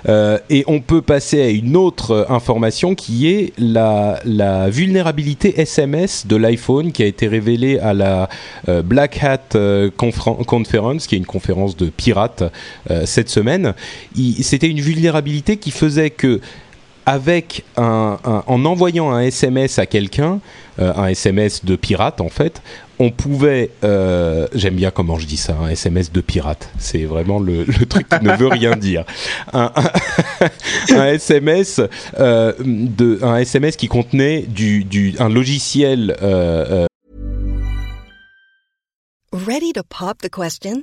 [0.09, 4.21] Euh, et on peut passer à une autre information qui est la,
[4.71, 8.29] vulnérabilité SMS de l'iPhone qui a été révélée à la
[8.69, 12.45] euh, Black Hat euh, Conference, qui est une conférence de pirates
[12.91, 13.75] euh, cette semaine.
[14.41, 16.41] C'était une vulnérabilité qui faisait que
[17.07, 20.41] avec un, un, en envoyant un SMS à quelqu'un,
[20.79, 22.63] euh, un SMS de pirate en fait,
[23.01, 27.39] on pouvait, euh, j'aime bien comment je dis ça, un SMS de pirate, c'est vraiment
[27.39, 29.05] le, le, truc qui ne veut rien dire.
[29.55, 29.73] Un,
[30.91, 31.81] un, SMS,
[32.19, 36.15] euh, de, un SMS qui contenait du, du, un logiciel.
[36.23, 36.87] Euh,
[39.33, 40.83] Ready to pop the question?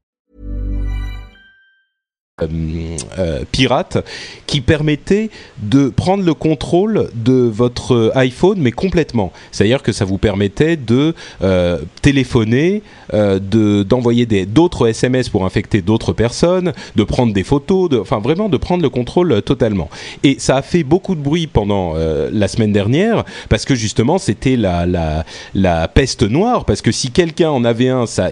[2.41, 2.47] Euh,
[3.19, 4.05] euh, pirate
[4.47, 5.29] qui permettait
[5.61, 9.31] de prendre le contrôle de votre iPhone, mais complètement.
[9.51, 12.83] C'est-à-dire que ça vous permettait de euh, téléphoner,
[13.13, 18.57] de d'envoyer d'autres SMS pour infecter d'autres personnes, de prendre des photos, enfin vraiment de
[18.57, 19.89] prendre le contrôle totalement.
[20.23, 21.93] Et ça a fait beaucoup de bruit pendant
[22.31, 27.49] la semaine dernière parce que justement c'était la, la peste noire parce que si quelqu'un
[27.49, 28.31] en avait un, ça,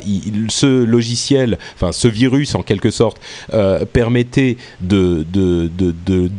[0.50, 3.20] ce logiciel, enfin ce virus en quelque sorte
[3.54, 4.56] euh, permettait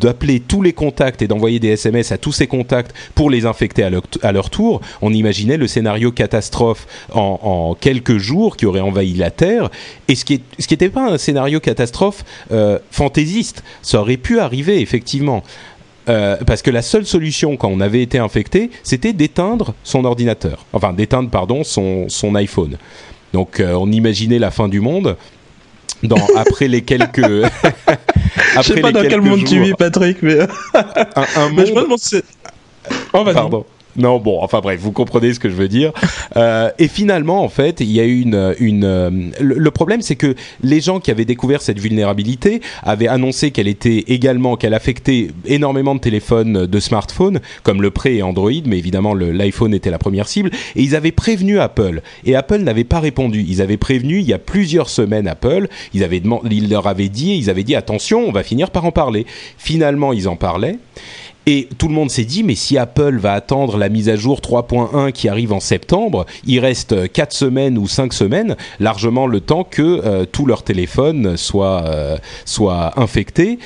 [0.00, 3.82] d'appeler tous les contacts et d'envoyer des SMS à tous ces contacts pour les infecter
[3.82, 3.90] à
[4.32, 4.80] leur, tour.
[5.02, 9.68] On imaginait le scénario catastrophe en, quelques jours qui aurait envahi la Terre.
[10.08, 10.40] Et ce qui
[10.70, 15.42] n'était pas un scénario catastrophe euh, fantaisiste, ça aurait pu arriver effectivement.
[16.08, 20.64] Euh, parce que la seule solution quand on avait été infecté, c'était d'éteindre son ordinateur.
[20.72, 22.78] Enfin, d'éteindre, pardon, son, son iPhone.
[23.34, 25.18] Donc, euh, on imaginait la fin du monde.
[26.02, 27.18] Dans, après les quelques.
[27.24, 29.64] Je sais après pas dans quel monde tu jours.
[29.66, 30.46] vis, Patrick, mais, Un,
[31.36, 32.22] un mais je me monde- demande si
[33.12, 33.34] Oh, vas-y.
[33.34, 33.66] Pardon.
[34.00, 35.92] Non, bon, enfin bref, vous comprenez ce que je veux dire.
[36.36, 38.84] Euh, et finalement, en fait, il y a eu une, une.
[38.84, 43.66] euh, le, problème, c'est que les gens qui avaient découvert cette vulnérabilité avaient annoncé qu'elle
[43.66, 48.78] était également, qu'elle affectait énormément de téléphones, de smartphones, comme le Pré et Android, mais
[48.78, 50.50] évidemment l'iPhone était la première cible.
[50.76, 53.44] Et ils avaient prévenu Apple, et Apple n'avait pas répondu.
[53.48, 55.68] Ils avaient prévenu il y a plusieurs semaines Apple.
[55.94, 58.84] Ils avaient demandé, ils leur avaient dit, ils avaient dit attention, on va finir par
[58.84, 59.26] en parler.
[59.58, 60.78] Finalement, ils en parlaient.
[61.46, 64.40] Et tout le monde s'est dit, mais si Apple va attendre la mise à jour
[64.40, 69.64] 3.1 qui arrive en septembre, il reste 4 semaines ou 5 semaines, largement le temps
[69.64, 73.58] que euh, tout leur téléphone soit, euh, soit infecté.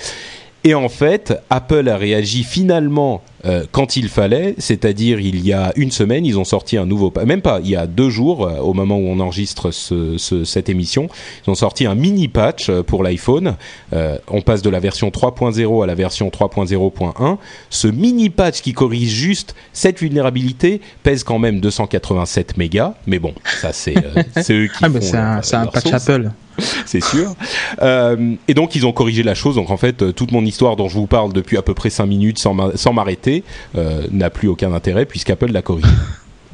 [0.66, 5.72] Et en fait, Apple a réagi finalement euh, quand il fallait, c'est-à-dire il y a
[5.76, 8.60] une semaine, ils ont sorti un nouveau, même pas, il y a deux jours, euh,
[8.60, 11.08] au moment où on enregistre ce- ce- cette émission,
[11.46, 13.56] ils ont sorti un mini patch euh, pour l'iPhone.
[13.92, 17.36] Euh, on passe de la version 3.0 à la version 3.0.1.
[17.68, 23.34] Ce mini patch qui corrige juste cette vulnérabilité pèse quand même 287 mégas, mais bon,
[23.60, 25.06] ça c'est euh, c'est eux qui Ah, bah, font
[25.42, 26.30] c'est un, un patch sauce Apple.
[26.86, 27.34] c'est sûr.
[27.82, 29.56] Euh, et donc ils ont corrigé la chose.
[29.56, 32.06] Donc en fait, toute mon histoire dont je vous parle depuis à peu près 5
[32.06, 33.44] minutes sans m'a- sans m'arrêter
[33.76, 35.88] euh, n'a plus aucun intérêt puisqu'Apple l'a corrigé.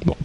[0.07, 0.17] Bon,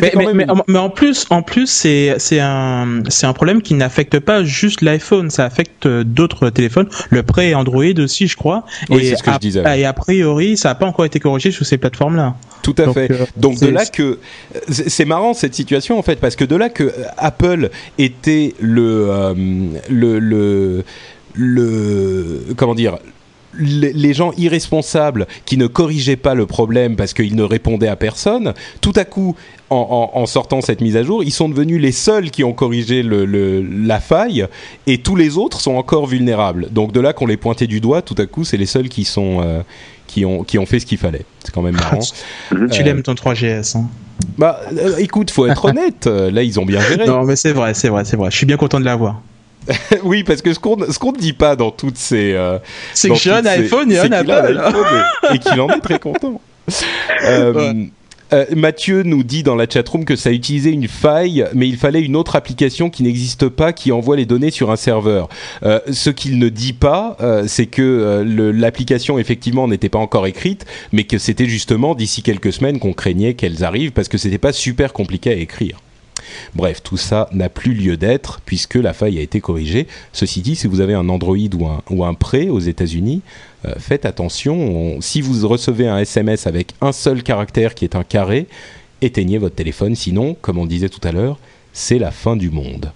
[0.00, 0.36] Mais, quand mais- même.
[0.38, 4.80] mais en, mais en plus, en plus, c'est un un problème qui n'affecte pas juste
[4.80, 8.64] l'iPhone, ça affecte euh, d'autres téléphones, le Pré Android aussi, je crois.
[8.88, 9.78] Oui, et c'est ce que je a- disais.
[9.78, 12.34] Et a priori, ça n'a pas encore été corrigé sur ces plateformes-là.
[12.62, 13.10] Tout à Donc, fait.
[13.10, 14.18] euh, Donc de là que
[14.70, 19.34] c'est marrant cette situation en fait parce que de là que Apple était le euh,
[19.90, 20.84] le le
[21.34, 22.98] le comment dire
[23.58, 28.54] les gens irresponsables qui ne corrigeaient pas le problème parce qu'ils ne répondaient à personne,
[28.80, 29.34] tout à coup,
[29.70, 32.52] en, en- en sortant cette mise à jour, ils sont devenus les seuls qui ont
[32.52, 34.46] corrigé le, le- la faille
[34.86, 36.68] et tous les autres sont encore vulnérables.
[36.70, 39.04] Donc de là qu'on les pointait du doigt, tout à coup, c'est les seuls qui
[39.04, 39.60] sont euh,
[40.06, 41.24] qui ont qui ont fait ce qu'il fallait.
[41.44, 41.98] C'est quand même marrant.
[42.50, 43.76] Tu Euh, l'aimes ton 3GS.
[43.78, 43.86] Hein?
[44.38, 46.06] Bah, euh, écoute, faut être honnête.
[46.06, 47.06] euh, Là, ils ont bien géré.
[47.06, 48.30] Non, mais c'est vrai, c'est vrai, c'est vrai.
[48.30, 49.20] Je suis bien content de l'avoir.
[50.04, 52.58] oui, parce que ce qu'on ce qu'on ne dit pas dans toutes ces euh,
[52.94, 54.30] C'est que j'ai un ces- iPhone et un Apple.
[54.30, 54.84] iPhone
[55.30, 56.40] et, et qu'il en est très content.
[57.24, 57.88] Euh, Ouais.
[58.32, 61.76] euh, Mathieu nous dit dans la chatroom que ça a utilisé une faille, mais il
[61.76, 65.28] fallait une autre application qui n'existe pas qui envoie les données sur un serveur.
[65.90, 71.18] Ce qu'il ne dit pas, c'est que l'application effectivement n'était pas encore écrite, mais que
[71.18, 75.30] c'était justement d'ici quelques semaines qu'on craignait qu'elles arrivent parce que c'était pas super compliqué
[75.30, 75.78] à écrire.
[76.54, 79.86] Bref, tout ça n'a plus lieu d'être puisque la faille a été corrigée.
[80.12, 83.22] Ceci dit, si vous avez un Android ou un, ou un Pré aux États-Unis,
[83.66, 84.54] euh, faites attention.
[84.54, 88.46] On- si vous recevez un SMS avec un seul caractère qui est un carré,
[89.00, 89.94] éteignez votre téléphone.
[89.94, 91.38] Sinon, comme on disait tout à l'heure,
[91.72, 92.92] c'est la fin du monde.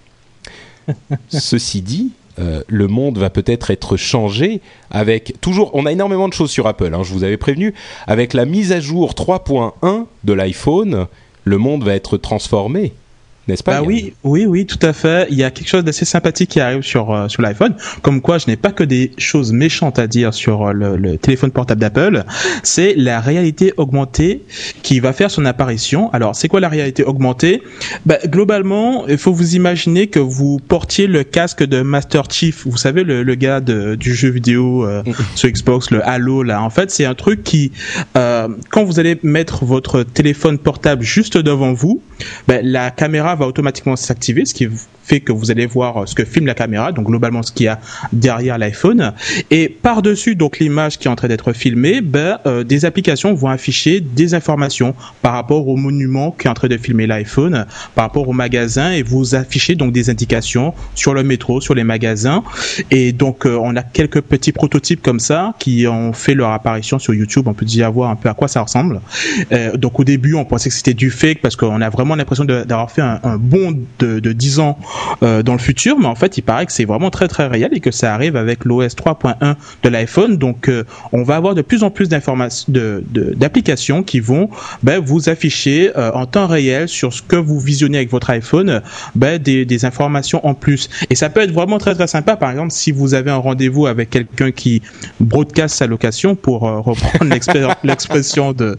[1.29, 4.61] Ceci dit, euh, le monde va peut-être être changé
[4.91, 5.71] avec toujours.
[5.73, 6.93] On a énormément de choses sur Apple.
[6.93, 7.73] hein, je vous avais prévenu.
[8.05, 11.07] Avec la mise à jour 3.1 de l'iPhone,
[11.43, 12.93] le monde va être transformé.
[13.47, 15.27] N'est-ce pas Bah oui, oui, oui, tout à fait.
[15.29, 17.75] Il y a quelque chose d'assez sympathique qui arrive sur euh, sur l'iPhone.
[18.01, 21.17] Comme quoi, je n'ai pas que des choses méchantes à dire sur euh, le, le
[21.17, 22.23] téléphone portable d'Apple.
[22.63, 24.43] C'est la réalité augmentée
[24.83, 26.11] qui va faire son apparition.
[26.13, 27.61] Alors, c'est quoi la réalité augmentée?
[28.05, 32.65] Bah, Globalement, il faut vous imaginer que vous portiez le casque de Master Chief.
[32.67, 35.03] Vous savez, le, le gars de, du jeu vidéo euh,
[35.35, 36.43] sur Xbox, le Halo.
[36.43, 37.71] Là, en fait, c'est un truc qui,
[38.15, 42.01] euh, quand vous allez mettre votre téléphone portable juste devant vous,
[42.47, 44.67] bah, la caméra va automatiquement s'activer, ce qui
[45.03, 47.69] fait que vous allez voir ce que filme la caméra, donc globalement ce qu'il y
[47.69, 47.79] a
[48.11, 49.13] derrière l'iPhone.
[49.51, 53.47] Et par-dessus donc l'image qui est en train d'être filmée, ben, euh, des applications vont
[53.47, 57.65] afficher des informations par rapport au monument qui est en train de filmer l'iPhone,
[57.95, 61.83] par rapport au magasin, et vous affichez donc des indications sur le métro, sur les
[61.83, 62.43] magasins.
[62.91, 66.99] Et donc euh, on a quelques petits prototypes comme ça qui ont fait leur apparition
[66.99, 67.47] sur YouTube.
[67.47, 69.01] On peut déjà voir un peu à quoi ça ressemble.
[69.51, 72.45] Euh, donc au début on pensait que c'était du fake parce qu'on a vraiment l'impression
[72.45, 74.77] d'avoir fait un, un bond de, de 10 ans
[75.23, 77.69] euh, dans le futur, mais en fait, il paraît que c'est vraiment très très réel
[77.73, 80.37] et que ça arrive avec l'OS 3.1 de l'iPhone.
[80.37, 84.49] Donc, euh, on va avoir de plus en plus d'informations, de, de- d'applications qui vont
[84.83, 88.81] ben, vous afficher euh, en temps réel sur ce que vous visionnez avec votre iPhone,
[89.15, 90.89] ben, des, informations en plus.
[91.11, 92.35] Et ça peut être vraiment très très sympa.
[92.35, 94.81] Par exemple, si vous avez un rendez-vous avec quelqu'un qui
[95.19, 97.25] broadcast sa location, pour reprendre
[97.83, 98.75] l'expression de,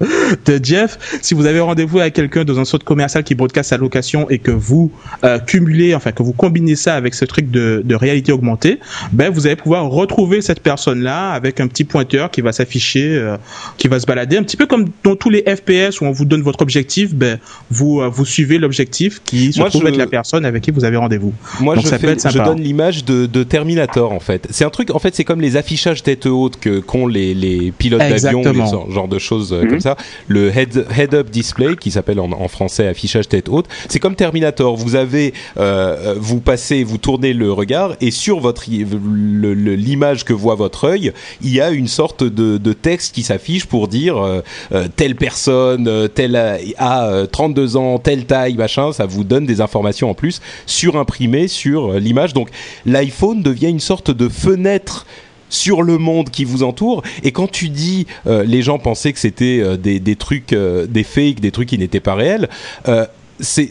[0.47, 3.77] de Jeff, si vous avez rendez-vous avec quelqu'un dans un centre commercial qui broadcast sa
[3.77, 4.91] location et que vous
[5.25, 8.79] euh, cumulez, enfin que vous combinez ça avec ce truc de, de réalité augmentée,
[9.13, 13.37] ben vous allez pouvoir retrouver cette personne-là avec un petit pointeur qui va s'afficher, euh,
[13.77, 16.25] qui va se balader, un petit peu comme dans tous les FPS où on vous
[16.25, 17.39] donne votre objectif, ben
[17.71, 20.71] vous euh, vous suivez l'objectif qui se Moi, trouve je- être la personne avec qui
[20.71, 21.33] vous avez rendez-vous.
[21.61, 22.15] Moi, Donc je, ça peut
[22.45, 24.47] donne l'image de, de Terminator en fait.
[24.51, 27.73] C'est un truc, en fait, c'est comme les affichages tête haute que qu'ont les, les
[27.73, 28.43] pilotes d'avion,
[28.91, 29.71] genre de choses euh, Mhm.
[29.71, 29.97] comme ça.
[30.29, 33.67] Le head head up display qui s'appelle en, en français affichage tête haute.
[33.89, 34.28] C'est comme Terminator.
[34.77, 40.55] Vous avez, euh, vous passez, vous tournez le regard et sur votre l'image que voit
[40.55, 41.13] votre œil,
[41.43, 44.41] il y a une sorte de, texte qui s'affiche pour dire euh,
[44.73, 48.93] euh, telle personne, euh, telle a, a, euh, 32 ans, telle taille, machin.
[48.93, 52.35] Ça vous donne des informations en plus surimprimées sur euh, l'image.
[52.35, 52.51] Donc
[52.87, 55.07] l'iPhone devient une sorte de fenêtre
[55.51, 57.03] sur le monde qui vous entoure.
[57.23, 61.05] Et quand tu dis, euh, les gens pensaient que c'était euh, des, trucs, euh, des
[61.05, 62.49] fakes, des trucs qui n'étaient pas réels,
[62.89, 63.07] euh,
[63.41, 63.69] c'est,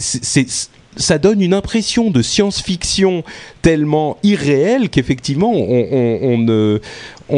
[0.97, 3.24] ça donne une impression de science-fiction
[3.61, 5.88] tellement irréelle qu'effectivement, on,
[6.22, 6.38] on,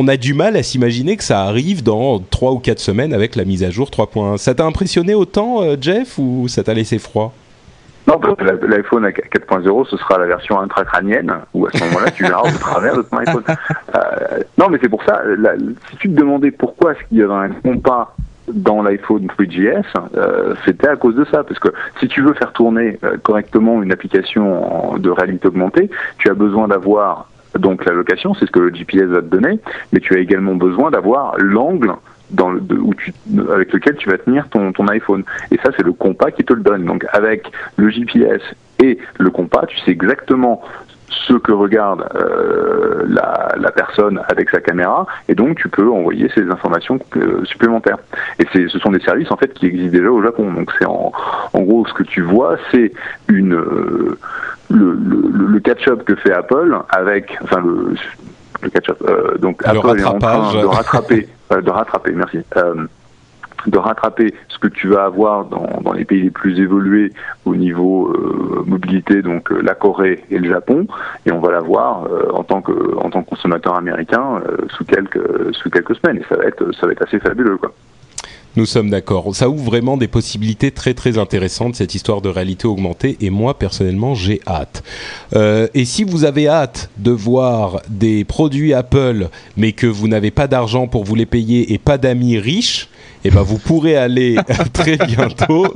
[0.01, 3.35] ne- a du mal à s'imaginer que ça arrive dans 3 ou 4 semaines avec
[3.35, 4.37] la mise à jour 3.1.
[4.37, 7.33] Ça t'a impressionné autant, euh, Jeff, ou ça t'a laissé froid?
[8.07, 8.19] Non,
[8.67, 12.57] l'iPhone à 4.0, ce sera la version intracrânienne, où à ce moment-là, tu verras au
[12.57, 13.43] travers de ton iPhone.
[13.47, 15.21] Euh, non, mais c'est pour ça,
[15.91, 18.15] si tu te demandais pourquoi est-ce qu'il y avait un compas
[18.53, 19.85] dans l'iPhone 3GS,
[20.15, 21.43] euh, c'était à cause de ça.
[21.43, 21.69] Parce que
[21.99, 26.67] si tu veux faire tourner euh, correctement une application de réalité augmentée, tu as besoin
[26.67, 29.59] d'avoir donc la location, c'est ce que le GPS va te donner,
[29.91, 31.93] mais tu as également besoin d'avoir l'angle
[33.51, 35.23] avec lequel tu vas tenir ton iPhone.
[35.51, 36.85] Et ça, c'est le compas qui te le donne.
[36.85, 38.41] Donc avec le GPS
[38.81, 40.61] et le compas, tu sais exactement
[41.09, 46.29] ce que regarde euh, la, la personne avec sa caméra, et donc tu peux envoyer
[46.35, 47.97] ces informations euh, supplémentaires.
[48.39, 50.51] Et c'est, ce sont des services en fait qui existent déjà au Japon.
[50.51, 51.11] Donc c'est en,
[51.53, 52.91] en gros ce que tu vois, c'est
[53.27, 54.17] une euh,
[54.69, 57.95] le, le, le catch-up que fait Apple avec, enfin le,
[58.61, 58.97] le catch-up.
[59.07, 62.39] euh, donc Le Apple est en train de rattraper, euh, de rattraper, merci.
[63.67, 67.11] De rattraper ce que tu vas avoir dans, dans les pays les plus évolués
[67.45, 70.87] au niveau euh, mobilité, donc euh, la Corée et le Japon,
[71.25, 74.85] et on va l'avoir euh, en tant que en tant que consommateur américain euh, sous
[74.85, 77.73] quelques sous quelques semaines, et ça va être ça va être assez fabuleux quoi.
[78.55, 79.35] Nous sommes d'accord.
[79.35, 83.57] Ça ouvre vraiment des possibilités très très intéressantes cette histoire de réalité augmentée et moi
[83.57, 84.83] personnellement j'ai hâte.
[85.35, 90.31] Euh, et si vous avez hâte de voir des produits Apple mais que vous n'avez
[90.31, 92.89] pas d'argent pour vous les payer et pas d'amis riches,
[93.23, 94.37] eh ben vous pourrez aller
[94.73, 95.67] très bientôt.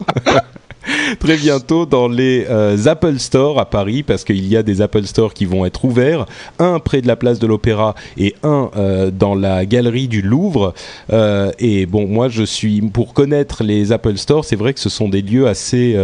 [1.19, 5.03] Très bientôt dans les euh, Apple Store à Paris parce qu'il y a des Apple
[5.05, 6.25] Store qui vont être ouverts,
[6.59, 10.73] un près de la place de l'Opéra et un euh, dans la galerie du Louvre.
[11.11, 14.89] Euh, et bon, moi je suis pour connaître les Apple Store, c'est vrai que ce
[14.89, 15.97] sont des lieux assez,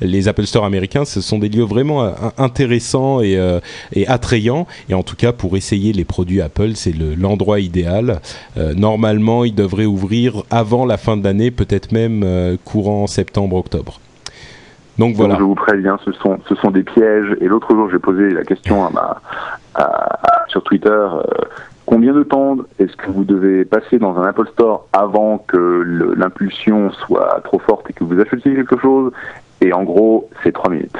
[0.00, 3.38] les Apple Store américains, ce sont des lieux vraiment intéressants et,
[4.06, 4.66] attrayants.
[4.88, 8.20] Et en tout cas, pour essayer les produits Apple, c'est le- l'endroit idéal.
[8.56, 14.00] Normalement, ils devraient ouvrir avant la fin de l'année, peut-être même courant septembre-octobre.
[14.98, 15.34] Donc voilà.
[15.34, 17.36] Donc, je vous préviens, ce sont, ce sont des pièges.
[17.40, 19.20] Et l'autre jour, j'ai posé la question à ma,
[19.74, 20.88] à- sur Twitter.
[20.90, 21.22] euh,
[21.86, 26.90] combien de temps est-ce que vous devez passer dans un Apple Store avant que l'impulsion
[27.06, 29.12] soit trop forte et que vous achetiez quelque chose?
[29.60, 30.96] Et en gros, c'est trois minutes.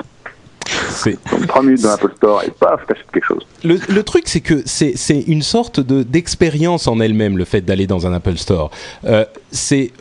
[0.89, 1.19] C'est
[1.49, 3.47] 3 minutes dans l'Apple Store et paf, t'achètes quelque chose.
[3.65, 7.87] le, le truc, c'est que c'est une sorte de d'expérience en elle-même le fait d'aller
[7.87, 8.71] dans un Apple Store.
[9.05, 9.93] Euh, c'est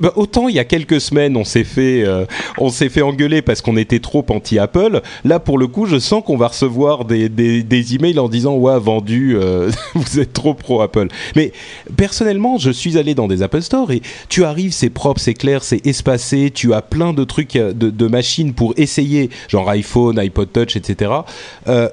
[0.00, 2.24] bah, autant il y a quelques semaines on s'est fait euh,
[2.58, 5.00] on s'est fait engueuler parce qu'on était trop anti Apple.
[5.24, 8.54] Là pour le coup je sens qu'on va recevoir des, des, des emails en disant
[8.56, 11.08] ouais vendu euh, vous êtes trop pro Apple.
[11.36, 11.52] Mais
[11.96, 15.62] personnellement je suis allé dans des Apple Store et tu arrives c'est propre c'est clair
[15.64, 20.52] c'est espacé tu as plein de trucs euh, de, machines pour essayer genre iPhone iPod
[20.52, 21.10] Touch etc.
[21.68, 21.88] Euh,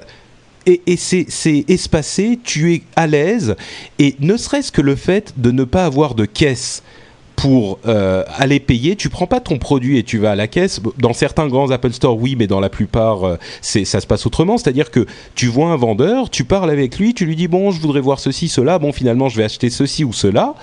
[0.65, 3.55] et, et c'est espacé, tu es à l'aise,
[3.97, 6.83] et ne serait-ce que le fait de ne pas avoir de caisse
[7.39, 10.81] pour euh, aller payer, tu prends pas ton produit et tu vas à la caisse.
[10.97, 14.25] Dans certains grands Apple Store, oui, mais dans la plupart, euh, c'est ça se passe
[14.25, 14.57] autrement.
[14.57, 17.79] C'est-à-dire que tu vois un vendeur, tu parles avec lui, tu lui dis bon, je
[17.79, 18.77] voudrais voir ceci, cela.
[18.77, 20.53] Bon, finalement, je vais acheter ceci ou cela,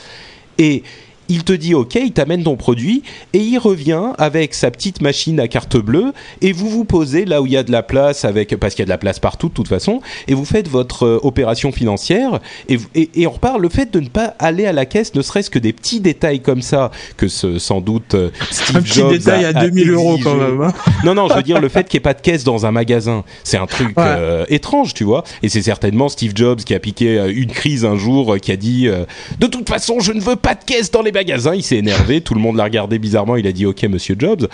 [0.59, 0.83] et
[1.29, 3.03] il te dit OK, il t'amène ton produit
[3.33, 7.43] et il revient avec sa petite machine à carte bleue et vous vous posez là
[7.43, 9.19] où il y a de la place avec parce qu'il y a de la place
[9.19, 13.31] partout de toute façon et vous faites votre euh, opération financière et, et, et on
[13.31, 16.01] reparle le fait de ne pas aller à la caisse ne serait-ce que des petits
[16.01, 19.59] détails comme ça que ce, sans doute euh, Steve Un petit Jobs détail a- à
[19.61, 20.61] a 2000 euros quand même.
[20.63, 20.73] hein.
[21.05, 22.71] Non, non, je veux dire le fait qu'il n'y ait pas de caisse dans un
[22.73, 24.05] magasin, c'est un truc Ouais.
[24.07, 25.25] euh, étrange, tu vois.
[25.43, 28.89] Et c'est certainement Steve Jobs qui a piqué une crise un jour, qui a dit
[28.89, 29.05] euh,
[29.41, 31.55] de toute façon, je ne veux pas de caisse dans les magasins.
[31.55, 33.37] Il s'est énervé, tout le monde l'a regardé bizarrement.
[33.37, 34.47] Il a dit OK, Monsieur Jobs,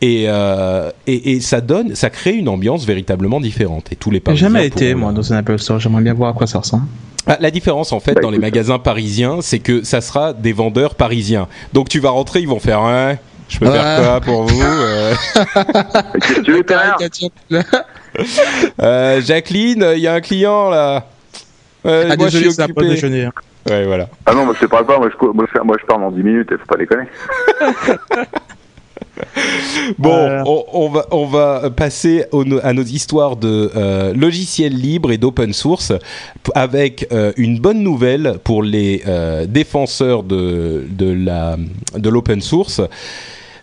[0.00, 3.90] et, euh, et et ça donne, ça crée une ambiance véritablement différente.
[3.92, 5.78] Et tous les J'ai Parisiens jamais été, moi, dans un Apple Store.
[5.80, 6.84] J'aimerais bien voir à quoi ça ressemble.
[7.26, 10.52] Ah, la différence en fait Bah, dans les magasins parisiens, c'est que ça sera des
[10.54, 11.46] vendeurs parisiens.
[11.74, 13.16] Donc tu vas rentrer, ils vont faire un.
[13.50, 15.14] Je peux faire quoi pour vous euh
[16.44, 16.62] tu veux,
[18.80, 21.06] Euh, Jacqueline, il y a un client là.
[21.86, 22.88] Euh, Ah, moi, désolé, je suis occupé.
[22.88, 23.24] déjeuner.
[23.24, 23.32] hein.
[23.68, 24.08] Ouais, voilà.
[24.26, 26.10] Ah non, moi je te parle pas, moi je, moi, je, moi, je parle en
[26.10, 27.04] 10 minutes, faut pas déconner.
[29.98, 30.44] Bon, Voilà.
[30.46, 35.18] on, on va on va passer au- à nos histoires de euh, logiciels libres et
[35.18, 35.92] d'open source
[36.54, 42.80] avec euh, une bonne nouvelle pour les euh, défenseurs de de l'open source.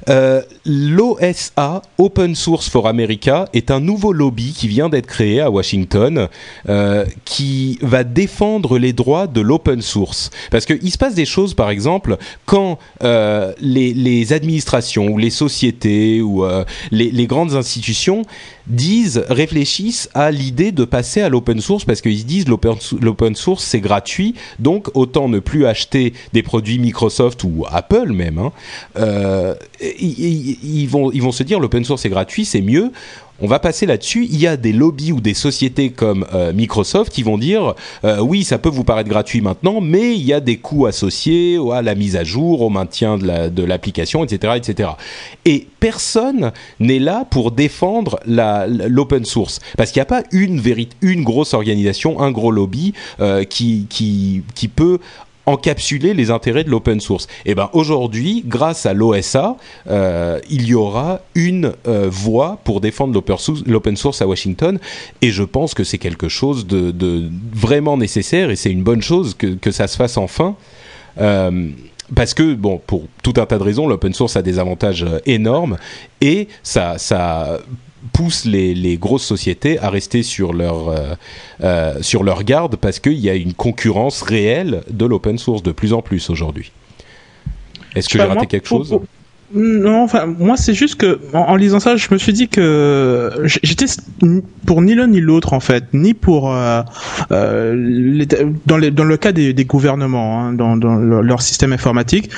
[0.10, 5.50] Euh, L'OSA, Open Source for America, est un nouveau lobby qui vient d'être créé à
[5.50, 6.28] Washington,
[6.70, 10.32] euh, qui va défendre les droits de l'open source.
[10.52, 15.30] Parce qu'il se passe des choses, par exemple, quand euh, les, les administrations ou les
[15.30, 18.24] sociétés ou euh, les, les grandes institutions
[18.68, 22.98] disent, réfléchissent à l'idée de passer à l'open source parce qu'ils se disent l'open sou-
[23.00, 28.38] l'open source c'est gratuit, donc autant ne plus acheter des produits Microsoft ou Apple même.
[28.40, 28.52] hein.
[28.98, 29.56] Euh,
[30.00, 32.92] ils, ils- ils vont, ils vont se dire l'open source c'est gratuit, c'est mieux.
[33.42, 34.26] On va passer là-dessus.
[34.32, 37.76] Il y a des lobbies ou des sociétés comme euh, Microsoft qui vont dire
[38.06, 41.58] euh, oui, ça peut vous paraître gratuit maintenant, mais il y a des coûts associés
[41.74, 44.90] à la mise à jour, au maintien de la- de l'application, etc., etc.
[45.44, 51.54] Et personne n'est là pour défendre l'open source parce qu'il n'y a pas une grosse
[51.54, 53.88] organisation, un gros lobby euh, qui
[54.76, 55.00] peut
[55.46, 57.28] encapsuler les intérêts de l'open source.
[57.46, 59.58] Et ben aujourd'hui, grâce à l'OSA,
[59.90, 64.80] euh, il y aura une euh, voie pour défendre l'open source, à Washington,
[65.22, 69.36] et je pense que c'est quelque chose de, vraiment nécessaire, et c'est une bonne chose
[69.36, 70.56] que, que ça se fasse enfin.
[71.20, 71.70] Euh,
[72.14, 75.78] parce que, bon, pour tout un tas de raisons, l'open source a des avantages énormes
[76.22, 77.60] et ça, ça
[78.16, 81.16] pousse les, les grosses sociétés à rester sur leur, euh,
[81.64, 85.74] euh, sur leur garde parce qu'il y a une concurrence réelle de l'open source de
[85.74, 86.72] plus en plus aujourd'hui.
[87.94, 88.90] Est-ce que j'ai pas, raté quelque chose?
[88.90, 89.04] pour-
[89.54, 93.86] Non, enfin, moi, c'est juste que, en, lisant ça, je me suis dit que j'étais
[94.66, 96.82] pour ni l'un ni l'autre, en fait, ni pour, euh,
[97.32, 98.26] euh,
[98.66, 102.32] dans, les, dans le cas des, gouvernements, hein, dans, leur, système informatique,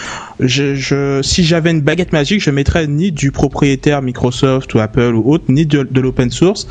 [0.46, 5.46] si j'avais une baguette magique, je mettrais ni du propriétaire Microsoft ou Apple ou autre,
[5.48, 6.68] ni de, l'open source,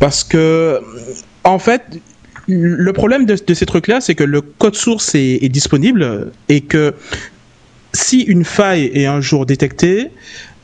[0.00, 0.80] parce que,
[1.44, 1.82] en fait,
[2.46, 6.94] le problème de, ces trucs-là, c'est que le code source est disponible et que
[7.94, 10.10] si une faille est un jour détectée,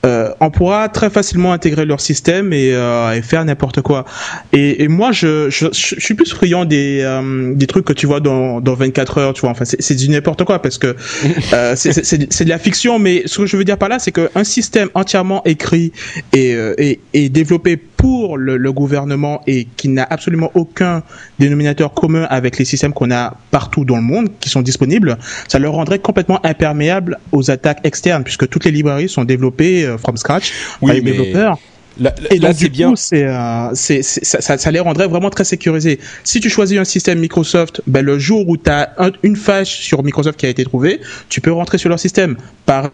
[0.06, 4.04] euh, on pourra très facilement intégrer leur système et, euh, et faire n'importe quoi.
[4.52, 8.06] Et, et moi, je, je, je suis plus friand des, euh, des trucs que tu
[8.06, 9.50] vois dans, dans 24 heures, tu vois.
[9.50, 10.96] Enfin, c'est du n'importe quoi parce que
[11.52, 14.44] euh, c'est- de la fiction, mais ce que je veux dire par là, c'est qu'un
[14.44, 15.92] système entièrement écrit
[16.32, 21.02] et, euh, et, et développé pour le, le gouvernement et qui n'a absolument aucun
[21.38, 25.58] dénominateur commun avec les systèmes qu'on a partout dans le monde qui sont disponibles, ça
[25.58, 30.52] le rendrait complètement imperméable aux attaques externes puisque toutes les librairies sont développées from scratch
[30.80, 31.58] Oui, par les mais développeurs.
[31.98, 32.90] Là, Et là, donc, du bien.
[32.90, 35.98] coup, c'est, euh, c'est, c'est- ça, ça, les rendrait vraiment très sécurisés.
[36.24, 40.02] Si tu choisis un système Microsoft, ben, le jour où tu as une faille sur
[40.02, 42.36] Microsoft qui a été trouvée, tu peux rentrer sur leur système.
[42.64, 42.90] Par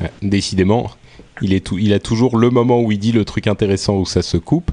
[0.00, 0.90] Ouais, Décidément.
[1.42, 4.04] Il est tout, il a toujours le moment où il dit le truc intéressant où
[4.04, 4.70] ça se coupe.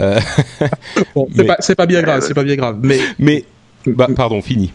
[0.00, 0.18] Euh,
[1.14, 2.78] bon, c'est pas, pas, bien grave, c'est pas bien grave.
[2.82, 3.44] Mais, mais
[3.86, 4.72] bah, pardon, fini.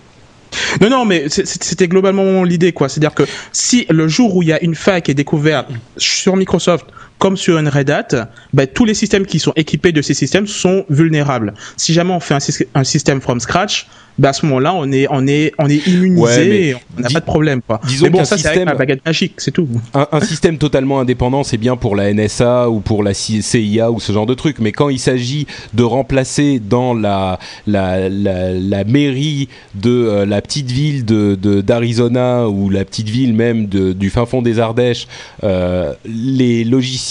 [0.81, 2.89] Non, non, mais c'était globalement l'idée, quoi.
[2.89, 6.35] C'est-à-dire que si le jour où il y a une faille qui est découverte sur
[6.35, 6.85] Microsoft,
[7.19, 10.47] comme sur une Red Hat, ben, tous les systèmes qui sont équipés de ces systèmes
[10.47, 11.53] sont vulnérables.
[11.77, 12.39] Si jamais on fait un,
[12.75, 13.87] un système from scratch,
[14.17, 17.19] bah à ce moment-là, on est, on est, on est immunisé, et on n'a pas
[17.19, 17.81] de problème, quoi.
[17.85, 19.67] Disons mais bon, ça, c'est la baguette magique, c'est tout.
[19.93, 23.99] Un, un, système totalement indépendant, c'est bien pour la NSA ou pour la CIA ou
[23.99, 28.83] ce genre de truc, mais quand il s'agit de remplacer dans la, la, la, la
[28.85, 34.09] mairie de euh, la petite ville de d'Arizona ou la petite ville même de, du
[34.09, 35.07] fin fond des Ardèches,
[35.43, 37.04] euh, les logiciels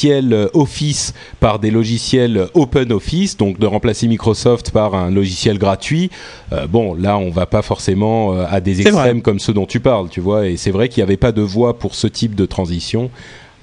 [0.55, 6.11] Office par des logiciels Open Office, donc de remplacer Microsoft par un logiciel gratuit,
[6.53, 9.80] euh, bon, là, on va pas forcément euh, à des extrêmes comme ceux dont tu
[9.80, 10.47] parles, tu vois.
[10.47, 13.11] Et c'est vrai qu'il n'y avait pas de voie pour ce type de transition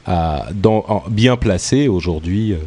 [0.06, 2.54] à, dans, bien placée aujourd'hui.
[2.54, 2.58] Euh.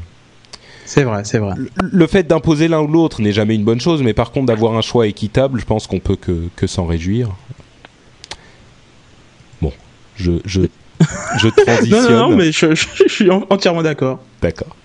[0.87, 1.55] C'est vrai, c'est vrai.
[1.77, 4.75] Le, fait d'imposer l'un ou l'autre n'est jamais une bonne chose, mais par contre d'avoir
[4.75, 7.31] un choix équitable, je pense qu'on peut que, que s'en réjouir.
[9.63, 9.73] Bon,
[10.17, 10.61] je, je,
[11.39, 12.13] je transitionne.
[12.13, 14.21] non, non, mais je, je suis entièrement d'accord.
[14.41, 14.77] D'accord.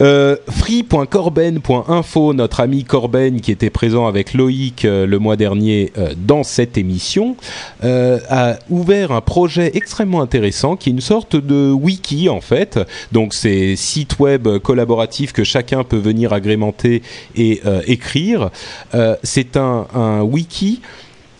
[0.00, 6.14] Euh, free.corben.info, notre ami Corben qui était présent avec Loïc euh, le mois dernier euh,
[6.16, 7.36] dans cette émission,
[7.82, 12.78] a ouvert un projet extrêmement intéressant qui est une sorte de wiki en fait.
[13.12, 17.02] Donc c'est site web collaboratif que chacun peut venir agrémenter
[17.36, 18.50] et écrire.
[19.22, 20.80] c'est un, un wiki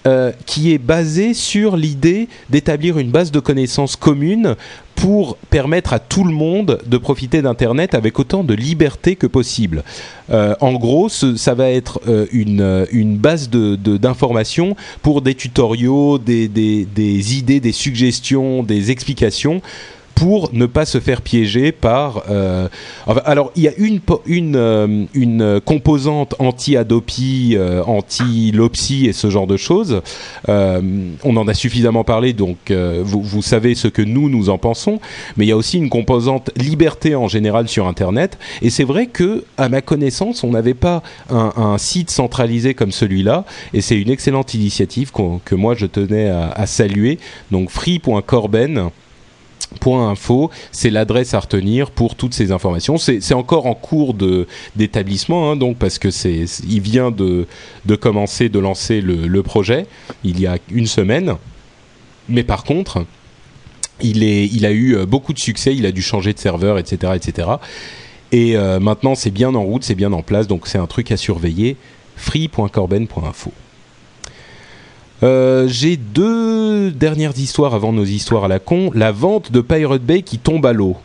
[0.07, 4.57] euh, qui est basé sur l'idée d'établir une base de connaissances commune
[4.94, 9.82] pour permettre à tout le monde de profiter d'Internet avec autant de liberté que possible.
[10.30, 16.18] Euh, en gros, ça va être euh, une, une, base d'informations de, pour des tutoriaux,
[16.18, 19.61] des, des, des idées, des suggestions, des explications
[20.14, 22.24] pour ne pas se faire piéger par.
[22.30, 22.68] Euh,
[23.24, 24.00] alors, il y a une
[24.56, 30.02] euh, une composante anti-Adopi, euh, anti-Lopsy et ce genre de choses.
[30.48, 35.00] on en a suffisamment parlé, donc vous, savez ce que nous nous en pensons.
[35.36, 38.38] Mais il y a aussi une composante liberté en général sur Internet.
[38.62, 43.44] Et c'est vrai que, à ma connaissance, on n'avait pas un, site centralisé comme celui-là.
[43.72, 45.12] Et c'est une excellente initiative
[45.44, 47.18] que moi je tenais à, saluer.
[47.50, 48.90] Donc free.corben Point
[49.86, 52.98] info, c'est l'adresse à retenir pour toutes ces informations.
[52.98, 54.14] C'est encore en cours
[54.76, 57.46] d'établissement, hein, donc parce que c'est, il vient de,
[57.86, 59.86] de, commencer, de lancer le, projet
[60.22, 61.34] il y a une semaine.
[62.28, 63.04] Mais par contre,
[64.02, 67.12] il, est, il a eu beaucoup de succès, il a dû changer de serveur, etc.,
[67.16, 67.48] etc.
[68.32, 71.10] Et euh, maintenant, c'est bien en route, c'est bien en place, donc c'est un truc
[71.10, 71.76] à surveiller.
[72.16, 73.52] free.corben.info.
[75.22, 78.90] Euh, j'ai deux dernières histoires avant nos histoires à la con.
[78.94, 80.96] La vente de Pirate Bay qui tombe à l'eau,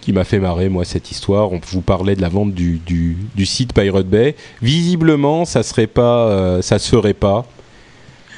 [0.00, 1.52] qui m'a fait marrer moi cette histoire.
[1.52, 4.36] On vous parlait de la vente du, du, site Pirate Bay.
[4.62, 7.46] Visiblement, ça serait pas, euh, ça serait pas.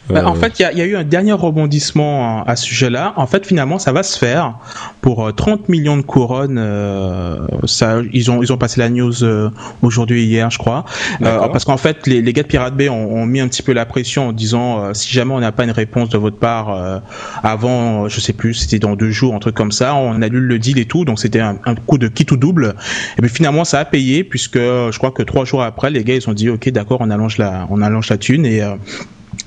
[0.09, 3.15] Bah, en euh, fait, il y, y, a eu un dernier rebondissement à, ce sujet-là.
[3.17, 4.55] En fait, finalement, ça va se faire
[5.01, 6.59] pour 30 euh, millions de couronnes.
[6.59, 9.51] Euh, ça, ils ont ils ont passé la news euh,
[9.83, 10.85] aujourd'hui hier, je crois,
[11.21, 13.73] parce qu'en fait, les, les, gars de Pirate Bay ont, ont, mis un petit peu
[13.73, 17.03] la pression en disant si jamais on n'a pas une réponse de votre part
[17.43, 20.59] avant, je sais plus, c'était dans deux jours, un truc comme ça, on annule le
[20.59, 21.05] deal et tout.
[21.05, 22.75] Donc c'était un, un, coup de qui ou double.
[23.19, 26.15] Et puis finalement, ça a payé puisque je crois que trois jours après, les gars
[26.15, 28.63] ils ont dit ok, d'accord, on allonge la on allonge la thune et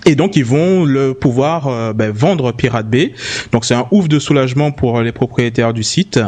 [0.05, 3.13] et donc ils vont le pouvoir euh, ben, vendre Pirate Bay.
[3.51, 6.19] Donc c'est un ouf de soulagement pour les propriétaires du site.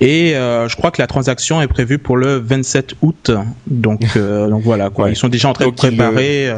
[0.00, 3.30] Et euh, je crois que la transaction est prévue pour le 27 août.
[3.66, 5.10] Donc, euh, donc voilà quoi.
[5.10, 6.52] Ils sont déjà en train de préparer.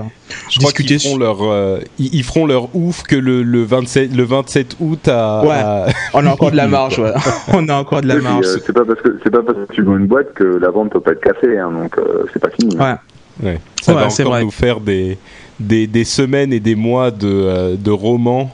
[0.49, 4.77] je crois qu'ils feront leur ils, feront leur ouf que le, le 27 le 27
[4.81, 5.45] août à.
[5.45, 5.93] Ouais.
[6.15, 6.99] On a encore de la marge.
[6.99, 7.13] Ouais.
[7.53, 8.47] On a encore de la marge.
[8.65, 10.91] c'est pas parce que c'est pas parce que tu vends une boîte que la vente
[10.93, 11.59] peut pas être cassée.
[11.59, 11.97] Hein, donc
[12.33, 12.77] c'est pas fini.
[12.77, 12.95] Ouais.
[13.43, 13.59] Ouais.
[13.81, 14.45] Ça va encore vrai.
[14.45, 15.19] nous faire des
[15.61, 18.51] des, des, semaines et des mois de, euh, de romans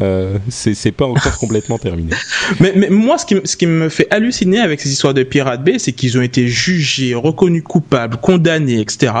[0.00, 2.12] euh, c'est pas encore complètement terminé.
[2.60, 5.62] Mais, mais, moi, ce qui, ce qui me fait halluciner avec ces histoires de Pirate
[5.62, 9.12] Bay, c'est qu'ils ont été jugés, reconnus coupables, condamnés, etc.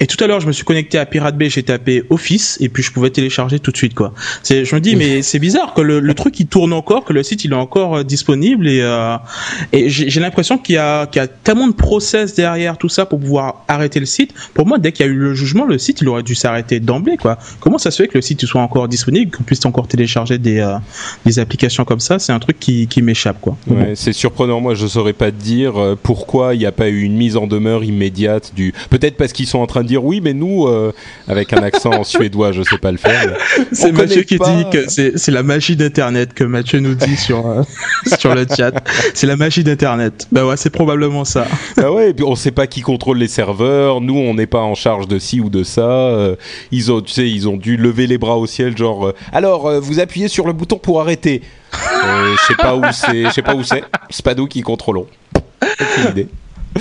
[0.00, 2.68] Et tout à l'heure, je me suis connecté à Pirate Bay, j'ai tapé Office, et
[2.68, 4.14] puis je pouvais télécharger tout de suite, quoi.
[4.48, 7.22] Je me dis, mais c'est bizarre que le, le, truc il tourne encore, que le
[7.22, 9.16] site il est encore euh, disponible, et, euh,
[9.72, 13.04] et j'ai l'impression qu'il y a, qu'il y a tellement de process derrière tout ça
[13.06, 14.32] pour pouvoir arrêter le site.
[14.54, 16.78] Pour moi, dès qu'il y a eu le jugement, le site il aurait dû s'arrêter
[16.78, 17.38] d'emblée, quoi.
[17.60, 20.38] Comment ça se fait que le site soit encore disponible, qu'on puisse encore télécharger télécharger
[20.38, 20.66] des,
[21.24, 23.56] des applications comme ça, c'est un truc qui, qui m'échappe quoi.
[23.66, 24.60] Ouais, c'est surprenant.
[24.60, 27.46] Moi, je saurais pas te dire pourquoi il n'y a pas eu une mise en
[27.46, 28.74] demeure immédiate du.
[28.90, 30.68] Peut-être parce qu'ils sont en train de dire oui, mais nous,
[31.28, 33.36] avec un accent suédois, je sais pas le faire.
[33.72, 37.64] C'est Mathieu qui dit que c'est la magie d'Internet que Mathieu nous dit sur
[38.18, 38.72] sur le chat.
[39.14, 40.28] C'est la magie d'Internet.
[40.32, 41.46] Bah ouais, c'est probablement ça.
[41.76, 44.00] Ah ouais, et puis on sait pas qui contrôle les serveurs.
[44.00, 45.90] Nous, on n'est pas en charge de ci ou de ça.
[45.90, 46.36] Euh,
[46.70, 49.08] ils ont, tu sais, ils ont dû lever les bras au ciel, genre.
[49.08, 51.42] Euh, alors, euh, vous appuyez sur le bouton pour arrêter.
[51.72, 53.24] je sais pas où c'est.
[53.24, 53.84] Je sais pas où c'est.
[54.10, 55.06] C'est pas nous qui contrôlons.
[55.34, 56.28] Aucune idée.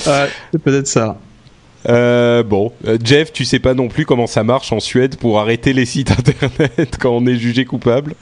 [0.05, 1.17] Ouais, c'est peut-être ça.
[1.85, 2.71] bon,
[3.03, 6.11] Jeff, tu sais pas non plus comment ça marche en Suède pour arrêter les sites
[6.17, 8.15] internet quand on est jugé coupable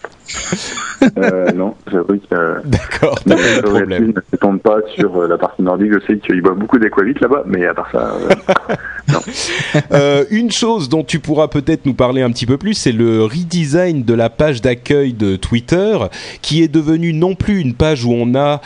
[1.17, 2.61] euh, non, j'avoue que.
[2.65, 4.13] D'accord, pas de problème.
[4.31, 5.91] ne tombe pas sur euh, la partie nordique.
[5.93, 8.65] Je sais qu'il boit beaucoup d'aquavit là-bas, mais à part ça, euh,
[9.13, 10.25] non.
[10.29, 14.03] une chose dont tu pourras peut-être nous parler un petit peu plus, c'est le redesign
[14.03, 15.97] de la page d'accueil de Twitter,
[16.41, 18.61] qui est devenue non plus une page où on a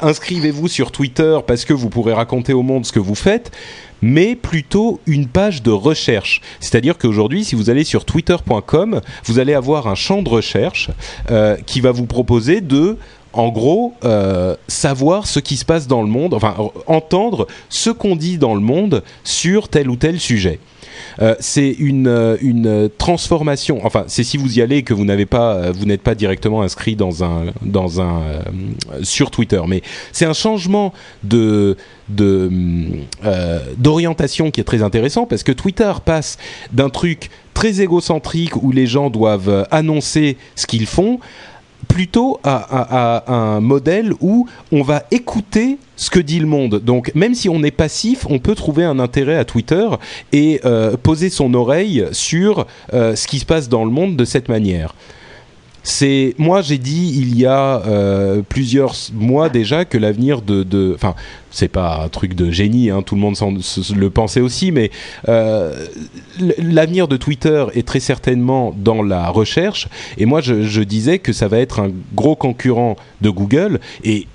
[0.00, 3.50] inscrivez-vous sur Twitter parce que vous pourrez raconter au monde ce que vous faites
[4.02, 6.40] mais plutôt une page de recherche.
[6.60, 10.90] C'est-à-dire qu'aujourd'hui, si vous allez sur twitter.com, vous allez avoir un champ de recherche
[11.30, 12.98] euh, qui va vous proposer de
[13.32, 16.54] en gros, euh, savoir ce qui se passe dans le monde, enfin
[16.86, 20.58] entendre ce qu'on dit dans le monde sur tel ou tel sujet.
[21.20, 23.80] Euh, c'est une, euh, une transformation.
[23.84, 26.62] Enfin, c'est si vous y allez que vous n'avez pas, euh, vous n'êtes pas directement
[26.62, 28.22] inscrit dans un, dans un,
[29.02, 29.82] sur Twitter, mais
[30.12, 30.92] c'est un changement
[31.22, 31.76] de
[33.78, 36.36] d'orientation qui est très intéressant parce que Twitter passe
[36.70, 41.20] d'un truc très égocentrique où les gens doivent annoncer ce qu'ils font
[41.88, 46.80] plutôt à, un modèle où on va écouter ce que dit le monde.
[46.80, 49.86] Donc même si on est passif, on peut trouver un intérêt à Twitter
[50.32, 54.24] et euh, poser son oreille sur euh, ce qui se passe dans le monde de
[54.24, 54.94] cette manière.
[55.82, 61.14] C'est moi j'ai dit il y a euh, plusieurs mois déjà que l'avenir de, enfin
[61.50, 63.36] c'est pas un truc de génie, hein, tout le monde
[63.96, 64.90] le pensait aussi, mais
[65.28, 65.86] euh,
[66.58, 69.88] l'avenir de Twitter est très certainement dans la recherche.
[70.18, 74.26] Et moi je, je disais que ça va être un gros concurrent de Google et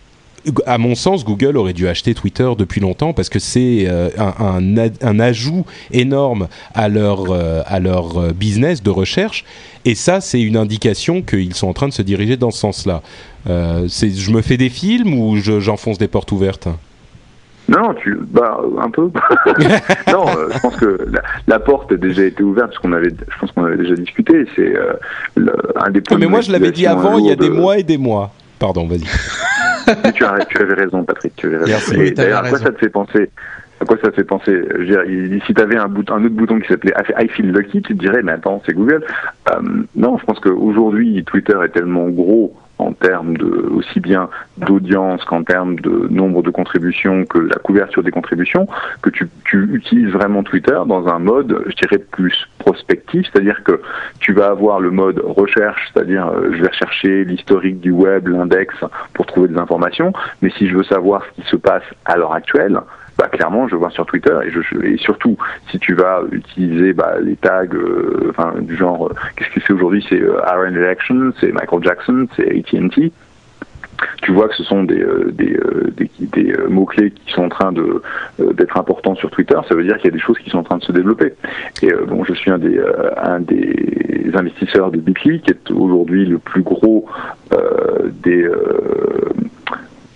[0.66, 4.62] à mon sens, Google aurait dû acheter Twitter depuis longtemps parce que c'est euh, un,
[5.02, 9.46] un, ajout énorme à leur, euh, à leur euh, business de recherche.
[9.86, 13.02] Et ça, c'est une indication qu'ils sont en train de se diriger dans ce sens-là.
[13.46, 16.68] je me fais des films ou j'enfonce des portes ouvertes?
[17.70, 19.04] Non, tu, bah, un peu.
[20.12, 20.98] non, je pense que
[21.48, 24.46] la, porte a déjà été ouverte parce qu'on avait, je pense qu'on avait déjà discuté.
[24.56, 24.74] C'est
[25.76, 26.18] un des points.
[26.18, 28.32] mais moi, je l'avais dit avant, il y a des mois et des mois.
[28.60, 29.04] Pardon, vas-y.
[30.14, 31.34] tu, as, tu avais raison, Patrick.
[31.36, 32.02] Tu avais raison.
[32.02, 33.30] Et d'ailleurs, à quoi ça te fait penser
[33.80, 36.30] à quoi ça te fait penser je veux dire, Si tu avais un, un, autre
[36.30, 39.04] bouton qui s'appelait I feel lucky, tu te dirais, mais attends, c'est Google.
[39.50, 39.62] Euh,
[39.96, 45.44] non, je pense qu'aujourd'hui, Twitter est tellement gros en termes de aussi bien d'audience qu'en
[45.44, 48.68] termes de nombre de contributions que la couverture des contributions
[49.02, 53.82] que tu, tu utilises vraiment Twitter dans un mode je dirais plus prospectif c'est-à-dire que
[54.20, 58.76] tu vas avoir le mode recherche c'est-à-dire euh, je vais rechercher l'historique du web l'index
[59.14, 62.34] pour trouver des informations mais si je veux savoir ce qui se passe à l'heure
[62.34, 62.80] actuelle
[63.18, 64.36] bah, clairement, je vois sur Twitter
[64.84, 65.38] et, surtout
[65.72, 69.74] si tu vas utiliser bah, les tags, euh, enfin du genre, euh, qu'est-ce que c'est
[69.74, 70.06] aujourd'hui?
[70.08, 73.12] C'est euh, Aaron Election, c'est Michael Jackson, c'est AT&T.
[74.22, 75.04] Tu vois que ce sont des,
[76.70, 77.74] mots-clés qui sont en train
[78.38, 79.58] d'être importants sur Twitter.
[79.68, 81.34] Ça veut dire qu'il y a des choses qui sont en train de se développer.
[81.82, 82.80] Et bon, je suis un des,
[83.18, 87.08] un des investisseurs de Bitly, qui est aujourd'hui le plus gros
[88.22, 88.48] des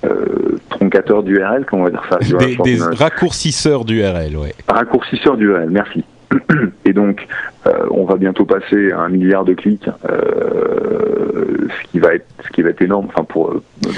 [0.03, 2.17] euh, troncateurs d'URL, comment on va dire ça
[2.63, 4.49] Des, raccourcisseurs d'URL, oui.
[4.67, 6.03] Raccourcisseurs d'URL, merci.
[6.85, 7.27] Et donc,
[7.67, 12.25] euh, on va bientôt passer à un milliard de clics, euh, ce qui va être,
[12.43, 13.07] ce qui va être énorme.
[13.09, 13.53] Enfin, pour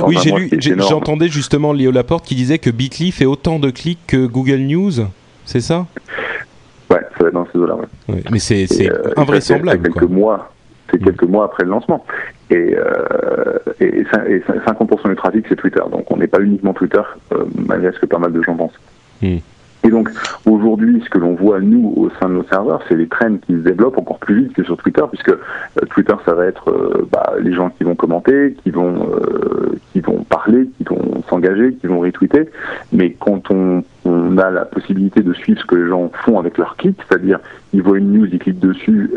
[0.05, 0.49] oui, j'ai lu,
[0.79, 4.91] j'entendais justement Léo Laporte qui disait que Bitly fait autant de clics que Google News,
[5.45, 5.85] c'est ça?
[6.89, 7.75] Ouais, ça va être dans ces eaux-là.
[8.09, 8.23] Ouais.
[8.29, 8.67] mais c'est
[9.15, 9.83] invraisemblable.
[9.83, 10.51] quelques mois,
[10.91, 11.05] c'est mm.
[11.05, 12.03] quelques mois après le lancement.
[12.53, 15.81] Et, euh, et, 50% du trafic, c'est Twitter.
[15.91, 17.01] Donc on n'est pas uniquement Twitter,
[17.31, 18.79] euh, malgré ce que pas mal de gens pensent.
[19.21, 19.37] Mm.
[19.85, 20.09] Et donc
[20.45, 23.53] aujourd'hui, ce que l'on voit nous au sein de nos serveurs, c'est les trends qui
[23.53, 27.07] se développent encore plus vite que sur Twitter, puisque euh, Twitter, ça va être euh,
[27.11, 31.73] bah, les gens qui vont commenter, qui vont euh, qui vont parler, qui vont s'engager,
[31.73, 32.49] qui vont retweeter.
[32.93, 36.57] Mais quand on, on, a la possibilité de suivre ce que les gens font avec
[36.57, 37.39] leurs clics, c'est-à-dire
[37.73, 39.11] ils voient une news, ils cliquent dessus,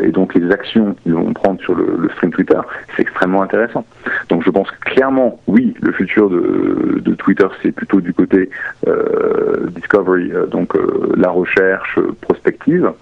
[0.00, 2.58] et donc les actions qu'ils vont prendre sur le, le stream Twitter,
[2.94, 3.84] c'est extrêmement intéressant.
[4.28, 8.50] Donc je pense que clairement, oui, le futur de, de Twitter, c'est plutôt du côté
[8.86, 12.92] euh, discovery, euh, donc euh, la recherche prospective.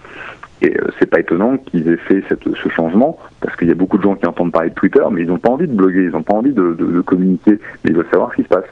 [0.61, 3.97] Et euh, c'est pas étonnant qu'ils aient fait ce changement, parce qu'il y a beaucoup
[3.97, 6.11] de gens qui entendent parler de Twitter, mais ils n'ont pas envie de bloguer, ils
[6.11, 8.65] n'ont pas envie de, de, de, communiquer, mais ils veulent savoir ce qui se passe.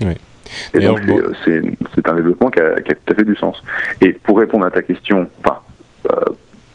[0.00, 0.14] Oui.
[0.74, 1.00] Et donc
[1.44, 1.62] c'est
[1.94, 3.62] c'est un développement qui a, qui a, tout à fait du sens.
[4.00, 5.58] Et pour répondre à ta question, enfin,
[6.10, 6.32] euh,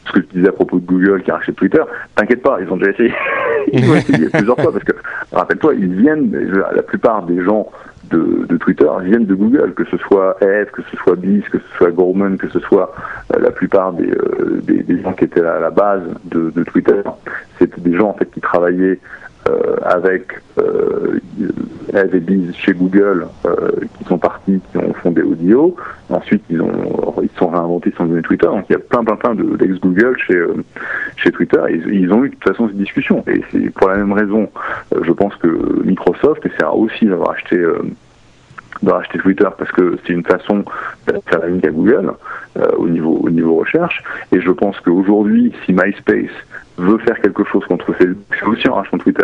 [0.07, 1.81] ce que tu disais à propos de Google qui a racheté Twitter,
[2.15, 3.13] t'inquiète pas, ils ont déjà essayé.
[3.71, 4.93] ils ont essayé plusieurs fois parce que,
[5.31, 6.31] rappelle-toi, ils viennent,
[6.75, 7.69] la plupart des gens
[8.09, 11.59] de, de, Twitter viennent de Google, que ce soit Ed, que ce soit Biz, que
[11.59, 12.93] ce soit Gorman, que ce soit
[13.33, 16.63] euh, la plupart des, euh, des, des, gens qui étaient à la base de, de
[16.63, 17.01] Twitter.
[17.57, 18.99] C'était des gens en fait qui travaillaient
[19.49, 21.19] euh, avec euh,
[21.93, 25.75] Ed et Biz chez Google, euh, qui sont partis, qui ont fondé Audio.
[26.09, 28.47] Ensuite, ils ont ils sont réinventés, ils sont devenus Twitter.
[28.47, 30.63] Donc il y a plein plein plein d'ex Google chez euh,
[31.15, 31.61] chez Twitter.
[31.69, 33.23] Ils, ont eu de toute façon cette discussion.
[33.27, 34.49] Et c'est pour la même raison,
[34.93, 35.47] euh, je pense que
[35.83, 37.57] Microsoft essaiera aussi d'avoir acheté
[38.83, 40.63] de racheter Twitter parce que c'est une façon
[41.07, 42.13] de faire la ligne à Google
[42.57, 44.03] euh, au niveau au niveau recherche.
[44.31, 46.31] Et je pense qu'aujourd'hui si MySpace
[46.77, 49.23] veut faire quelque chose contre Facebook c'est aussi en rachetant Twitter.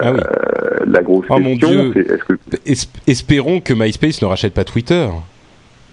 [0.00, 0.20] Ah oui.
[0.20, 2.34] euh, la grosse oh question c'est est-ce que
[2.66, 5.08] Es espérons que MySpace ne rachète pas Twitter.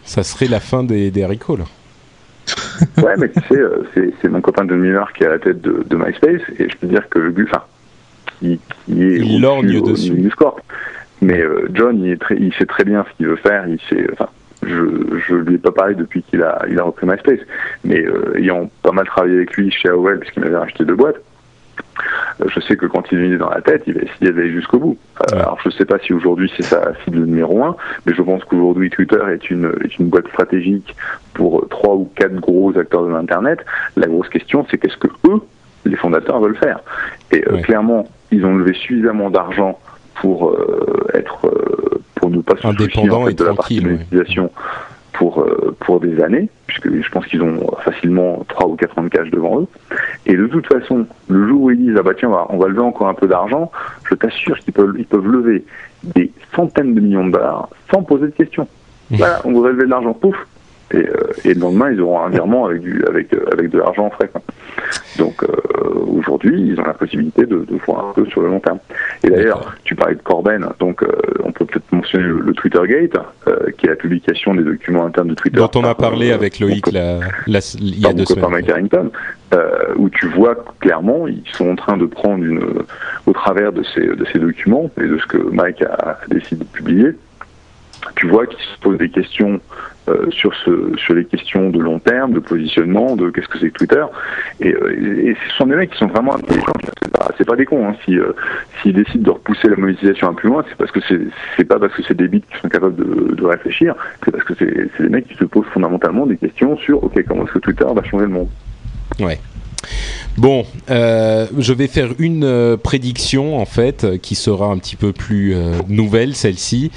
[0.04, 1.66] Ça serait la fin des, des haricots là.
[3.04, 3.84] Ouais mais tu sais euh,
[4.22, 6.78] c'est mon copain de Miller qui est à la tête de, de MySpace et je
[6.78, 7.64] peux dire que enfin
[8.40, 10.12] qui, qui est il lorgne dessus.
[10.12, 10.60] du score
[11.22, 13.68] mais euh, John, il, est très, il sait très bien ce qu'il veut faire.
[13.68, 14.30] Il sait, enfin,
[14.64, 17.40] je je lui ai pas parlé depuis qu'il a il a repris MySpace,
[17.84, 21.18] mais euh, ayant pas mal travaillé avec lui chez AOL puisqu'il m'avait racheté deux boîtes,
[22.42, 24.80] euh, je sais que quand il est dans la tête, il va essayer d'aller jusqu'au
[24.80, 24.98] bout.
[25.32, 27.76] Euh, alors je sais pas si aujourd'hui c'est sa cible numéro un,
[28.06, 30.96] mais je pense qu'aujourd'hui Twitter est une est une boîte stratégique
[31.34, 33.60] pour trois ou quatre gros acteurs de l'internet.
[33.96, 35.42] La grosse question, c'est qu'est-ce que eux,
[35.86, 36.80] les fondateurs, veulent faire.
[37.32, 37.62] Et Ouais.
[37.62, 39.80] clairement, ils ont levé suffisamment d'argent
[40.22, 43.52] pour euh, être euh, pour ne pas se soucier Indépendant en fait, et de la
[43.52, 43.82] ouais.
[43.82, 44.52] monétisation
[45.14, 49.04] pour euh, pour des années puisque je pense qu'ils ont facilement 3 ou 4 ans
[49.04, 49.68] de cash devant eux.
[50.26, 52.58] Et de toute façon le jour où ils disent ah bah tiens on va, on
[52.58, 53.72] va lever encore un peu d'argent
[54.10, 55.66] je t'assure qu'ils peuvent ils peuvent lever
[56.04, 58.68] des centaines de millions de dollars sans poser de questions.
[59.10, 60.14] Voilà on voudrait lever de l'argent.
[60.14, 60.36] Pouf
[60.92, 63.80] et, euh, et le lendemain ils auront un virement avec du avec euh, avec de
[63.80, 64.42] l'argent en frais quoi.
[65.18, 65.48] donc euh,
[66.08, 68.80] aujourd'hui ils ont la possibilité de, de voir un peu sur le long terme
[69.24, 71.08] et d'ailleurs tu parlais de Corben donc euh,
[71.44, 75.30] on peut peut-être mentionner le, le Twittergate euh, qui est la publication des documents internes
[75.30, 78.14] de Twitter dont on a par, parlé euh, avec Loïc la, la, il y a
[78.14, 78.50] deux semaines.
[78.50, 79.12] Mike Harrington,
[79.54, 82.62] euh, où tu vois clairement ils sont en train de prendre une,
[83.26, 86.70] au travers de ces, de ces documents et de ce que Mike a décidé de
[86.70, 87.12] publier,
[88.16, 89.60] tu vois qu'ils se posent des questions
[90.10, 93.78] euh, sur, sur les questions de long terme, de positionnement, de qu'est-ce que c'est que
[93.78, 94.06] Twitter.
[94.62, 96.72] Et, euh, et ce sont des mecs qui sont vraiment intelligents.
[97.38, 97.90] C'est pas, pas des cons.
[97.90, 97.96] Hein.
[98.08, 98.34] Euh,
[98.82, 101.02] s'ils décident de repousser la monétisation un plus loin, c'est parce que
[101.58, 104.46] c'est, pas parce que c'est des bits qui sont capables de, de réfléchir, c'est parce
[104.46, 107.60] que c'est, des mecs qui se posent fondamentalement des questions sur ok comment est-ce que
[107.60, 108.50] Twitter va changer le monde.
[109.20, 109.40] Ouais.
[110.38, 115.54] Bon, je vais faire une prédiction en fait qui sera un petit peu plus
[115.90, 116.92] nouvelle celle-ci.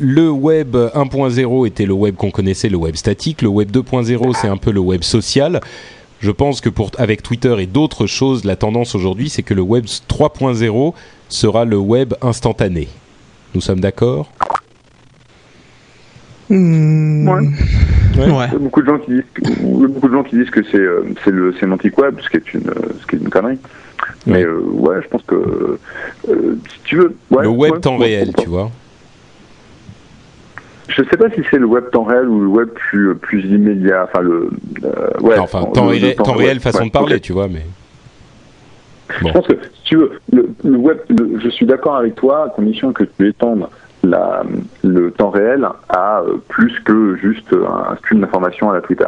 [0.00, 3.42] Le web 1.0 était le web qu'on connaissait, le web statique.
[3.42, 5.60] Le web 2.0 c'est un peu le web social.
[6.20, 9.62] Je pense que pour avec Twitter et d'autres choses, la tendance aujourd'hui c'est que le
[9.62, 10.94] web 3.0
[11.28, 12.88] sera le web instantané.
[13.54, 14.30] Nous sommes d'accord?
[16.50, 17.40] Hmm, Ouais.
[18.16, 18.46] ouais.
[18.48, 20.22] Il y a beaucoup de gens qui disent que, il y a beaucoup de gens
[20.24, 23.06] qui disent que c'est euh, c'est le sémantique web, ce qui est une euh, ce
[23.06, 23.58] qui est une connerie.
[24.26, 25.34] Mais euh, ouais, je pense que
[26.28, 28.70] euh, si tu veux, ouais, Le web ouais, temps ouais, réel, tu vois.
[30.88, 34.04] Je sais pas si c'est le web temps réel ou le web plus plus immédiat.
[34.04, 34.50] Enfin le
[34.84, 35.36] euh, ouais.
[35.36, 37.62] Non, enfin, temps, le ré- temps réel façon ouais, de parler, tu vois, mais
[39.20, 40.98] Je pense que si tu veux, le, le web,
[41.42, 43.66] je suis d'accord avec toi à condition que tu étendes
[44.02, 44.42] la,
[44.82, 49.04] le temps réel à euh, plus que juste un stream d'information à la Twitter.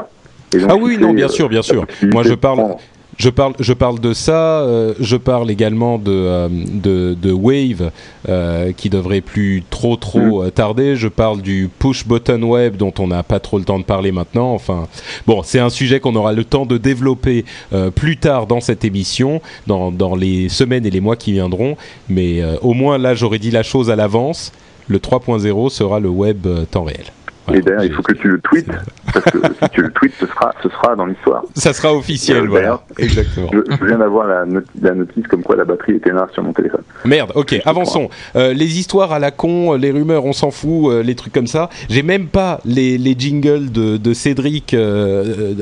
[0.53, 1.87] Donc, Ah oui, non, bien euh, sûr, bien sûr.
[2.13, 2.75] Moi, je parle-
[3.21, 4.63] Je parle, je parle de ça.
[4.63, 7.91] euh, je parle également de euh, de, de Wave
[8.31, 10.97] euh, qui devrait plus trop trop euh, tarder.
[10.97, 14.11] Je parle du push button web dont on n'a pas trop le temps de parler
[14.11, 14.55] maintenant.
[14.55, 14.89] Enfin,
[15.27, 17.45] bon, c'est un sujet qu'on aura le temps de développer
[17.75, 21.77] euh, plus tard dans cette émission, dans dans les semaines et les mois qui viendront.
[22.09, 24.51] Mais euh, au moins là, j'aurais dit la chose à l'avance.
[24.89, 27.05] Le 3.0 sera le web temps réel.
[27.47, 27.59] Voilà.
[27.59, 28.71] Et d'ailleurs, il faut que tu le tweets,
[29.13, 31.43] parce que si tu le tweets, ce sera, ce sera dans l'histoire.
[31.55, 32.83] Ça sera officiel, voilà.
[32.99, 33.49] Exactement.
[33.53, 36.43] Je, je viens d'avoir la, not- la notice comme quoi la batterie était là sur
[36.43, 36.83] mon téléphone.
[37.05, 38.09] Merde, ok, avançons.
[38.37, 41.33] Euh, les histoires à la con, euh, les rumeurs, on s'en fout, euh, les trucs
[41.33, 41.71] comme ça.
[41.89, 45.55] J'ai même pas les, les jingles de, de Cédric euh,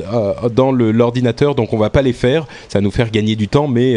[0.51, 2.45] dans l'ordinateur, donc on va pas les faire.
[2.67, 3.95] Ça va nous faire gagner du temps, mais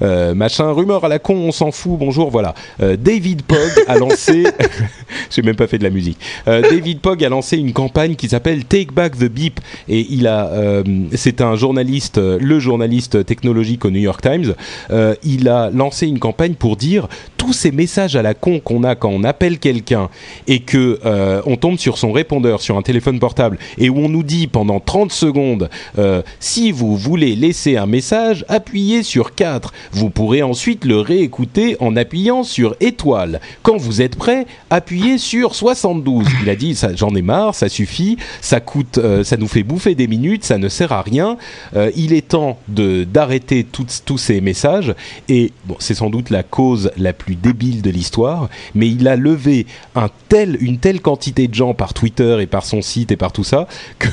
[0.00, 1.98] machin, rumeur à la con, on s'en fout.
[1.98, 2.54] Bonjour, voilà.
[2.78, 4.44] David Pogg a lancé.
[5.30, 6.18] J'ai même pas fait de la musique.
[6.46, 10.52] David Pogg a lancé une campagne qui s'appelle Take Back the Beep et il a,
[11.14, 14.54] c'est un journaliste, le journaliste technologique au New York Times.
[15.24, 17.08] il a lancé une campagne pour dire
[17.38, 20.10] tous ces messages à la con qu'on a quand on appelle quelqu'un
[20.48, 21.00] et que
[21.46, 24.78] on tombe sur son répondeur sur un téléphone portable et où on nous dit pendant
[24.78, 25.70] 30 secondes
[26.40, 29.72] si vous voulez laisser un message, appuyez sur 4.
[29.92, 33.40] Vous pourrez ensuite le réécouter en appuyant sur étoile.
[33.62, 36.26] Quand vous êtes prêt, appuyez sur 72.
[36.42, 39.94] Il a dit j'en ai marre, ça suffit, ça coûte, euh, ça nous fait bouffer
[39.94, 41.36] des minutes, ça ne sert à rien.
[41.76, 44.94] Euh, il est temps de d'arrêter tous ces messages
[45.28, 49.16] et bon, c'est sans doute la cause la plus débile de l'histoire, mais il a
[49.16, 53.16] levé un tel, une telle quantité de gens par Twitter et par son site et
[53.16, 53.66] par tout ça
[53.98, 54.08] que,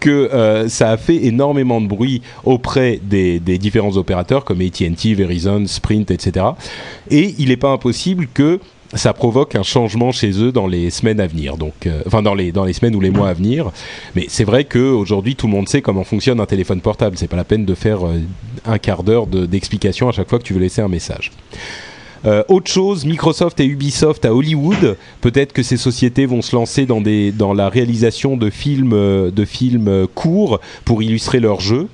[0.00, 5.14] que euh, ça a fait énormément de bruit auprès des, des différents opérateurs comme AT&T,
[5.14, 6.46] Verizon, Sprint, etc.
[7.10, 8.60] Et il n'est pas impossible que
[8.96, 11.56] ça provoque un changement chez eux dans les semaines à venir.
[11.56, 13.70] Donc, euh, enfin dans les dans les semaines ou les mois à venir.
[14.14, 17.16] Mais c'est vrai qu'aujourd'hui tout le monde sait comment fonctionne un téléphone portable.
[17.18, 18.20] C'est pas la peine de faire euh,
[18.64, 21.32] un quart d'heure d'explication à chaque fois que tu veux laisser un message.
[22.24, 24.96] Euh, autre chose, Microsoft et Ubisoft à Hollywood.
[25.20, 29.44] Peut-être que ces sociétés vont se lancer dans des dans la réalisation de films de
[29.44, 31.88] films courts pour illustrer leurs jeux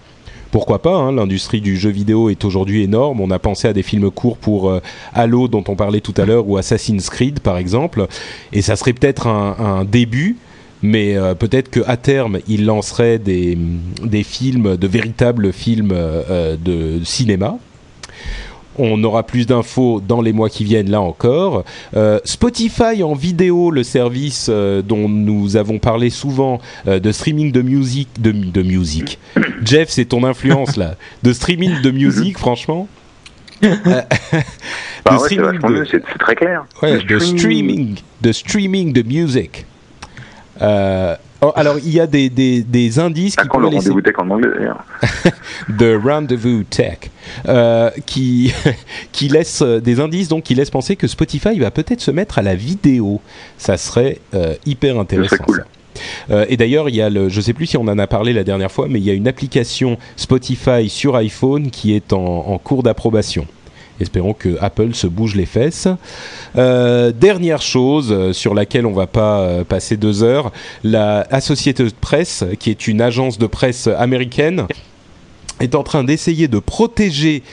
[0.52, 3.20] pourquoi pas hein, L'industrie du jeu vidéo est aujourd'hui énorme.
[3.20, 4.80] On a pensé à des films courts pour euh,
[5.14, 8.06] Halo dont on parlait tout à l'heure ou Assassin's Creed par exemple.
[8.52, 10.36] Et ça serait peut-être un, début
[10.82, 13.56] mais euh, peut-être qu'à terme, il lancerait des,
[14.02, 17.56] des, films, de véritables films euh, de cinéma
[18.78, 21.64] on aura plus d'infos dans les mois qui viennent là encore.
[21.96, 27.52] Euh, Spotify en vidéo, le service euh, dont nous avons parlé souvent euh, de streaming
[27.52, 29.18] de musique, de, de musique.
[29.64, 32.88] Jeff, c'est ton influence là, de streaming de musique, franchement?
[33.60, 36.64] Bah c'est très clair.
[36.82, 39.66] de streaming, de streaming de musique.
[41.44, 43.46] Oh, alors, il y a des, des, des indices qui.
[43.46, 44.84] le rendez-vous tech en anglais d'ailleurs.
[45.78, 46.98] The Rendezvous Tech,
[47.48, 48.54] euh, qui,
[49.12, 52.38] qui laisse euh, des indices donc qui laissent penser que Spotify va peut-être se mettre
[52.38, 53.20] à la vidéo.
[53.58, 55.36] Ça serait euh, hyper intéressant.
[55.44, 55.64] Cool.
[56.30, 58.06] Euh, et d'ailleurs, il y a le, je ne sais plus si on en a
[58.06, 62.12] parlé la dernière fois, mais il y a une application Spotify sur iPhone qui est
[62.12, 63.46] en, en cours d'approbation.
[64.02, 65.86] Espérons que Apple se bouge les fesses.
[66.56, 70.52] Euh, dernière chose euh, sur laquelle on va pas euh, passer deux heures,
[70.82, 74.66] la Associated Press, qui est une agence de presse américaine,
[75.60, 77.44] est en train d'essayer de protéger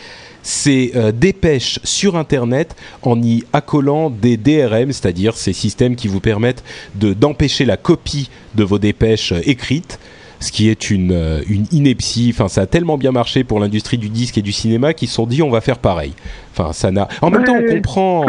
[0.41, 6.63] ses dépêches sur Internet en y accolant des DRM, c'est-à-dire ces systèmes qui vous permettent
[6.95, 9.99] d'empêcher la copie de vos dépêches écrites
[10.39, 12.31] ce qui est une, euh, une ineptie.
[12.33, 15.15] Enfin, ça a tellement bien marché pour l'industrie du disque et du cinéma qu'ils se
[15.15, 16.13] sont dit on va faire pareil.
[16.51, 17.07] Enfin, ça n'a.
[17.21, 18.25] En même temps, on comprend.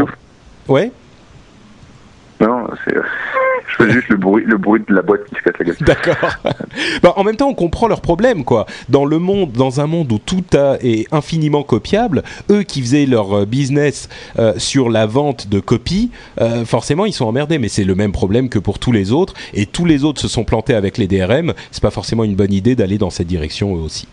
[0.68, 0.92] Ouais.
[2.40, 2.94] Non, c'est
[3.70, 5.76] je fais juste le bruit, le bruit de la boîte qui se casse la gueule.
[5.80, 6.30] D'accord.
[7.02, 8.66] bah, en même temps, on comprend leurs problèmes, quoi.
[8.88, 13.40] Dans le monde, dans un monde où tout est infiniment copiable, eux qui faisaient leur
[13.40, 16.10] euh, business euh, sur la vente de copies,
[16.40, 17.58] euh, forcément, ils sont emmerdés.
[17.58, 19.34] Mais c'est le même problème que pour tous les autres.
[19.54, 21.54] Et tous les autres se sont plantés avec les DRM.
[21.70, 24.08] C'est pas forcément une bonne idée d'aller dans cette direction eux aussi.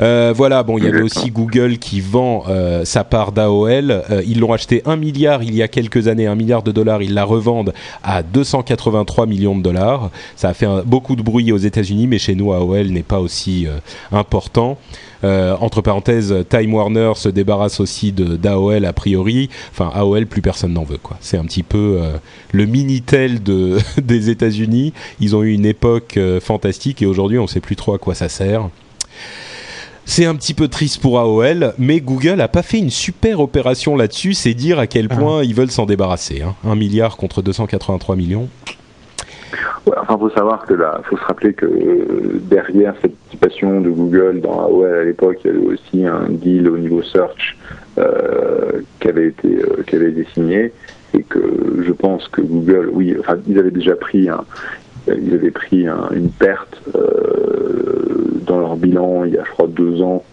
[0.00, 3.90] Euh, voilà, bon, il y avait aussi Google qui vend euh, sa part d'AOL.
[3.90, 7.02] Euh, ils l'ont acheté un milliard il y a quelques années, un milliard de dollars.
[7.02, 10.10] Ils la revendent à 283 millions de dollars.
[10.36, 13.66] Ça a fait beaucoup de bruit aux États-Unis, mais chez nous, AOL n'est pas aussi
[14.12, 14.78] important.
[15.22, 19.50] entre parenthèses, Time Warner se débarrasse aussi d'AOL a priori.
[19.70, 20.98] Enfin, AOL, plus personne n'en veut.
[20.98, 21.18] quoi.
[21.20, 22.00] C'est un petit peu
[22.52, 24.92] le Minitel de, des États-Unis.
[25.20, 28.14] Ils ont eu une époque fantastique et aujourd'hui, on ne sait plus trop à quoi
[28.14, 28.70] ça sert.
[30.10, 33.94] C'est un petit peu triste pour AOL, mais Google a pas fait une super opération
[33.94, 34.34] là-dessus.
[34.34, 35.14] C'est dire à quel ah.
[35.14, 36.42] point ils veulent s'en débarrasser.
[36.42, 36.56] Hein.
[36.64, 38.48] Un milliard contre 283 millions.
[39.86, 43.88] Ouais, enfin, faut savoir que là, faut se rappeler que euh, derrière cette participation de
[43.88, 47.56] Google dans AOL à l'époque, il y avait aussi un deal au niveau search
[47.96, 50.72] euh, qui avait été euh, qui avait été signé
[51.14, 54.44] et que je pense que Google, oui, enfin, ils avaient déjà pris un,
[55.06, 57.99] ils avaient pris une perte euh,
[58.50, 60.24] dans leur bilan il y a, je crois, deux ans,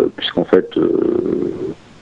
[0.00, 1.52] euh, puisqu'en fait, euh,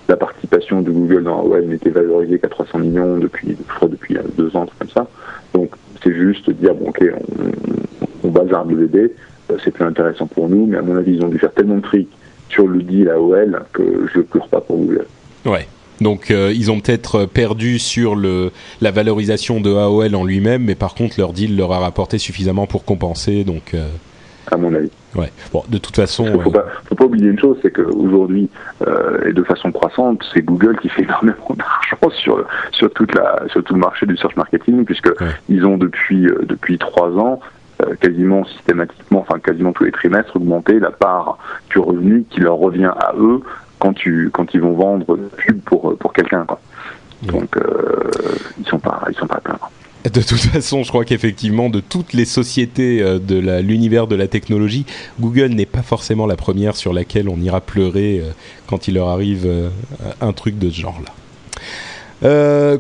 [0.09, 4.17] la participation de Google dans AOL n'était valorisée qu'à 300 millions depuis, je crois, depuis
[4.37, 5.09] deux ans, comme ça.
[5.53, 5.71] Donc,
[6.03, 7.03] c'est juste dire, bon, ok,
[8.23, 9.13] on, on le bébé,
[9.63, 11.87] c'est plus intéressant pour nous, mais à mon avis, ils ont dû faire tellement de
[11.87, 12.09] fric
[12.49, 15.07] sur le deal AOL que je ne pleure pas pour Google.
[15.45, 15.67] Ouais.
[16.01, 20.95] Donc euh, ils ont peut-être perdu sur la valorisation de AOL en lui-même, mais par
[20.95, 23.45] contre leur deal leur a rapporté suffisamment pour compenser.
[23.45, 23.89] Donc, euh,
[24.51, 24.91] à mon avis.
[25.15, 25.31] Ouais.
[25.53, 26.27] Bon, de toute façon.
[26.27, 28.49] Il ne faut, pas oublier une chose, c'est qu'aujourd'hui,
[28.87, 33.43] euh, et de façon croissante, c'est Google qui fait énormément d'argent sur, sur, toute la,
[33.49, 35.11] sur tout le marché du search marketing, puisque
[35.49, 37.41] ils ont depuis, depuis trois ans
[37.83, 41.39] euh, quasiment systématiquement, enfin quasiment tous les trimestres, augmenter la part
[41.71, 43.41] du revenu qui leur revient à eux
[43.81, 46.47] quand, tu, quand ils vont vendre pub pour, pour quelqu'un.
[47.23, 48.11] Donc euh,
[48.59, 49.71] ils sont pas ils sont pas à plaindre.
[50.05, 54.29] De toute façon, je crois qu'effectivement, de toutes les sociétés euh, de l'univers de la
[54.29, 54.85] technologie,
[55.19, 58.33] Google n'est pas forcément la première sur laquelle on ira pleurer euh,
[58.67, 59.49] quand il leur arrive
[60.21, 61.15] un truc de ce genre-là.
[62.23, 62.79] Euh,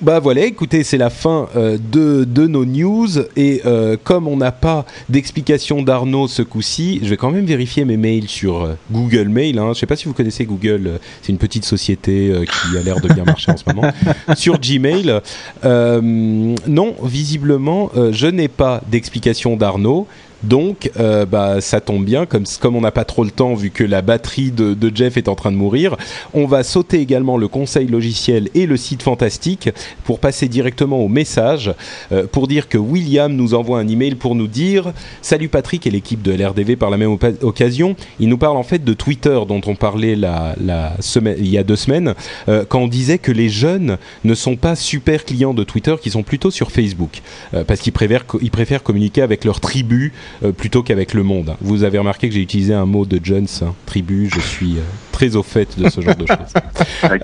[0.00, 4.36] bah voilà, écoutez, c'est la fin euh, de, de, nos news et euh, comme on
[4.38, 8.74] n'a pas d'explication d'Arnaud ce coup-ci, je vais quand même vérifier mes mails sur euh,
[8.90, 9.58] Google Mail.
[9.58, 9.64] Hein.
[9.64, 13.00] Je ne sais pas si vous connaissez Google, c'est une petite société qui a l'air
[13.00, 13.92] de bien marcher en ce moment.
[14.36, 15.20] Sur Gmail,
[15.62, 20.06] non, visiblement, je n'ai pas d'explication d'Arnaud.
[20.42, 23.70] Donc, euh, bah, ça tombe bien, comme, comme on n'a pas trop le temps, vu
[23.70, 25.96] que la batterie de, de, Jeff est en train de mourir,
[26.34, 29.70] on va sauter également le conseil logiciel et le site fantastique
[30.04, 31.72] pour passer directement au message,
[32.12, 34.92] euh, pour dire que William nous envoie un email pour nous dire
[35.22, 37.96] Salut Patrick et l'équipe de LRDV par la même occasion.
[38.18, 41.58] Il nous parle en fait de Twitter dont on parlait la, la semaine, il y
[41.58, 42.14] a deux semaines,
[42.48, 46.10] euh, quand on disait que les jeunes ne sont pas super clients de Twitter, qui
[46.10, 47.22] sont plutôt sur Facebook,
[47.54, 50.12] euh, parce qu'ils préfèrent, ils préfèrent communiquer avec leur tribu
[50.56, 51.54] plutôt qu'avec le monde.
[51.60, 54.82] Vous avez remarqué que j'ai utilisé un mot de Jones, hein, tribu, je suis euh,
[55.12, 56.54] très au fait de ce genre de choses.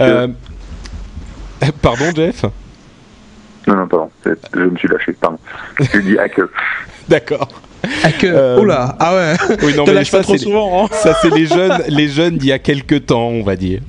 [0.01, 0.29] Euh,
[1.83, 2.45] pardon Jeff?
[3.67, 5.39] Non, non, pardon, je me suis lâché, pardon.
[5.81, 6.39] Je dis hack.
[7.09, 7.49] D'accord.
[8.25, 9.57] Euh, Oula, ah ouais.
[9.63, 10.85] Oui, non, mais ça, trop souvent.
[10.85, 10.89] Hein.
[10.93, 13.81] Ça, c'est les jeunes, les jeunes d'il y a quelques temps, on va dire.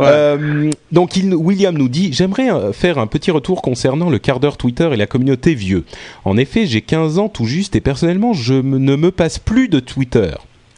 [0.00, 4.40] Euh, donc, il, William nous dit J'aimerais euh, faire un petit retour concernant le quart
[4.40, 5.84] d'heure Twitter et la communauté vieux.
[6.24, 9.80] En effet, j'ai 15 ans tout juste et personnellement, je ne me passe plus de
[9.80, 10.30] Twitter.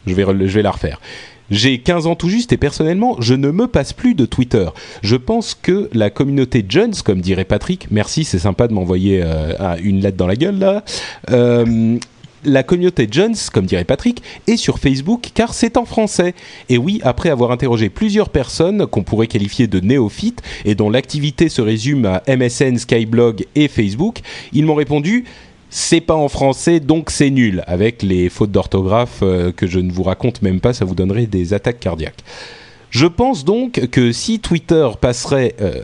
[0.06, 1.01] Je vais, je vais la refaire.
[1.51, 4.66] J'ai 15 ans tout juste et personnellement, je ne me passe plus de Twitter.
[5.02, 9.22] Je pense que la communauté Jones, comme dirait Patrick, merci, c'est sympa de m'envoyer
[9.82, 10.82] une lettre dans la gueule là,
[12.44, 16.34] la communauté Jones, comme dirait Patrick, est sur Facebook car c'est en français.
[16.68, 21.48] Et oui, après avoir interrogé plusieurs personnes qu'on pourrait qualifier de néophytes et dont l'activité
[21.48, 24.20] se résume à MSN, Skyblog et Facebook,
[24.52, 25.24] ils m'ont répondu
[25.76, 29.90] c'est pas en français donc c'est nul avec les fautes d'orthographe euh, que je ne
[29.90, 32.22] vous raconte même pas, ça vous donnerait des attaques cardiaques.
[32.94, 35.82] Je pense donc que si Twitter passerait, euh,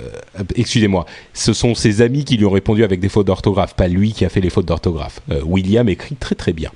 [0.55, 4.13] excusez-moi, ce sont ses amis qui lui ont répondu avec des fautes d'orthographe, pas lui
[4.13, 5.21] qui a fait les fautes d'orthographe.
[5.33, 6.71] Euh, William écrit très très bien.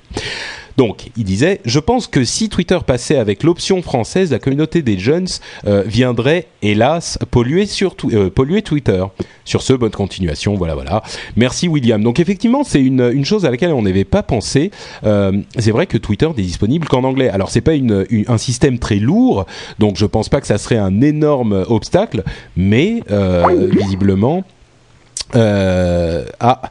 [0.77, 4.99] Donc, il disait, je pense que si Twitter passait avec l'option française, la communauté des
[4.99, 5.27] jeunes
[5.67, 8.29] euh, viendrait, hélas, polluer, sur euh,
[8.61, 9.03] Twitter.
[9.45, 11.03] Sur ce, bonne continuation, voilà, voilà.
[11.35, 12.03] Merci William.
[12.03, 14.71] Donc effectivement, c'est une, chose à laquelle on n'avait pas pensé.
[15.05, 17.29] Euh, c'est vrai que Twitter n'est disponible qu'en anglais.
[17.29, 19.45] Alors c'est pas un système très lourd,
[19.79, 22.23] donc je pense pas que ça serait un énorme obstacle,
[22.57, 23.01] mais
[23.71, 24.43] visiblement,
[25.33, 26.61] ah,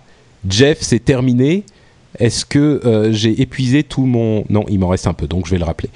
[0.48, 1.64] Jeff, c'est terminé.
[2.18, 4.44] Est-ce que euh, j'ai épuisé tout mon...
[4.48, 5.90] Non, il m'en reste un peu, donc je vais le rappeler.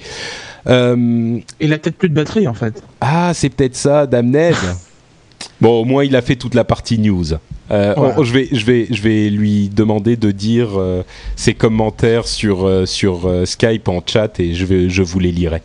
[0.67, 1.39] Euh...
[1.59, 2.83] Il a peut-être plus de batterie en fait.
[3.01, 4.55] Ah, c'est peut-être ça, Damned.
[5.61, 7.25] bon, au moins il a fait toute la partie news.
[7.71, 11.03] Euh, je, vais, je, vais, je vais lui demander de dire euh,
[11.35, 15.61] ses commentaires sur, sur Skype en chat et je, vais, je vous les lirai.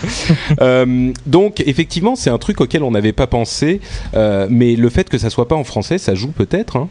[0.60, 3.80] euh, donc effectivement, c'est un truc auquel on n'avait pas pensé,
[4.14, 6.76] euh, mais le fait que ça soit pas en français, ça joue peut-être.
[6.76, 6.88] Hein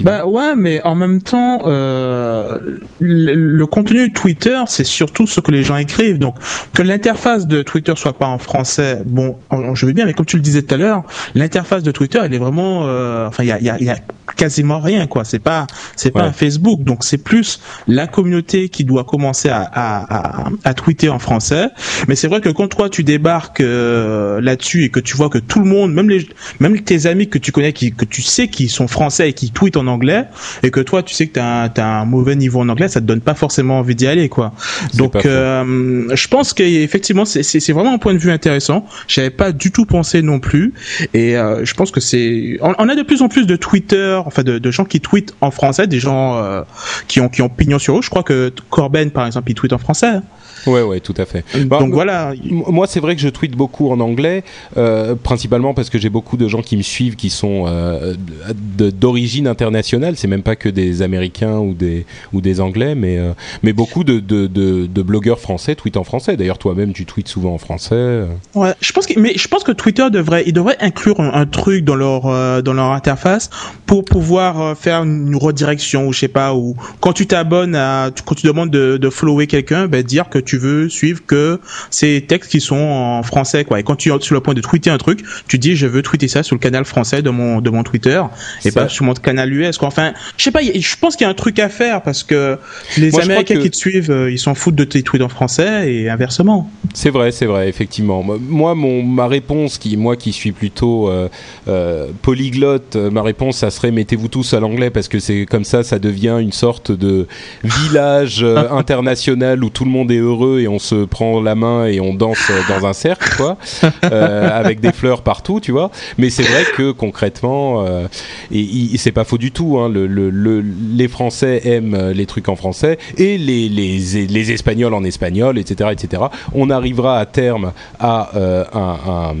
[0.00, 5.64] bah ouais, mais en même temps, euh, le, contenu Twitter, c'est surtout ce que les
[5.64, 6.18] gens écrivent.
[6.18, 6.36] Donc
[6.72, 9.36] que l'interface de Twitter soit pas en français, bon,
[9.74, 11.02] je veux bien, mais comme tu le disais tout à l'heure,
[11.34, 13.96] l'interface de Twitter, elle est vraiment, euh, enfin, il y a, y, a, y a,
[14.36, 15.24] quasiment rien, quoi.
[15.24, 19.62] C'est pas, c'est pas un Facebook, donc c'est plus la communauté qui doit commencer à,
[19.62, 21.68] à, à, à tweeter en français.
[22.08, 25.38] Mais c'est vrai que quand toi tu débarques euh, là-dessus et que tu vois que
[25.38, 26.28] tout le monde, même les,
[26.60, 29.50] même tes amis que tu connais, qui, que tu sais qui sont français et qui
[29.50, 30.24] tweet en anglais
[30.62, 33.00] et que toi tu sais que tu as, as, un mauvais niveau en anglais, ça
[33.00, 34.52] te donne pas forcément envie d'y aller quoi.
[34.94, 38.86] Donc euh, je pense qu'effectivement c'est vraiment un point de vue intéressant.
[39.08, 40.74] J'avais pas du tout pensé non plus
[41.14, 44.20] et euh, je pense que c'est on, on, a de plus en plus de Twitter,
[44.26, 46.62] enfin de, gens qui tweetent en français, des gens euh,
[47.08, 48.02] qui ont qui ont pignon sur eux.
[48.02, 50.20] Je crois que Corben par exemple il tweet en français.
[50.66, 51.44] Ouais, ouais, tout à fait.
[51.54, 52.32] Donc bah, voilà.
[52.44, 54.44] Moi, c'est vrai que je tweete beaucoup en anglais,
[54.76, 58.14] euh, principalement parce que j'ai beaucoup de gens qui me suivent qui sont euh,
[58.48, 60.16] d'origine internationale.
[60.16, 63.32] C'est même pas que des Américains ou des ou des Anglais, mais euh,
[63.62, 66.36] mais beaucoup de, de, de, de, blogueurs français tweetent en français.
[66.36, 68.24] D'ailleurs, toi-même, tu tweets souvent en français.
[68.54, 71.46] Ouais, je pense que mais je pense que Twitter devrait il devrait inclure un, un
[71.46, 73.50] truc dans leur euh, dans leur interface
[73.86, 78.10] pour pouvoir euh, faire une redirection ou je sais pas ou quand tu t'abonnes à
[78.24, 81.60] quand tu demandes de, de follower quelqu'un, ben dire que tu veux suivre que
[81.90, 83.80] ces textes qui sont en français quoi.
[83.80, 86.02] Et quand tu es sur le point de tweeter un truc, tu dis je veux
[86.02, 88.22] tweeter ça sur le canal français de mon de mon Twitter
[88.64, 89.88] et pas sur mon canal US quoi.
[89.88, 92.58] Enfin, je sais pas, je pense qu'il y a un truc à faire parce que
[92.98, 95.28] les Moi, Américains que- qui te suivent, euh, ils s'en foutent de tes tweets en
[95.28, 96.70] français et inversement.
[96.94, 98.22] C'est vrai, c'est vrai, effectivement.
[98.22, 101.28] Moi, mon, ma réponse, qui, moi qui suis plutôt euh,
[101.68, 105.82] euh, polyglotte, ma réponse, ça serait mettez-vous tous à l'anglais parce que c'est comme ça,
[105.82, 107.26] ça devient une sorte de
[107.64, 112.00] village international où tout le monde est heureux et on se prend la main et
[112.00, 113.56] on danse dans un cercle, quoi,
[114.04, 115.90] euh, avec des fleurs partout, tu vois.
[116.18, 118.06] Mais c'est vrai que concrètement, euh,
[118.52, 118.60] et,
[118.94, 119.78] et c'est pas faux du tout.
[119.78, 120.64] Hein, le, le- le-
[120.94, 125.90] les Français aiment les trucs en français et les, les, les Espagnols en espagnol, etc.,
[125.92, 126.22] etc.
[126.54, 128.98] On arrivera à terme à euh, un-
[129.32, 129.34] un-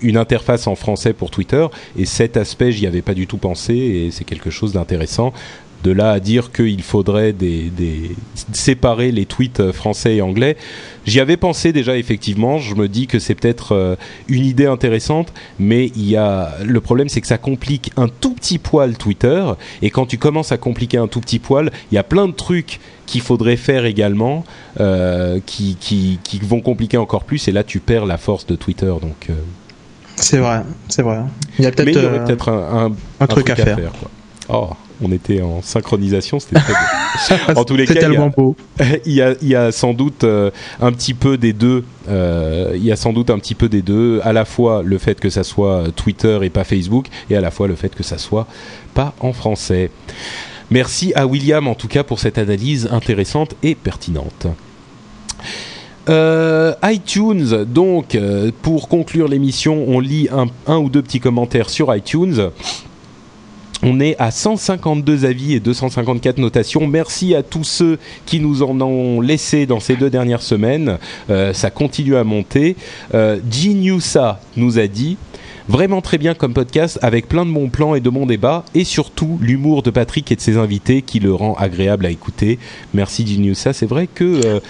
[0.00, 1.66] une interface en français pour Twitter
[1.98, 5.32] et cet aspect, j'y avais pas du tout pensé et c'est quelque chose d'intéressant.
[5.84, 8.14] De là à dire qu'il faudrait des, des-
[8.52, 10.56] séparer les tweets euh, français et anglais,
[11.06, 12.58] j'y avais pensé déjà effectivement.
[12.58, 13.96] Je me dis que c'est peut-être euh,
[14.28, 18.34] une idée intéressante, mais il y a le problème, c'est que ça complique un tout
[18.34, 19.44] petit poil Twitter.
[19.82, 22.32] Et quand tu commences à compliquer un tout petit poil, il y a plein de
[22.32, 24.44] trucs qu'il faudrait faire également,
[24.80, 27.48] euh, qui, qui, qui vont compliquer encore plus.
[27.48, 28.86] Et là, tu perds la force de Twitter.
[29.02, 29.34] Donc, euh,
[30.16, 31.18] C'est vrai, c'est vrai.
[31.58, 31.72] Il y a
[32.24, 33.92] peut-être un, un- un truc à faire.
[33.92, 34.10] quoi.
[34.48, 34.70] Oh,
[35.02, 36.78] on était en synchronisation, c'était très beau.
[37.56, 38.56] En tous les cas, il y a- tellement beau.
[39.06, 40.50] il, y a, il y a sans doute euh,
[40.80, 41.84] un petit peu des deux.
[42.08, 44.20] euh, il y a sans doute un petit peu des deux.
[44.24, 47.50] À la fois le fait que ça soit Twitter et pas Facebook, et à la
[47.50, 48.46] fois le fait que ça soit
[48.94, 49.90] pas en français.
[50.70, 54.46] Merci à William en tout cas pour cette analyse intéressante et pertinente.
[56.08, 58.18] Euh, iTunes, donc,
[58.62, 62.50] pour conclure l'émission, on lit un, un ou deux petits commentaires sur iTunes.
[63.84, 66.86] On est à 152 avis et 254 notations.
[66.86, 70.98] Merci à tous ceux qui nous en ont laissé dans ces deux dernières semaines.
[71.30, 72.76] Euh, ça continue à monter.
[73.14, 75.16] Euh, Geniusa nous a dit
[75.68, 78.82] Vraiment très bien comme podcast avec plein de bons plans et de bons débats et
[78.84, 82.58] surtout l'humour de Patrick et de ses invités qui le rend agréable à écouter.
[82.94, 83.72] Merci Geniusa.
[83.72, 84.60] C'est vrai que euh,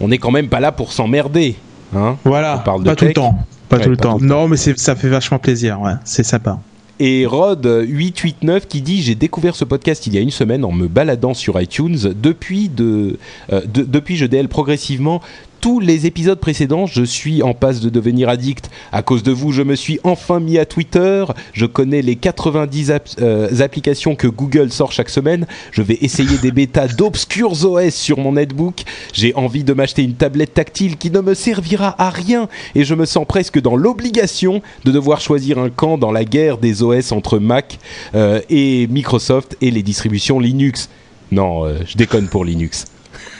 [0.00, 1.56] on n'est quand même pas là pour s'emmerder.
[1.94, 3.38] Hein Voilà, On parle de pas tout le temps.
[3.68, 4.16] Pas, Ouais, tout, le pas temps.
[4.18, 5.92] tout le Non, mais ça fait vachement plaisir, ouais.
[6.04, 6.58] C'est sympa.
[7.04, 10.86] Et Rod889 qui dit J'ai découvert ce podcast il y a une semaine en me
[10.86, 11.98] baladant sur iTunes.
[12.14, 13.18] Depuis, de,
[13.52, 15.20] euh, de- depuis je DL progressivement
[15.62, 16.86] tous les épisodes précédents.
[16.86, 18.68] Je suis en passe de devenir addict.
[18.90, 21.24] À cause de vous, je me suis enfin mis à Twitter.
[21.54, 25.46] Je connais les 90 app- euh, applications que Google sort chaque semaine.
[25.70, 28.82] Je vais essayer des bêtas d'obscurs OS sur mon netbook.
[29.14, 32.94] J'ai envie de m'acheter une tablette tactile qui ne me servira à rien et je
[32.96, 37.12] me sens presque dans l'obligation de devoir choisir un camp dans la guerre des OS
[37.12, 37.78] entre Mac
[38.16, 40.88] euh, et Microsoft et les distributions Linux.
[41.30, 42.86] Non, euh, je déconne pour Linux.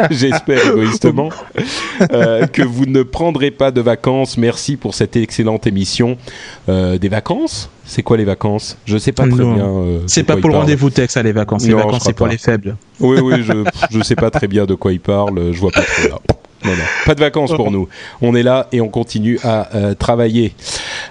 [0.11, 1.29] J'espère égoïstement
[2.13, 4.37] euh, que vous ne prendrez pas de vacances.
[4.39, 6.17] Merci pour cette excellente émission.
[6.69, 7.71] Euh, des vacances?
[7.85, 8.79] C'est quoi les vacances?
[8.85, 9.55] Je sais pas très Non.
[9.55, 9.67] bien.
[9.67, 11.65] euh, C'est pas pour le rendez-vous texte, ça, les vacances.
[11.65, 12.33] Les Non, vacances, c'est pour pas.
[12.33, 12.77] les faibles.
[13.01, 15.53] Oui, oui, je je sais pas très bien de quoi il parle.
[15.53, 16.19] Je vois pas trop là.
[16.65, 16.77] Non, non,
[17.07, 17.89] pas de vacances pour nous.
[18.21, 20.55] On est là et on continue à euh, travailler.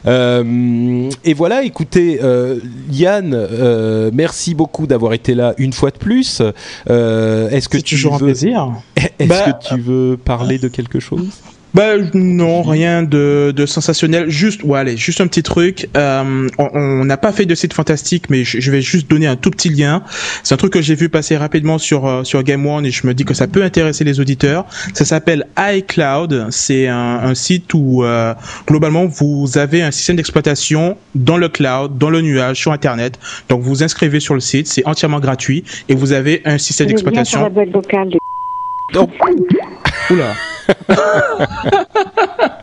[0.05, 2.59] Euh, et voilà, écoutez, euh,
[2.91, 6.41] Yann, euh, merci beaucoup d'avoir été là une fois de plus.
[6.89, 8.71] Euh, Est-ce que C'est tu toujours un plaisir.
[9.19, 11.27] est-ce Bah, que tu veux parler de quelque chose?
[11.73, 14.29] Bah non, rien de, de sensationnel.
[14.29, 15.87] Juste, ouais, allez, juste un petit truc.
[15.95, 19.25] Euh, on- on n'a pas fait de site fantastique, mais je, je vais juste donner
[19.27, 20.03] un tout petit lien.
[20.43, 23.07] C'est un truc que j'ai vu passer rapidement sur euh, sur Game One et je
[23.07, 24.65] me dis que ça peut intéresser les auditeurs.
[24.93, 26.47] Ça s'appelle iCloud.
[26.49, 28.33] C'est un, un site où euh,
[28.67, 33.17] globalement vous avez un système d'exploitation dans le cloud, dans le nuage, sur Internet.
[33.47, 36.87] Donc vous vous inscrivez sur le site, c'est entièrement gratuit et vous avez un système
[36.87, 37.39] d'exploitation.
[38.93, 38.99] de
[40.09, 40.33] Oula.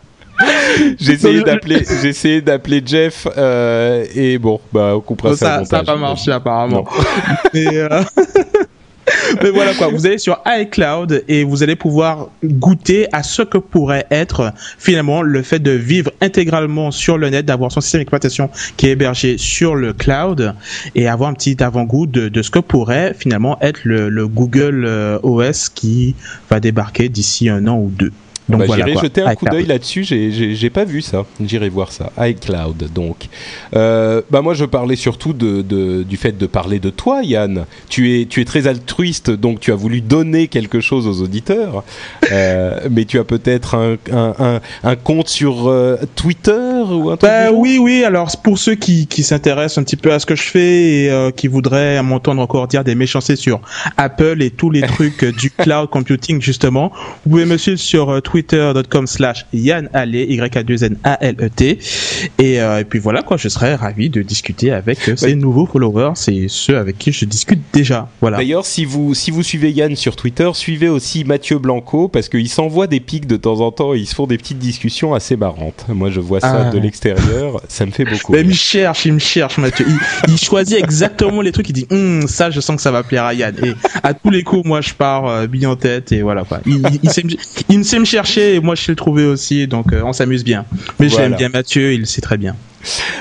[0.99, 5.35] J'ai essayé d'appeler, j'ai essayé d'appeler Jeff euh, et bon, bah on coupera ça.
[5.35, 5.85] ça, ça a montage.
[5.85, 6.85] pas marché apparemment.
[7.53, 8.03] Mais, euh,
[9.43, 13.57] mais voilà quoi, vous allez sur iCloud et vous allez pouvoir goûter à ce que
[13.57, 18.49] pourrait être finalement le fait de vivre intégralement sur le net, d'avoir son système d'exploitation
[18.77, 20.53] qui est hébergé sur le cloud
[20.95, 25.19] et avoir un petit avant-goût de, ce que pourrait finalement être le, le Google euh,
[25.23, 26.15] OS qui
[26.49, 28.11] va débarquer d'ici un an ou deux.
[28.49, 30.03] Donc bah, j'irai jeter un coup d'œil là-dessus.
[30.03, 31.25] J'ai pas vu ça.
[31.43, 32.11] J'irai voir ça.
[32.19, 32.89] iCloud.
[32.93, 33.27] Donc,
[33.75, 37.65] euh, bah moi je parlais surtout de, de, du fait de parler de toi, Yann.
[37.89, 41.83] Tu es tu es très altruiste, donc tu as voulu donner quelque chose aux auditeurs.
[42.31, 47.17] Euh, mais tu as peut-être un, un, un, un, compte sur euh, Twitter ou un
[47.17, 48.03] truc bah, Oui, oui.
[48.03, 51.11] Alors pour ceux qui, qui s'intéressent un petit peu à ce que je fais et
[51.11, 53.61] euh, qui voudraient m'entendre encore dire des méchancetés sur
[53.97, 56.91] Apple et tous les trucs du cloud computing justement,
[57.25, 61.35] vous pouvez me suivre sur Twitter twitter.com slash Yann y a 2 n a l
[61.39, 61.79] e t
[62.39, 66.13] euh, et, puis voilà quoi, je serais ravi de discuter avec euh, ces nouveaux followers,
[66.15, 68.09] c'est ceux avec qui je discute déjà.
[68.21, 68.37] Voilà.
[68.37, 72.49] D'ailleurs, si vous si vous suivez Yann sur Twitter, suivez aussi Mathieu Blanco parce qu'il
[72.49, 75.35] s'envoie des pics de temps en temps, et ils se font des petites discussions assez
[75.35, 75.85] marrantes.
[75.89, 76.69] Moi, je vois ça ah.
[76.69, 78.35] de l'extérieur, ça me fait beaucoup.
[78.35, 79.85] il me cherche, il me cherche Mathieu.
[80.27, 83.25] Il, choisit exactement les trucs, il dit hum, ça, je sens que ça va plaire
[83.25, 83.55] à Yann.
[83.63, 86.59] Et à tous les coups, moi, je pars euh, bien en tête et voilà quoi.
[86.65, 87.23] Il, il, sait,
[87.69, 90.65] il sait me chercher et moi je l'ai trouvé aussi, donc euh, on s'amuse bien.
[90.99, 92.55] Mais j'aime bien Mathieu, il sait très bien.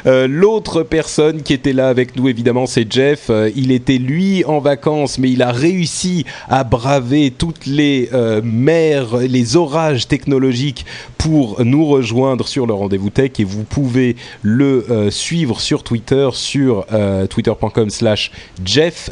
[0.07, 3.27] Euh, l'autre personne qui était là avec nous, évidemment, c'est Jeff.
[3.29, 8.09] Euh, il était lui en vacances, mais il a réussi à braver toutes les
[8.43, 10.87] mers, les orages technologiques
[11.17, 13.33] pour nous rejoindre sur le rendez-vous tech.
[13.39, 16.87] Et vous pouvez le suivre sur Twitter, sur
[17.29, 18.31] twitter.com slash
[18.65, 19.11] Jeff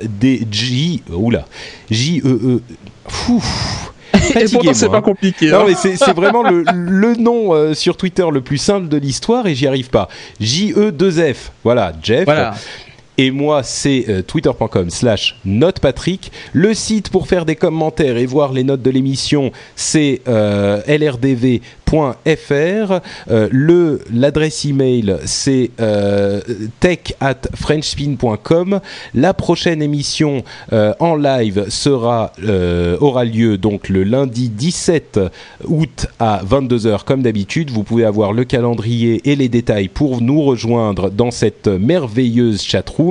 [0.51, 1.03] J.
[1.13, 1.47] Oula.
[1.91, 2.61] J-E-E.
[3.09, 3.41] -E,
[4.35, 5.51] et pourtant, c'est pas compliqué.
[5.51, 5.65] Non, hein.
[5.69, 9.55] mais c'est vraiment le, le nom euh, sur Twitter le plus simple de l'histoire et
[9.55, 10.09] j'y arrive pas.
[10.41, 11.53] J-E-2-F.
[11.65, 12.25] Voilà, Jeff.
[12.25, 12.55] Voilà.
[13.19, 16.31] Et moi, c'est euh, twitter.com slash notepatrick.
[16.53, 21.61] Le site pour faire des commentaires et voir les notes de l'émission, c'est euh, lrdv
[21.87, 23.01] fr.
[23.31, 25.71] Euh, le l'adresse email c'est
[26.81, 28.81] tech at frenchspin.com.
[29.15, 32.33] La prochaine émission en live sera
[33.01, 35.21] aura lieu donc le lundi 17
[35.69, 37.71] août à 22h comme d'habitude.
[37.71, 43.06] Vous pouvez avoir le calendrier et les détails pour nous rejoindre dans cette merveilleuse chatroom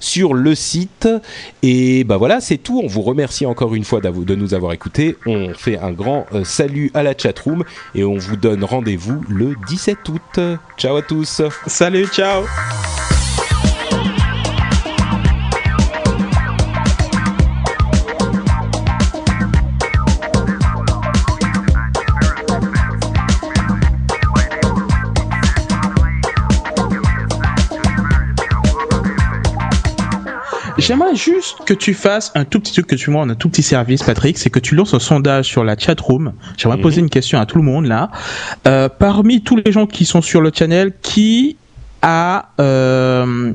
[0.00, 1.08] sur le site.
[1.62, 2.80] Et bah voilà, c'est tout.
[2.82, 5.16] On vous remercie encore une fois de nous avoir écoutés.
[5.26, 7.64] On fait un grand salut à la chatroom
[7.94, 10.40] et on vous donne rendez-vous le 17 août.
[10.76, 11.42] Ciao à tous.
[11.66, 12.44] Salut, ciao.
[30.78, 33.62] J'aimerais juste que tu fasses un tout petit truc que tu montres, un tout petit
[33.62, 36.34] service, Patrick, c'est que tu lances un sondage sur la chat room.
[36.58, 37.06] J'aimerais poser mhm.
[37.06, 38.10] une question à tout le monde là.
[38.66, 41.56] Euh, parmi tous les gens qui sont sur le channel, qui
[42.02, 43.52] a euh,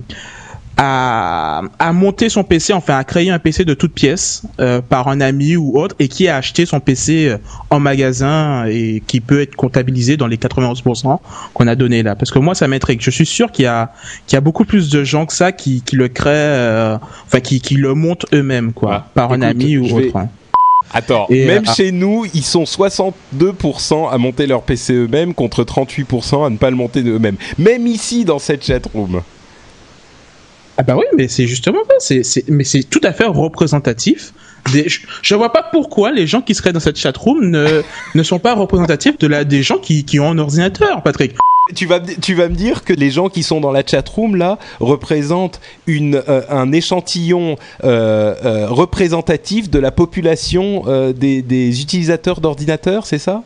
[0.78, 5.08] à, à, monter son PC, enfin à créer un PC de toute pièce euh, par
[5.08, 7.38] un ami ou autre et qui a acheté son PC euh,
[7.70, 11.20] en magasin et qui peut être comptabilisé dans les 91%
[11.54, 12.16] qu'on a donné là.
[12.16, 13.02] Parce que moi ça m'intrigue.
[13.02, 13.92] Je suis sûr qu'il y a
[14.28, 17.42] qu'il y a beaucoup plus de gens que ça qui, qui le créent, euh, enfin
[17.42, 20.16] qui, qui le montent eux-mêmes quoi, ah, par un ami ou autre.
[20.16, 20.30] Hein.
[20.94, 21.74] Attends, même ah.
[21.74, 26.70] chez nous, ils sont 62% à monter leur PC eux-mêmes contre 38% à ne pas
[26.70, 27.38] le monter eux-mêmes.
[27.58, 29.22] Même ici dans cette chatroom.
[30.82, 32.16] Ah bah oui, mais c'est justement ça.
[32.24, 34.34] C'est, mais c'est tout à fait représentatif.
[34.74, 34.88] Des,
[35.22, 37.84] je, vois pas pourquoi les gens qui seraient dans cette chatroom ne,
[38.16, 41.36] ne sont pas représentatifs de la, des gens qui, qui ont un ordinateur, Patrick.
[41.76, 44.58] Tu vas, tu vas me dire que les gens qui sont dans la chatroom là
[44.80, 50.86] représentent une, euh, un échantillon euh, euh, représentatif de la population
[51.16, 53.44] des, des utilisateurs d'ordinateurs, c'est ça?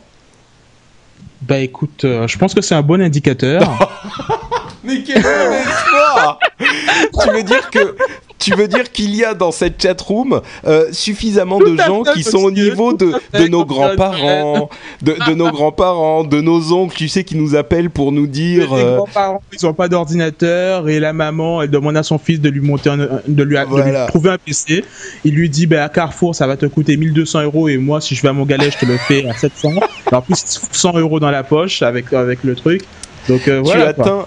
[1.42, 3.92] Bah écoute, je pense que c'est un bon indicateur.
[4.84, 7.96] Mais quel espoir Tu veux dire que
[8.38, 12.38] tu veux dire qu'il y a dans cette chatroom euh, suffisamment de gens qui sont
[12.38, 14.68] au niveau de, de nos grands-parents,
[15.02, 18.74] de, de, nos grands-parents, de nos oncles, tu sais, qui nous appellent pour nous dire.
[18.74, 22.40] Les euh, grands-parents, ils n'ont pas d'ordinateur et la maman, elle demande à son fils
[22.40, 22.90] de lui monter,
[23.26, 23.56] de, lui,
[24.08, 24.84] trouver un PC.
[25.24, 28.14] Il lui dit, bah, à Carrefour, ça va te coûter 1200 euros et moi, si
[28.14, 29.70] je vais à mon galet, je te le fais à 700.
[30.12, 32.82] En plus, 100 euros dans la poche avec avec le truc.
[33.28, 33.92] Donc euh, voilà.
[33.92, 34.26] Tu atteins